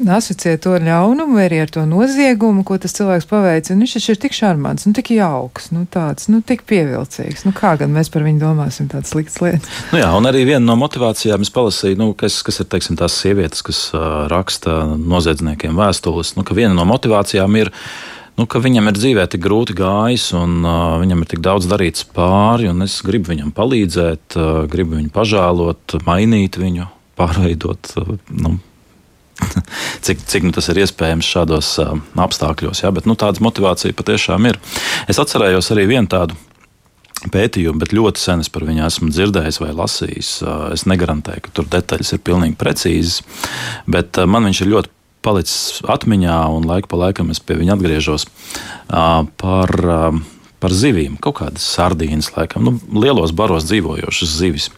asociē 0.08 0.56
to 0.62 0.72
ar 0.76 0.84
ļaunumu, 0.84 1.36
vai 1.36 1.46
arī 1.48 1.60
ar 1.64 1.72
to 1.72 1.84
noziegumu, 1.88 2.64
ko 2.66 2.78
tas 2.80 2.94
cilvēks 2.96 3.28
paveic. 3.30 3.70
Un 3.72 3.82
viņš 3.84 3.96
taču 3.96 4.14
ir 4.14 4.20
tik 4.22 4.36
šarmants, 4.36 4.86
nu, 4.88 4.94
tik 4.96 5.12
jauks, 5.14 5.70
nu, 5.74 5.84
tāds, 5.90 6.30
nu, 6.32 6.40
tik 6.46 6.64
pievilcīgs. 6.70 7.44
Nu, 7.48 7.52
kā 7.56 7.74
gan 7.80 7.92
mēs 7.94 8.12
par 8.12 8.24
viņu 8.26 8.42
domāsim, 8.42 8.88
tādas 8.92 9.12
sliktas 9.12 9.40
lietas? 9.44 9.80
Nu, 9.92 10.00
jā, 10.02 10.12
un 10.16 10.30
arī 10.30 10.46
viena 10.48 10.62
no 10.64 10.78
motivācijām 10.80 11.44
es 11.44 11.52
palasīju, 11.54 11.98
nu, 12.00 12.12
kas, 12.18 12.40
kas 12.46 12.62
ir 12.62 12.70
teiksim, 12.72 12.96
tās 13.00 13.18
sievietes, 13.20 13.64
kas 13.66 13.82
uh, 13.92 14.24
raksta 14.32 14.80
noziedzniekiem 14.96 15.76
vēstules, 15.76 16.36
nu, 16.38 16.46
ka 16.46 16.56
viena 16.56 16.72
no 16.76 16.88
motivācijām 16.88 17.60
ir. 17.60 17.74
Nu, 18.38 18.46
ka 18.48 18.60
viņam 18.62 18.86
ir 18.88 18.96
dzīvē 18.96 19.26
tik 19.28 19.42
grūti 19.44 19.74
gājis, 19.76 20.30
un 20.38 20.62
uh, 20.62 20.94
viņam 21.02 21.20
ir 21.20 21.28
tik 21.28 21.42
daudz 21.44 21.66
darīts 21.68 22.06
pāri, 22.08 22.70
un 22.70 22.86
es 22.86 22.94
gribu 23.04 23.34
viņam 23.34 23.50
palīdzēt, 23.52 24.38
uh, 24.38 24.62
gribu 24.70 24.96
viņu 24.96 25.12
pažēlot, 25.12 25.98
mainīt 26.06 26.56
viņu, 26.56 26.88
pārveidot. 27.20 27.90
Uh, 28.00 28.14
nu, 28.40 28.54
cik, 30.06 30.22
cik 30.30 30.46
nu 30.46 30.54
tas 30.56 30.70
ir 30.72 30.82
iespējams 30.84 31.32
šādos 31.34 31.72
uh, 31.82 31.96
apstākļos. 32.20 32.84
Ja? 32.84 32.92
Bet 32.94 33.08
nu, 33.10 33.16
tāda 33.18 33.42
motivācija 33.44 33.96
patiešām 33.96 34.50
ir. 34.50 34.60
Es 35.10 35.20
atcerējos 35.22 35.72
arī 35.74 35.88
vienu 35.94 36.10
tādu 36.10 36.38
pētījumi, 37.28 37.82
bet 37.82 37.92
ļoti 37.92 38.22
sen 38.22 38.40
es 38.44 38.48
par 38.52 38.64
viņu 38.64 38.86
esmu 38.86 39.10
dzirdējis 39.12 39.60
vai 39.60 39.74
lasījis. 39.76 40.30
Es 40.72 40.86
negarantēju, 40.88 41.44
ka 41.44 41.52
tur 41.58 41.68
detaļas 41.68 42.14
ir 42.16 42.22
pilnīgi 42.24 42.56
precīzas, 42.60 43.20
bet 43.90 44.22
man 44.24 44.48
viņš 44.48 44.62
ir 44.64 44.72
ļoti 44.72 44.92
palicis 45.20 45.82
atmiņā, 45.84 46.38
un 46.56 46.68
laiku 46.68 46.88
pa 46.88 47.02
laikam 47.02 47.32
es 47.32 47.42
pie 47.44 47.58
viņa 47.60 47.76
atgriežos 47.76 48.24
par, 48.88 49.74
par 50.60 50.74
zivīm. 50.76 51.16
Kaut 51.22 51.40
kādas 51.40 51.64
sardīnas, 51.64 52.32
laikam, 52.36 52.66
nu, 52.68 53.00
lielos 53.00 53.32
baros 53.36 53.66
dzīvojošas 53.68 54.36
zivis, 54.36 54.68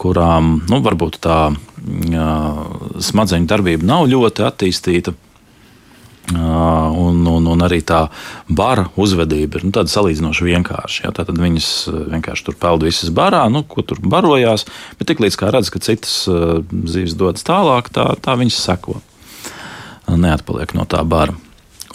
kurām 0.00 0.52
nu, 0.68 0.82
varbūt 0.84 1.20
tā 1.24 1.38
smadzeņu 3.08 3.48
darbība 3.48 3.86
nav 3.88 4.08
ļoti 4.10 4.46
attīstīta 4.48 5.14
Un, 6.28 7.22
un, 7.24 7.46
un 7.48 7.64
arī 7.64 7.78
tā 7.88 8.02
bara 8.52 8.84
uzvedība 9.00 9.60
ir 9.60 9.68
nu, 9.68 9.72
salīdzinoši 9.72 10.44
vienkārša. 10.44 11.04
Ja? 11.06 11.12
Tad 11.16 11.32
viņas 11.32 11.68
vienkārši 12.12 12.44
tur 12.44 12.58
peld 12.60 12.84
visas 12.84 13.12
barā, 13.14 13.46
nu, 13.52 13.62
ko 13.64 13.80
tur 13.86 14.02
barojās, 14.04 14.66
bet 15.00 15.08
tiklīdz 15.08 15.38
redz, 15.48 15.72
ka 15.72 15.80
citas 15.80 16.26
zivis 16.28 17.16
dodas 17.16 17.46
tālāk, 17.48 17.88
tā, 17.94 18.10
tā 18.20 18.36
viņas 18.40 18.60
seko. 18.60 18.98
Neatpaliek 20.08 20.74
no 20.76 20.84
tā 20.88 21.00
bara. 21.08 21.36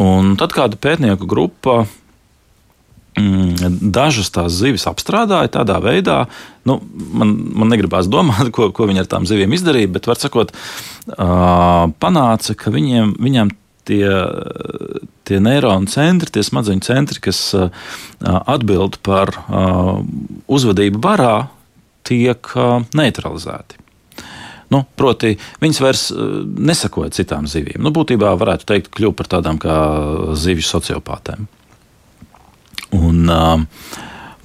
Un 0.01 0.33
tad 0.41 0.55
kāda 0.57 0.79
pētnieku 0.81 1.29
grupa 1.29 1.83
dažas 3.15 4.31
tās 4.33 4.55
zivis 4.57 4.87
apstrādāja 4.89 5.51
tādā 5.53 5.77
veidā, 5.83 6.23
nu, 6.65 6.79
man, 7.13 7.33
man 7.53 7.69
negribās 7.69 8.09
domāt, 8.09 8.49
ko, 8.55 8.71
ko 8.73 8.87
viņi 8.89 9.03
ar 9.03 9.09
tām 9.11 9.27
zivīm 9.29 9.53
izdarīja, 9.53 9.91
bet 9.93 10.09
var 10.09 10.17
sakot, 10.21 10.53
panāca, 12.01 12.55
ka 12.57 12.73
viņiem, 12.73 13.13
viņiem 13.21 13.53
tie, 13.85 14.07
tie 15.27 15.39
neironu 15.43 15.91
centri, 15.91 16.31
tie 16.33 16.43
smadzeņu 16.45 16.85
centri, 16.87 17.21
kas 17.23 17.45
atbild 18.23 18.99
par 19.05 19.35
uzvedību 20.47 21.03
barā, 21.03 21.35
tiek 22.03 22.49
neutralizēti. 22.97 23.79
Nu, 24.73 24.81
proti, 24.97 25.35
viņas 25.61 25.79
vairs 25.83 26.03
nesakoja 26.41 27.13
citām 27.13 27.45
zivīm. 27.47 27.77
Nu, 27.83 27.91
būtībā 27.93 28.31
varētu 28.39 28.65
teikt, 28.71 28.89
kļuva 28.95 29.19
par 29.19 29.29
tādām 29.35 29.59
kā 29.61 29.75
zivju 30.39 30.65
sociopātēm. 30.65 31.45
Un, 32.93 33.25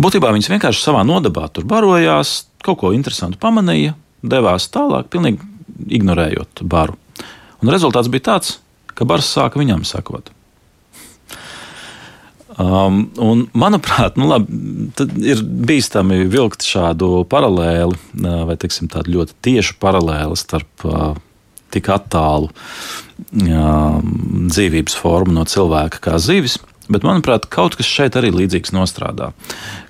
būtībā 0.01 0.31
viņas 0.33 0.51
vienkārši 0.55 0.81
savā 0.85 1.03
nodabā 1.05 1.49
tur 1.53 1.67
barojās, 1.69 2.47
kaut 2.65 2.81
ko 2.81 2.95
interesantu 2.97 3.41
pamanīja, 3.43 3.93
devās 4.23 4.71
tālāk, 4.73 5.11
pilnīgi 5.13 5.45
ignorējot 5.99 6.65
baru. 6.65 6.97
Un 7.63 7.71
rezultāts 7.73 8.11
bija 8.11 8.31
tāds, 8.33 8.57
ka 8.95 9.07
bars 9.09 9.29
sāka 9.37 9.61
viņam 9.61 9.85
sakot. 9.87 10.33
Um, 12.59 13.05
un, 13.23 13.45
manuprāt, 13.55 14.17
nu, 14.19 14.27
labi, 14.33 14.57
ir 15.23 15.43
bīstami 15.47 16.25
vilkt 16.27 16.65
šādu 16.67 17.23
paralēli, 17.31 17.95
uh, 17.95 18.41
vai 18.49 18.57
teiksim, 18.59 18.89
tādu 18.91 19.15
ļoti 19.15 19.37
tiešu 19.47 19.77
paralēli 19.79 20.39
starp 20.39 20.87
uh, 20.89 21.13
tik 21.71 21.91
attālu 21.95 22.49
uh, 22.51 24.01
dzīvības 24.03 24.99
formu 24.99 25.37
no 25.37 25.47
cilvēka 25.47 26.03
kā 26.09 26.19
zivis. 26.19 26.59
Bet, 26.89 27.05
manuprāt, 27.05 27.47
kaut 27.53 27.77
kas 27.79 27.89
šeit 27.89 28.17
arī 28.17 28.33
līdzīgs 28.33 28.73
nostrādā. 28.73 29.33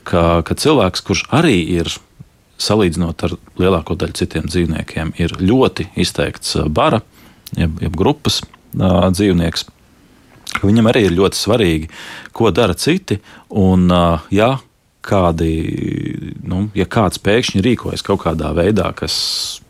Ka, 0.08 0.42
ka 0.46 0.58
cilvēks, 0.58 1.04
kurš 1.06 1.24
arī 1.34 1.60
ir 1.78 1.92
salīdzinot 2.58 3.22
ar 3.26 3.36
lielāko 3.60 3.94
daļu 3.98 4.18
citiem 4.18 4.48
dzīvniekiem, 4.50 5.14
ir 5.22 5.36
ļoti 5.38 5.92
izteikts 6.00 6.56
uh, 6.58 6.66
bara, 6.66 7.02
jeb, 7.54 7.78
jeb 7.84 7.98
grupas 7.98 8.42
dzīvnieks. 8.74 9.68
Viņam 10.64 10.88
arī 10.90 11.04
ir 11.06 11.14
ļoti 11.16 11.38
svarīgi, 11.38 11.90
ko 12.36 12.50
dara 12.54 12.74
citi. 12.78 13.18
Un, 13.48 13.86
ja, 14.32 14.50
kādi, 15.08 15.52
nu, 16.44 16.66
ja 16.76 16.86
kāds 16.88 17.20
pēkšņi 17.24 17.62
rīkojas 17.64 18.04
kaut 18.04 18.22
kādā 18.24 18.50
veidā, 18.56 18.90
kas, 18.96 19.16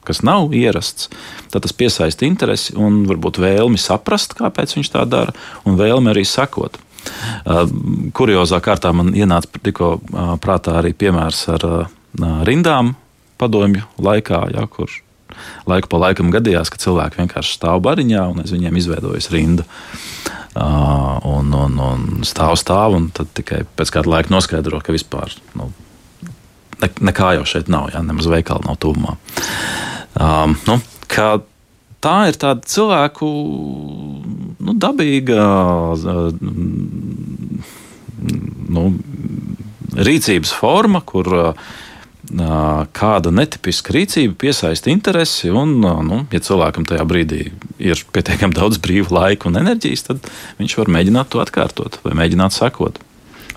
kas 0.07 0.23
nav 0.27 0.55
ierasts, 0.57 1.11
tad 1.53 1.67
tas 1.67 1.75
piesaista 1.77 2.27
interesi 2.27 2.75
un 2.79 3.05
varbūt 3.09 3.41
vēlmi 3.43 3.81
saprast, 3.81 4.37
kāpēc 4.39 4.77
viņš 4.79 4.93
tā 4.95 5.05
dara, 5.09 5.35
un 5.69 5.79
vēlmi 5.79 6.13
arī 6.15 6.25
sekot. 6.27 6.79
Kuriozā 8.17 8.61
kārtā 8.65 8.93
man 8.97 9.13
ienāca 9.17 9.61
tikko 9.63 9.97
prātā 10.43 10.79
arī 10.81 10.95
piemērs 10.99 11.45
ar 11.55 11.67
rindām 12.49 12.95
padomju 13.39 13.85
laikā, 14.03 14.43
ja, 14.55 14.67
kur 14.67 14.91
laiku 15.69 15.91
pa 15.93 16.01
laikam 16.03 16.33
gadījās, 16.35 16.71
ka 16.73 16.81
cilvēki 16.83 17.23
vienkārši 17.23 17.59
stāv 17.59 17.83
bariņā 17.87 18.25
un 18.33 18.43
aiz 18.43 18.55
viņiem 18.55 18.81
izveidojas 18.81 19.31
rinda. 19.35 19.67
Uh, 20.59 21.19
un, 21.29 21.53
un, 21.55 21.77
un 21.79 22.25
stāv 22.27 22.57
stāv, 22.59 22.97
un 22.97 23.11
tad 23.15 23.31
tikai 23.37 23.61
pēc 23.79 23.93
kāda 23.95 24.11
laika 24.11 24.33
noskaidro, 24.33 24.81
ka 24.83 24.95
vispār 24.95 25.37
nu, 25.59 25.69
ne, 26.81 26.89
nekā 27.11 27.37
jau 27.37 27.45
šeit 27.47 27.71
nav, 27.71 27.93
ja 27.95 28.03
nemaz 28.03 28.27
veikala 28.33 28.67
nav 28.67 28.81
tuvumā. 28.83 29.15
Um, 30.19 30.57
nu, 30.67 30.81
tā 32.05 32.17
ir 32.31 32.39
tāda 32.41 32.65
cilvēku 32.69 33.29
nu, 34.59 34.75
dabīga 34.79 35.43
nu, 38.69 38.85
rīcības 40.09 40.55
forma, 40.59 41.03
kur 41.07 41.31
kāda 42.99 43.33
netipiska 43.33 43.95
rīcība 43.97 44.37
piesaista 44.45 44.93
interesi. 44.93 45.49
Un, 45.49 45.79
nu, 45.81 46.23
ja 46.35 46.41
cilvēkam 46.45 46.85
tajā 46.89 47.07
brīdī 47.09 47.47
ir 47.81 48.05
pietiekami 48.13 48.57
daudz 48.57 48.81
brīva 48.85 49.15
laika 49.23 49.49
un 49.49 49.57
enerģijas, 49.63 50.09
tad 50.11 50.33
viņš 50.61 50.79
var 50.83 50.93
mēģināt 50.99 51.33
to 51.33 51.41
atkārtot 51.45 52.01
vai 52.05 52.17
mēģināt 52.21 52.57
sekot. 52.57 53.01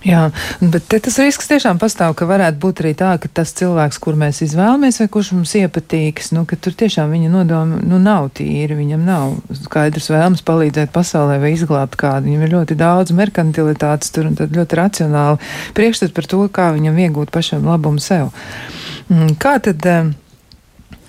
Jā, 0.01 0.21
bet 0.65 0.87
tas 0.89 1.19
risks 1.21 1.45
tiešām 1.45 1.77
pastāv, 1.81 2.15
ka 2.17 2.25
varētu 2.25 2.57
būt 2.63 2.79
arī 2.81 2.93
tā, 2.97 3.11
ka 3.21 3.29
tas 3.29 3.51
cilvēks, 3.53 3.99
kur 4.01 4.15
mēs 4.17 4.39
izvēlamies 4.47 4.97
vai 4.97 5.07
kurš 5.13 5.29
mums 5.35 5.53
iepatīks, 5.59 6.31
nu, 6.33 6.41
ka 6.49 6.57
tur 6.57 6.73
tiešām 6.79 7.13
viņa 7.13 7.29
nodomi 7.29 7.81
nu, 7.85 7.99
nav 8.01 8.31
tīri, 8.39 8.79
viņam 8.79 9.03
nav 9.05 9.35
skaidrs 9.59 10.09
vēlmes 10.09 10.41
palīdzēt 10.47 10.89
pasaulē 10.95 11.37
vai 11.43 11.53
izglābt 11.53 11.99
kādu. 12.01 12.31
Viņam 12.31 12.47
ir 12.47 12.55
ļoti 12.55 12.79
daudz 12.79 13.13
merkantilitātes 13.13 14.09
tur 14.15 14.31
un 14.31 14.39
tad 14.39 14.57
ļoti 14.57 14.79
racionāli 14.81 15.53
priekšstat 15.77 16.17
par 16.17 16.29
to, 16.33 16.41
kā 16.49 16.71
viņam 16.73 16.97
iegūt 17.05 17.29
pašam 17.35 17.69
labumu 17.69 18.01
sev. 18.01 18.33
Mm, 19.11 19.37
kā 19.37 19.59
tad? 19.61 19.85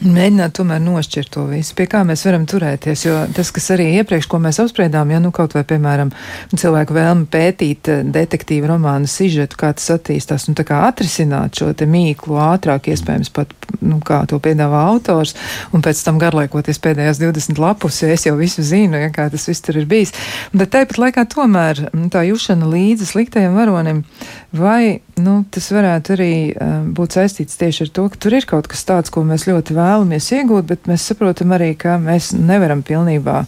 Mēģināt 0.03 0.57
tomēr 0.57 0.81
nošķirt 0.83 1.31
to 1.31 1.45
visu, 1.47 1.75
pie 1.79 1.85
kā 1.91 2.01
mēs 2.07 2.25
varam 2.27 2.43
turēties, 2.49 3.05
jo 3.07 3.15
tas, 3.37 3.53
kas 3.55 3.69
arī 3.75 3.85
iepriekš, 4.01 4.27
ko 4.31 4.41
mēs 4.43 4.59
apspriedām, 4.63 5.13
ja 5.15 5.21
nu 5.23 5.31
kaut 5.35 5.55
vai, 5.55 5.63
piemēram, 5.69 6.11
cilvēku 6.51 6.97
vēlme 6.97 7.29
pētīt 7.31 7.91
eh, 7.93 8.01
detektīvu 8.17 8.71
romānu 8.73 9.07
sižetu, 9.11 9.59
kā 9.61 9.71
tas 9.79 9.87
attīstās, 9.95 10.49
un 10.51 10.59
tā 10.59 10.67
kā 10.67 10.81
atrisināt 10.89 11.61
šo 11.61 11.71
te 11.79 11.87
mīklu 11.87 12.41
ātrāk, 12.43 12.91
iespējams 12.91 13.31
pat, 13.37 13.55
nu, 13.79 14.01
kā 14.03 14.25
to 14.31 14.41
piedāvā 14.43 14.83
autors, 14.91 15.37
un 15.71 15.87
pēc 15.87 16.03
tam 16.03 16.19
garlaikoties 16.23 16.83
pēdējās 16.83 17.23
20 17.23 17.63
lapus, 17.63 18.03
jo 18.03 18.11
es 18.11 18.27
jau 18.27 18.35
visu 18.41 18.67
zinu, 18.67 18.99
ja 18.99 19.13
kā 19.15 19.29
tas 19.31 19.47
viss 19.51 19.63
tur 19.63 19.79
ir 19.79 19.87
bijis. 19.91 20.15
Bet 20.51 20.75
tāpat 20.75 20.99
laikā 20.99 21.29
tomēr 21.31 21.87
tā 22.11 22.27
jušana 22.27 22.67
līdzi 22.75 23.13
sliktajam 23.13 23.55
varonim, 23.61 24.03
vai, 24.51 24.99
nu, 25.21 25.43
tas 25.53 25.69
varētu 25.75 26.15
arī 26.15 26.33
um, 26.55 26.89
būt 26.97 27.19
saistīts 27.19 27.59
tieši 27.61 27.87
ar 27.87 27.93
to, 27.97 28.07
ka 28.13 28.21
tur 28.25 28.37
ir 28.39 28.47
kaut 28.49 28.69
kas 28.71 28.85
tāds, 28.89 29.13
ko 29.13 29.25
mēs 29.27 29.47
ļoti 29.49 29.77
vēlamies 29.77 30.31
iegūt, 30.39 30.67
bet 30.69 30.89
mēs 30.91 31.07
saprotam 31.11 31.53
arī, 31.57 31.73
ka 31.79 31.99
mēs 32.01 32.33
nevaram 32.39 32.85
pilnībā 32.87 33.43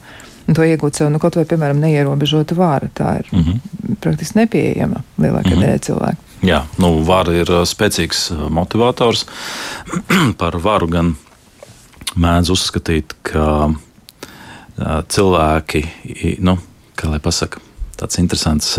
to 0.53 0.67
iegūt 0.67 0.99
sev, 0.99 1.09
nu, 1.12 1.21
kaut 1.23 1.39
vai, 1.39 1.47
piemēram, 1.49 1.81
neierobežota 1.81 2.57
vāra. 2.59 2.91
Tā 2.93 3.19
ir 3.23 3.31
mm 3.33 3.43
-hmm. 3.43 3.97
praktiski 4.01 4.39
nepieejama 4.39 5.03
lielākajai 5.19 5.55
mm 5.55 5.62
-hmm. 5.62 5.67
daļai 5.67 5.79
cilvēku. 5.89 6.21
Jā, 6.45 6.65
nu, 6.79 7.05
vara 7.05 7.33
ir 7.33 7.51
uh, 7.51 7.65
spēcīgs 7.65 8.31
uh, 8.33 8.49
motivators. 8.51 9.27
Par 10.41 10.57
varu 10.57 10.87
gan 10.87 11.17
mēdz 12.17 12.51
uzskatīt, 12.51 13.15
ka 13.23 13.75
cilvēki, 15.09 15.85
nu, 16.39 16.59
kā 16.99 17.11
lai 17.11 17.21
pasaka, 17.23 17.61
tāds 18.01 18.20
interesants 18.20 18.78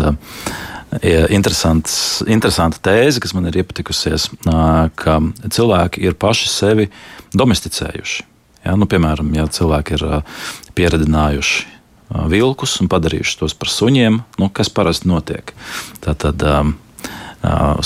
interesanta 1.02 2.78
tēze, 2.82 3.20
kas 3.20 3.34
man 3.34 3.48
ir 3.50 3.58
iepatikusies, 3.60 4.28
ka 4.96 5.18
cilvēki 5.50 6.04
ir 6.06 6.14
paši 6.14 6.48
sevi 6.48 6.88
domesticējuši. 7.36 8.24
Ja, 8.66 8.74
nu, 8.78 8.86
piemēram, 8.90 9.28
ja 9.36 9.46
cilvēki 9.50 9.98
ir 9.98 10.04
pieredzinājuši 10.78 11.74
vilkus 12.30 12.76
un 12.82 12.90
padarījuši 12.90 13.38
tos 13.40 13.54
par 13.58 13.70
suņiem, 13.70 14.20
nu, 14.38 14.48
kas 14.54 14.70
parasti 14.70 15.10
notiek? 15.10 15.52
Tātad 16.04 16.42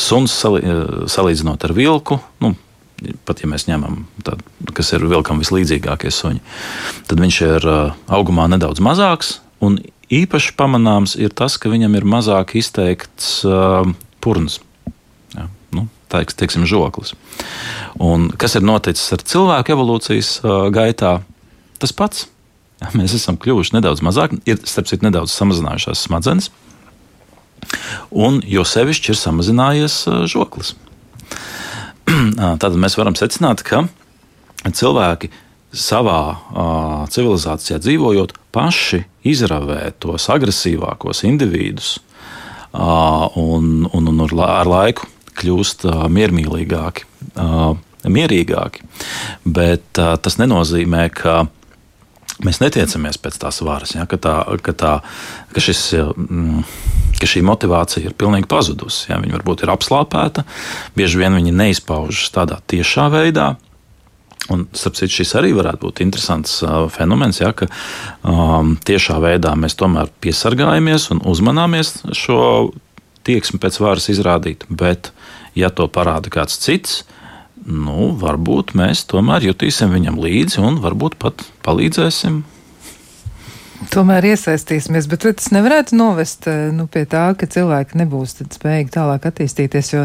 suns 0.00 0.36
salīdzinot 0.40 1.64
ar 1.66 1.76
vilku. 1.76 2.20
Nu, 2.44 2.54
pat 3.28 3.40
ja 3.40 3.48
mēs 3.48 3.64
ņemam 3.68 4.04
tādu, 4.24 4.44
kas 4.76 4.92
ir 4.96 5.06
vilkam 5.08 5.40
vislīdzīgākie 5.40 6.12
suņi, 6.12 6.42
tad 7.08 7.20
viņš 7.24 7.40
ir 7.48 7.68
augumā 8.12 8.44
nedaudz 8.52 8.82
mazāks 8.84 9.38
un 9.64 9.80
īpaši 10.10 10.54
pamanāms 10.58 11.16
ir 11.18 11.32
tas, 11.36 11.56
ka 11.60 11.70
viņam 11.72 11.94
ir 11.98 12.06
mazāk 12.08 12.56
izteikts 12.58 13.40
uh, 13.46 13.86
purns. 14.22 14.58
Ja, 15.36 15.46
nu, 15.76 15.86
teiks, 16.12 16.36
teiksim, 16.38 16.66
žoklis. 16.68 17.14
Un 18.02 18.28
kas 18.40 18.58
ir 18.58 18.66
noticis 18.66 19.12
ar 19.14 19.24
cilvēku 19.26 19.74
evolūcijas 19.76 20.32
uh, 20.42 20.66
gaitā? 20.74 21.20
Tas 21.80 21.94
pats. 21.96 22.26
Ja, 22.80 22.90
mēs 22.96 23.14
esam 23.16 23.36
kļuvuši 23.40 23.76
nedaudz 23.76 24.00
mazāk, 24.04 24.34
ir 24.48 24.60
starp 24.64 24.88
citu 24.88 25.04
nedaudz 25.04 25.34
samazinājušās 25.36 26.06
smadzenes. 26.06 26.50
un 28.10 28.40
jo 28.48 28.64
sevišķi 28.64 29.12
ir 29.12 29.18
samazinājies 29.20 29.96
žoklis. 30.32 30.74
Tad 32.62 32.78
mēs 32.80 32.96
varam 32.98 33.16
secināt, 33.18 33.62
ka 33.66 33.84
cilvēki 34.64 35.30
savā 35.70 36.22
uh, 36.34 37.06
civilizācijā 37.10 37.78
dzīvojot, 37.82 38.34
paši 38.54 39.04
izravē 39.30 39.92
tos 40.02 40.26
agresīvākos 40.32 41.22
individus 41.28 41.98
uh, 42.72 43.28
un, 43.38 43.86
un, 43.92 44.10
un 44.10 44.42
ar 44.46 44.66
laiku 44.70 45.06
kļūst 45.40 45.86
uh, 45.88 46.02
miermīlīgāki, 46.12 47.06
uh, 47.38 47.72
mierīgāki. 48.04 48.84
Bet 49.46 50.00
uh, 50.00 50.16
tas 50.20 50.36
nenozīmē, 50.40 51.06
ka 51.14 51.44
mēs 52.44 52.60
netiecamies 52.62 53.20
pēc 53.20 53.38
tās 53.42 53.60
varas, 53.64 53.94
ja, 53.96 54.06
ka, 54.10 54.18
tā, 54.20 54.36
ka, 54.64 54.74
tā, 54.76 54.92
ka, 55.54 55.62
šis, 55.62 55.82
mm, 55.96 56.62
ka 57.20 57.30
šī 57.30 57.44
motivācija 57.46 58.10
ir 58.10 58.18
pilnīgi 58.18 58.48
pazudusi. 58.50 59.08
Ja, 59.12 59.20
viņa 59.22 59.38
varbūt 59.38 59.64
ir 59.64 59.74
apslāpēta, 59.74 60.44
bieži 60.98 61.22
vien 61.22 61.36
viņa 61.38 61.56
neizpaužas 61.62 62.32
tādā 62.34 62.60
tiešā 62.70 63.10
veidā. 63.12 63.54
Un, 64.48 64.64
starp 64.72 64.96
citu, 64.96 65.12
šis 65.20 65.34
arī 65.38 65.52
varētu 65.54 65.84
būt 65.84 66.00
interesants 66.02 66.56
uh, 66.64 66.86
fenomens, 66.90 67.42
ja, 67.42 67.52
ka 67.54 67.68
um, 68.26 68.72
tiešā 68.88 69.20
veidā 69.22 69.52
mēs 69.58 69.76
tomēr 69.78 70.08
piesargājamies 70.24 71.10
un 71.14 71.20
uzmanāmies 71.28 71.98
šo 72.16 72.70
tieksmi 73.28 73.60
pēc 73.62 73.78
varas 73.84 74.08
izrādīt. 74.10 74.64
Bet, 74.70 75.12
ja 75.54 75.70
to 75.70 75.86
parāda 75.92 76.32
kāds 76.32 76.56
cits, 76.62 77.02
nu, 77.66 78.10
varbūt 78.18 78.72
mēs 78.80 79.04
tomēr 79.10 79.44
jutīsim 79.50 79.92
viņam 79.92 80.18
līdzi 80.24 80.64
un 80.64 80.80
varbūt 80.82 81.20
pat 81.20 81.44
palīdzēsim 81.66 82.40
Tomēr 83.88 84.26
iesaistīsimies, 84.34 85.06
bet 85.08 85.22
tas 85.24 85.46
nevarētu 85.54 85.96
novest 85.96 86.44
eh, 86.50 86.68
nu, 86.76 86.84
pie 86.90 87.06
tā, 87.08 87.22
ka 87.38 87.48
cilvēki 87.48 87.96
nebūs 88.02 88.34
spējīgi 88.42 88.92
tālāk 88.92 89.24
attīstīties. 89.30 89.88
Jo, 89.94 90.02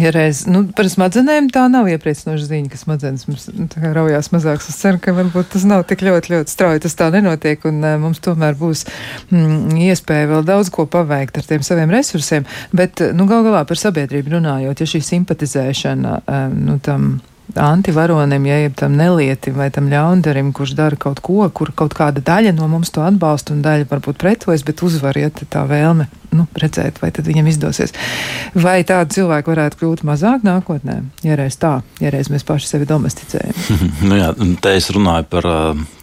ja 0.00 0.12
reiz, 0.14 0.46
nu, 0.48 0.62
par 0.76 0.88
smadzenēm 0.88 1.50
tā 1.52 1.66
nav 1.72 1.90
iepriecinoša 1.92 2.48
ziņa, 2.48 2.70
ka 2.72 2.80
smadzenes 2.80 3.26
mums 3.28 3.46
nu, 3.52 3.68
raujās 3.68 4.32
mazāks. 4.32 4.70
Es 4.72 4.80
ceru, 4.80 5.02
ka 5.04 5.12
varbūt 5.18 5.52
tas 5.52 5.68
nav 5.68 5.84
tik 5.90 6.06
ļoti, 6.06 6.32
ļoti 6.32 6.54
strauji. 6.54 6.84
Tas 6.86 6.96
tā 6.96 7.10
nenotiek, 7.12 7.66
un 7.68 7.84
uh, 7.84 7.98
mums 8.00 8.24
tomēr 8.24 8.56
būs 8.60 8.86
mm, 9.28 9.76
iespēja 9.90 10.32
vēl 10.32 10.46
daudz 10.48 10.72
ko 10.72 10.88
paveikt 10.88 11.42
ar 11.42 11.50
tiem 11.50 11.66
saviem 11.66 11.92
resursiem. 11.92 12.48
Bet, 12.72 13.04
nu, 13.12 13.28
gal 13.28 13.44
galā 13.44 13.66
par 13.68 13.80
sabiedrību 13.80 14.38
runājot, 14.38 14.80
ja 14.80 14.94
šī 14.94 15.04
simpatizēšana 15.12 16.22
nu, 16.56 16.80
tam 16.84 17.18
antivaronim, 17.56 18.46
ja 18.46 18.58
jeb 18.62 18.74
tam 18.78 18.96
nelieti 18.98 19.52
vai 19.54 19.70
tam 19.74 19.88
ļaundarim, 19.90 20.52
kurš 20.56 20.74
dara 20.78 20.98
kaut 21.00 21.22
ko, 21.24 21.42
kur 21.54 21.72
kaut 21.76 21.94
kāda 21.96 22.22
daļa 22.24 22.54
no 22.56 22.68
mums 22.70 22.92
to 22.94 23.02
atbalsta 23.04 23.54
un 23.54 23.62
daļa 23.64 23.88
varbūt 23.90 24.20
pretojas, 24.20 24.64
bet 24.66 24.82
uzvar, 24.86 25.18
ja 25.18 25.30
tā 25.30 25.64
vēlme, 25.68 26.06
nu, 26.36 26.46
redzēt, 26.60 27.00
vai 27.02 27.10
tad 27.14 27.28
viņam 27.28 27.48
izdosies. 27.50 27.94
Vai 28.54 28.80
tādu 28.86 29.16
cilvēku 29.16 29.52
varētu 29.52 29.80
kļūt 29.80 30.04
mazāk 30.06 30.46
nākotnē, 30.46 31.00
ja 31.26 31.38
reiz 31.40 31.58
tā, 31.60 31.80
ja 32.02 32.12
reiz 32.14 32.30
mēs 32.32 32.46
paši 32.46 32.70
sevi 32.70 32.88
domesticējam? 32.90 33.64
nu 34.08 34.20
jā, 34.20 34.30
te 34.62 34.76
es 34.78 34.90
runāju 34.94 35.28
par 35.32 35.50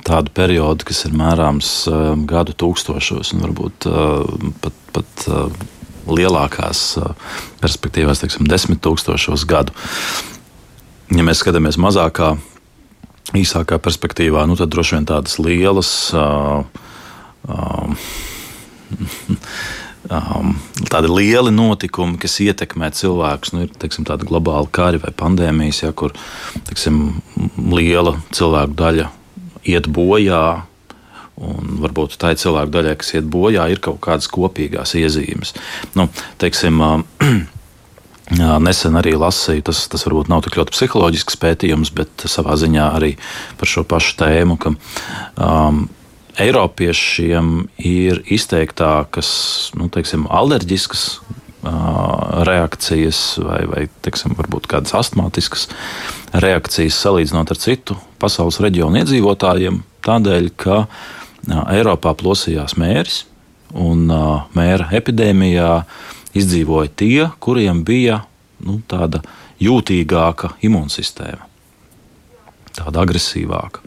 tādu 0.07 0.33
periodu, 0.35 0.87
kas 0.87 1.05
ir 1.07 1.15
mērāms 1.17 1.73
gadu 2.29 2.55
tūkstošos 2.57 3.35
un 3.35 3.47
varbūt 3.47 3.89
pat, 4.63 4.83
pat 4.95 5.27
lielākās 6.07 6.81
perspektīvās, 7.59 8.23
teiksim, 8.23 8.47
desmit 8.47 8.79
tūkstošos 8.85 9.43
gadu 9.47 9.75
ja 11.15 11.23
mēs 11.25 11.41
skatāmies 11.43 11.79
mazākā, 11.81 12.33
īsākā 13.37 13.79
perspektīvā, 13.83 14.45
nu, 14.47 14.55
tad 14.59 14.71
droši 14.73 14.97
vien 14.97 15.09
tādas 15.09 15.39
lielas. 15.39 15.91
Uh, 16.15 16.63
uh, 17.47 17.91
Um, 20.07 20.53
tādi 20.87 21.09
lieli 21.11 21.51
notikumi, 21.51 22.15
kas 22.21 22.37
ietekmē 22.39 22.87
cilvēkus, 22.95 23.51
nu, 23.51 23.65
ir 23.65 23.73
teiksim, 23.81 24.05
tāda 24.07 24.27
globāla 24.27 24.69
kara 24.71 25.01
vai 25.03 25.11
pandēmijas, 25.11 25.81
ja, 25.83 25.91
kur 25.91 26.13
teiksim, 26.69 27.17
liela 27.73 28.15
cilvēku 28.35 28.77
daļa 28.79 29.09
iet 29.67 29.89
bojā. 29.91 30.43
Un 31.37 31.75
varbūt 31.83 32.15
tā 32.21 32.31
ir 32.33 32.39
cilvēku 32.41 32.71
daļai, 32.73 32.95
kas 33.01 33.11
iet 33.17 33.27
bojā, 33.29 33.67
ir 33.69 33.83
kaut 33.83 33.99
kādas 34.05 34.29
kopīgās 34.31 34.95
iezīmes. 34.97 35.53
Nu, 35.99 36.07
teiksim, 36.41 36.79
Nesen 38.35 38.97
arī 38.99 39.13
lasīju, 39.15 39.63
tas, 39.69 39.85
tas 39.87 40.03
varbūt 40.03 40.27
nav 40.27 40.41
tik 40.43 40.57
ļoti 40.59 40.73
psiholoģisks 40.75 41.37
pētījums, 41.39 41.93
bet 41.95 42.25
savā 42.27 42.57
ziņā 42.59 42.87
arī 42.97 43.13
par 43.59 43.71
šo 43.71 43.85
pašu 43.87 44.17
tēmu, 44.19 44.57
ka 44.59 44.73
um, 44.73 45.85
Eiropiešiem 46.37 47.53
ir 47.87 48.19
izteiktākas, 48.29 49.29
nu, 49.79 49.87
teiksim, 49.89 50.27
alerģiskas 50.27 51.05
uh, 51.23 52.43
reakcijas 52.45 53.21
vai, 53.41 53.61
vai 53.71 53.85
teiksim, 54.05 54.35
varbūt 54.37 54.67
kādas 54.69 54.93
astmātiskas 54.99 55.65
reakcijas 56.35 56.99
salīdzinot 56.99 57.55
ar 57.55 57.61
citu 57.63 57.97
pasaules 58.21 58.59
reģionu 58.61 59.01
iedzīvotājiem, 59.05 59.79
tādēļ, 60.05 60.51
ka 60.59 60.83
uh, 60.83 61.63
Eiropā 61.71 62.11
plosījās 62.19 62.75
mēris 62.75 63.23
un 63.71 64.05
uh, 64.11 64.45
mēra 64.53 64.91
epidēmijā 64.99 65.71
uh, 65.79 66.13
izdzīvoja 66.37 66.93
tie, 66.97 67.27
kuriem 67.43 67.83
bija 67.87 68.21
nu, 68.63 68.79
tāda 68.89 69.21
jūtīgāka 69.61 70.53
imūnsistēma, 70.65 71.45
tāda 72.77 73.03
agresīvāka. 73.03 73.83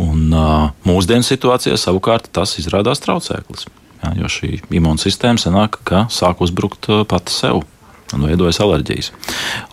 Un, 0.00 0.30
uh, 0.32 0.70
mūsdienu 0.88 1.26
situācijā 1.26 1.76
savukārt 1.78 2.30
tas 2.32 2.56
izrādās 2.60 3.02
traucēklis. 3.04 3.66
Jā, 4.00 4.14
jo 4.16 4.30
šī 4.32 4.54
imūnsistēma 4.72 5.40
sanāk, 5.42 5.76
ka 5.84 6.06
sāk 6.12 6.40
uzbrukt 6.40 6.88
pati 7.10 7.34
sev 7.34 7.60
un 8.16 8.24
veidojas 8.24 8.62
alerģijas. 8.64 9.10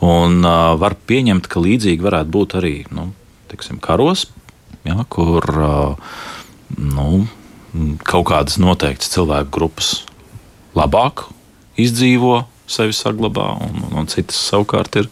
Un, 0.04 0.41
uh, 0.43 0.76
var 0.82 0.98
pieņemt, 1.08 1.48
ka 1.50 1.64
līdzīgi 1.64 2.04
varētu 2.04 2.34
būt 2.34 2.58
arī 2.60 2.76
nu, 2.91 3.10
tiksim, 3.52 3.80
karos, 3.84 4.28
jā, 4.86 4.98
kur 5.14 5.48
uh, 5.56 6.20
nu, 6.76 7.24
kaut 8.04 8.28
kādas 8.34 8.60
noteiktas 8.60 9.14
cilvēku 9.16 9.54
grupas 9.54 9.93
labāk 10.78 11.30
izdzīvo, 11.82 12.45
sevi 12.67 12.91
saglabā, 12.95 13.47
un, 13.63 13.80
un, 13.88 13.93
un 14.01 14.09
citas 14.11 14.38
savukārt 14.49 14.97
ir 14.99 15.07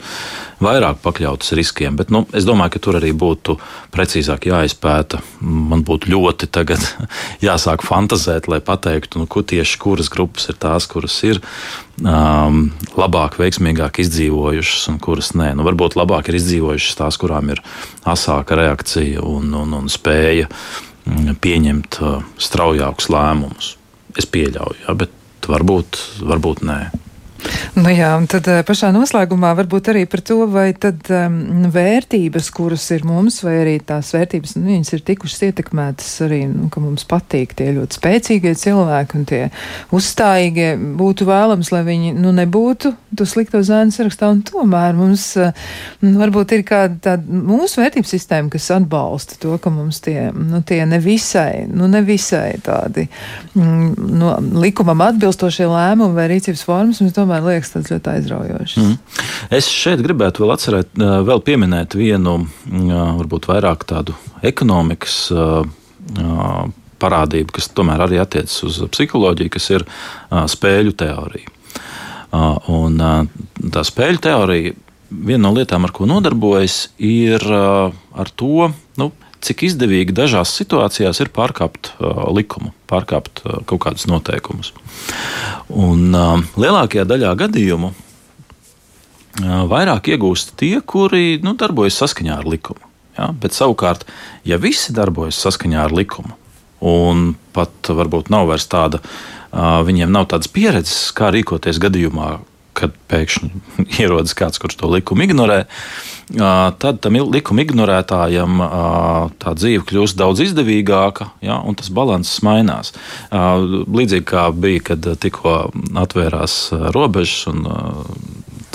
vairāk 0.64 1.00
pakļautas 1.04 1.54
riskiem. 1.56 1.96
Bet, 1.96 2.12
nu, 2.12 2.26
es 2.36 2.48
domāju, 2.48 2.76
ka 2.76 2.82
tur 2.84 2.98
arī 3.00 3.14
būtu 3.16 3.56
precīzāk 3.96 4.50
jāizpēta. 4.50 5.22
Man 5.40 5.86
būtu 5.88 6.12
ļoti 6.12 6.50
jāsāk 7.48 7.86
fantazēt, 7.88 8.50
lai 8.52 8.60
pateiktu, 8.60 9.24
nu, 9.24 9.30
kur 9.32 9.48
tieši 9.48 9.80
kuras 9.82 10.12
grupas 10.12 10.50
ir 10.52 10.60
tās, 10.60 10.88
kuras 10.92 11.16
ir 11.28 11.40
um, 12.04 12.70
labāk, 13.00 13.40
veiksmīgāk 13.40 14.04
izdzīvojušas, 14.04 14.88
un 14.92 15.00
kuras 15.04 15.32
nē. 15.40 15.54
Nu, 15.56 15.68
varbūt 15.68 15.96
labāk 16.00 16.32
ir 16.32 16.42
izdzīvojušas 16.42 17.00
tās, 17.02 17.20
kurām 17.22 17.56
ir 17.56 17.64
asāka 18.04 18.60
reakcija 18.60 19.24
un, 19.24 19.54
un, 19.64 19.80
un 19.80 19.92
spēja 19.92 20.52
mm, 20.52 21.40
pieņemt 21.40 22.02
uh, 22.04 22.20
straujākus 22.36 23.12
lēmumus. 23.16 23.76
Es 24.16 24.28
pieļauju, 24.32 24.84
ja, 24.86 24.96
bet 24.96 25.12
varbūt, 25.52 26.02
varbūt 26.26 26.64
nē. 26.66 26.80
Nu 27.76 27.92
jā, 27.92 28.14
un 28.16 28.24
tad 28.32 28.48
eh, 28.48 28.62
pašā 28.64 28.88
noslēgumā 28.96 29.50
varbūt 29.58 29.90
arī 29.92 30.06
par 30.08 30.22
to, 30.24 30.38
vai 30.48 30.70
tad 30.80 31.10
um, 31.12 31.66
vērtības, 31.74 32.48
kuras 32.56 32.86
ir 32.96 33.04
mums, 33.04 33.42
vai 33.44 33.58
arī 33.66 33.74
tās 33.84 34.14
vērtības, 34.16 34.54
nu, 34.56 34.70
viņas 34.70 34.94
ir 34.96 35.02
tikušas 35.10 35.44
ietekmētas 35.50 36.14
arī, 36.24 36.46
nu, 36.48 36.70
ka 36.72 36.80
mums 36.80 37.04
patīk 37.10 37.52
tie 37.60 37.74
ļoti 37.76 38.00
spēcīgie 38.00 38.54
cilvēki 38.62 39.20
un 39.20 39.26
tie 39.28 39.42
uzstājīgie, 39.96 40.70
būtu 40.96 41.28
vēlams, 41.28 41.74
lai 41.76 41.82
viņi, 41.90 42.14
nu, 42.16 42.32
nebūtu 42.38 42.94
to 43.16 43.28
slikto 43.28 43.60
zēnu 43.66 43.92
sarakstā, 43.96 44.32
un 44.32 44.40
tomēr 44.48 44.96
mums 44.96 45.28
uh, 45.42 45.52
varbūt 46.00 46.56
ir 46.56 46.66
kāda 46.68 46.96
tāda 47.10 47.44
mūsu 47.52 47.84
vērtības 47.84 48.16
sistēma, 48.16 48.54
kas 48.56 48.70
atbalsta 48.76 49.36
to, 49.42 49.58
ka 49.60 49.74
mums 49.74 50.00
tie, 50.06 50.30
nu, 50.32 50.64
tie 50.64 50.80
nevisai, 50.88 51.66
nu, 51.68 51.92
nevisai 51.92 52.56
tādi, 52.64 53.10
mm, 53.52 54.16
no 54.16 54.38
likumam 54.64 55.04
atbilstošie 55.10 55.68
lēmumi 55.68 56.16
vai 56.16 56.30
rīcības 56.32 56.64
formas, 56.68 57.04
mums 57.04 57.16
tomēr 57.16 57.25
tomēr 57.26 57.44
liekas 57.50 57.74
tas 57.74 57.90
ļoti 57.90 58.12
aizraujošs. 58.14 58.78
Mm. 58.80 58.96
Es 59.58 59.68
šeit 59.74 60.04
gribētu 60.06 60.46
vēl 60.46 60.54
atcerēt, 60.56 60.94
vēl 60.96 61.42
pieminēt 61.46 61.98
vienu, 61.98 62.38
varbūt 62.70 63.50
vairāk 63.50 63.84
tādu 63.90 64.16
ekonomikas 64.46 65.18
parādību, 67.02 67.58
kas 67.58 67.70
tomēr 67.76 68.06
arī 68.06 68.22
attiecas 68.22 68.56
uz 68.68 68.80
psiholoģiju, 68.94 69.54
kas 69.58 69.70
ir 69.74 69.86
spēļu 70.54 70.96
teorija. 71.02 71.52
Un 72.72 73.00
tā 73.74 73.84
spēļu 73.88 74.22
teorija, 74.24 74.74
viena 75.10 75.48
no 75.48 75.54
lietām, 75.56 75.86
ar 75.88 75.94
ko 75.96 76.08
nodarbojas, 76.10 76.90
ir 77.02 77.44
ar 77.52 78.32
to, 78.38 78.70
nu, 79.02 79.12
cik 79.46 79.66
izdevīgi 79.70 80.16
dažās 80.16 80.54
situācijās 80.58 81.22
ir 81.24 81.32
pārkāpt 81.36 81.92
uh, 81.98 82.26
likumu, 82.36 82.74
pārkāpt 82.90 83.44
uh, 83.46 83.60
kaut 83.70 83.84
kādus 83.86 84.08
noteikumus. 84.10 84.74
Un 85.70 86.10
uh, 86.16 86.42
lielākajā 86.60 87.06
daļā 87.10 87.36
gadījumu 87.46 87.92
uh, 87.92 89.62
vairāk 89.72 90.10
iegūst 90.14 90.56
tie, 90.60 90.80
kuri 90.82 91.38
nu, 91.46 91.56
darbojas 91.60 92.02
saskaņā 92.02 92.42
ar 92.42 92.50
likumu. 92.50 92.82
Ja? 93.20 93.30
Bet 93.32 93.56
savukārt, 93.58 94.08
ja 94.48 94.60
visi 94.62 94.96
darbojas 94.96 95.40
saskaņā 95.46 95.86
ar 95.86 95.96
likumu, 95.96 96.36
un 96.86 97.32
pat 97.56 97.94
varbūt 97.96 98.34
nav 98.34 98.50
vairs 98.52 98.68
tāda 98.70 99.00
viņiem 99.56 100.12
nav 100.12 100.26
tādas 100.34 100.50
pieredzes, 100.52 101.14
kā 101.16 101.30
rīkoties 101.32 101.80
gadījumā, 101.80 102.34
kad 102.78 102.96
pēkšņi 103.12 103.50
ierodas 104.02 104.36
kāds, 104.38 104.62
kurš 104.62 104.80
to 104.82 104.92
likumu 104.92 105.28
ignorē, 105.28 105.64
tad 106.82 107.02
tam 107.04 107.18
likuma 107.30 107.66
ignorētājam 107.66 108.62
tā 109.42 109.54
dzīve 109.58 109.86
kļūst 109.90 110.18
daudz 110.18 110.42
izdevīgāka, 110.48 111.30
ja, 111.46 111.60
un 111.62 111.78
tas 111.78 111.92
balanss 111.94 112.42
mainās. 112.46 112.96
Līdzīgi 113.32 114.26
kā 114.32 114.48
bija, 114.54 114.88
kad 114.92 115.12
tikko 115.22 115.58
atvērās 116.02 116.58
robežas 116.96 117.46
un 117.54 117.68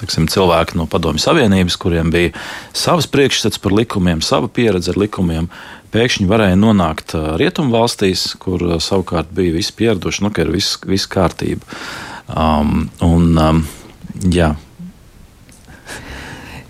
teksim, 0.00 0.28
cilvēki 0.30 0.78
no 0.78 0.86
Padomju 0.88 1.20
Savienības, 1.20 1.76
kuriem 1.80 2.12
bija 2.14 2.32
savas 2.76 3.08
priekšstats 3.10 3.60
par 3.60 3.74
likumiem, 3.76 4.22
sava 4.24 4.48
pieredze 4.48 4.94
ar 4.94 5.00
likumiem, 5.00 5.50
pēkšņi 5.94 6.28
varēja 6.30 6.58
nonākt 6.60 7.16
rietumvalstīs, 7.40 8.30
kur 8.40 8.62
savukārt 8.82 9.32
bija 9.36 9.56
visi 9.58 9.74
pieraduši, 9.76 10.24
nu, 10.24 10.32
ka 10.34 10.46
ir 10.46 10.54
viss, 10.54 10.78
viss 10.86 11.10
kārtība. 11.10 11.66
Um, 12.30 12.88
un, 13.02 13.34
um, 13.42 13.64
Jā. 14.20 14.54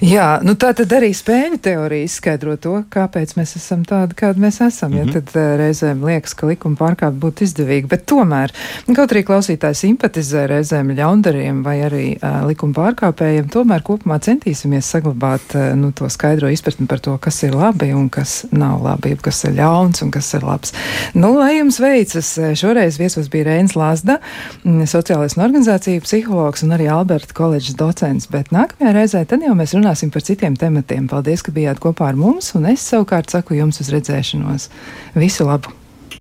Jā, 0.00 0.38
nu 0.40 0.54
tā 0.56 0.70
tad 0.72 0.88
arī 0.96 1.10
spēļu 1.12 1.58
teorija 1.60 2.06
izskaidro 2.08 2.54
to, 2.56 2.78
kāpēc 2.88 3.34
mēs 3.36 3.50
esam 3.58 3.82
tādi, 3.84 4.14
kādi 4.16 4.40
mēs 4.40 4.62
esam. 4.64 4.90
Mm 4.90 4.96
-hmm. 4.96 4.98
Ja 4.98 5.04
mhm. 5.04 5.12
tad 5.12 5.28
uh, 5.36 5.58
reizēm 5.60 6.04
liekas, 6.04 6.34
ka 6.34 6.46
likuma 6.46 6.76
pārkāpšana 6.76 7.20
būtu 7.20 7.44
izdevīga, 7.44 7.86
bet 7.88 8.06
tomēr, 8.06 8.52
kaut 8.96 9.12
arī 9.12 9.22
klausītājs 9.28 9.82
simpatizē 9.84 10.46
reizēm 10.46 10.94
ļaundariem 10.96 11.62
vai 11.62 11.76
arī 11.84 12.06
uh, 12.16 12.46
likuma 12.48 12.72
pārkāpējiem, 12.72 13.50
tomēr 13.52 13.82
kopumā 13.82 14.18
centīsimies 14.18 14.88
saglabāt 14.88 15.54
uh, 15.54 15.76
nu, 15.76 15.92
to 15.92 16.08
skaidro 16.08 16.48
izpratni 16.48 16.86
par 16.86 16.98
to, 16.98 17.18
kas 17.18 17.42
ir 17.42 17.54
labi 17.54 17.92
un 17.92 18.08
kas 18.08 18.46
nav 18.50 18.82
labi, 18.82 19.16
kas 19.16 19.44
ir 19.44 19.50
ļauns 19.50 20.02
un 20.02 20.10
kas 20.10 20.34
ir 20.34 20.42
labs. 20.42 20.72
Nu, 21.14 21.34
lai 21.38 21.58
jums 21.58 21.80
veicas, 21.80 22.38
šoreiz 22.54 22.98
viesos 22.98 23.28
bija 23.28 23.44
Rēns 23.44 23.76
Lāsda, 23.76 24.18
mm, 24.64 24.86
sociālais 24.86 25.36
un 25.36 25.44
organizācija 25.44 26.00
psihologs 26.00 26.62
un 26.62 26.70
arī 26.70 26.88
Alberta 26.88 27.34
koledžas 27.34 27.76
docents, 27.76 28.26
bet 28.26 28.50
nākamajā 28.50 28.92
reizē 28.94 29.24
tad 29.26 29.42
jau 29.42 29.54
mēs 29.54 29.74
runāsim 29.74 29.89
runāsim 29.90 30.10
par 30.14 30.22
citiem 30.22 30.54
tematiem. 30.56 31.08
Paldies, 31.10 31.42
ka 31.42 31.50
bijāt 31.52 31.80
kopā 31.82 32.10
ar 32.10 32.16
mums, 32.16 32.54
un 32.54 32.66
es 32.70 32.86
savukārt 32.86 33.30
saku 33.30 33.58
jums 33.58 33.80
uz 33.82 33.90
redzēšanos. 33.90 34.70
Visu 35.18 35.44
labu! 35.44 35.79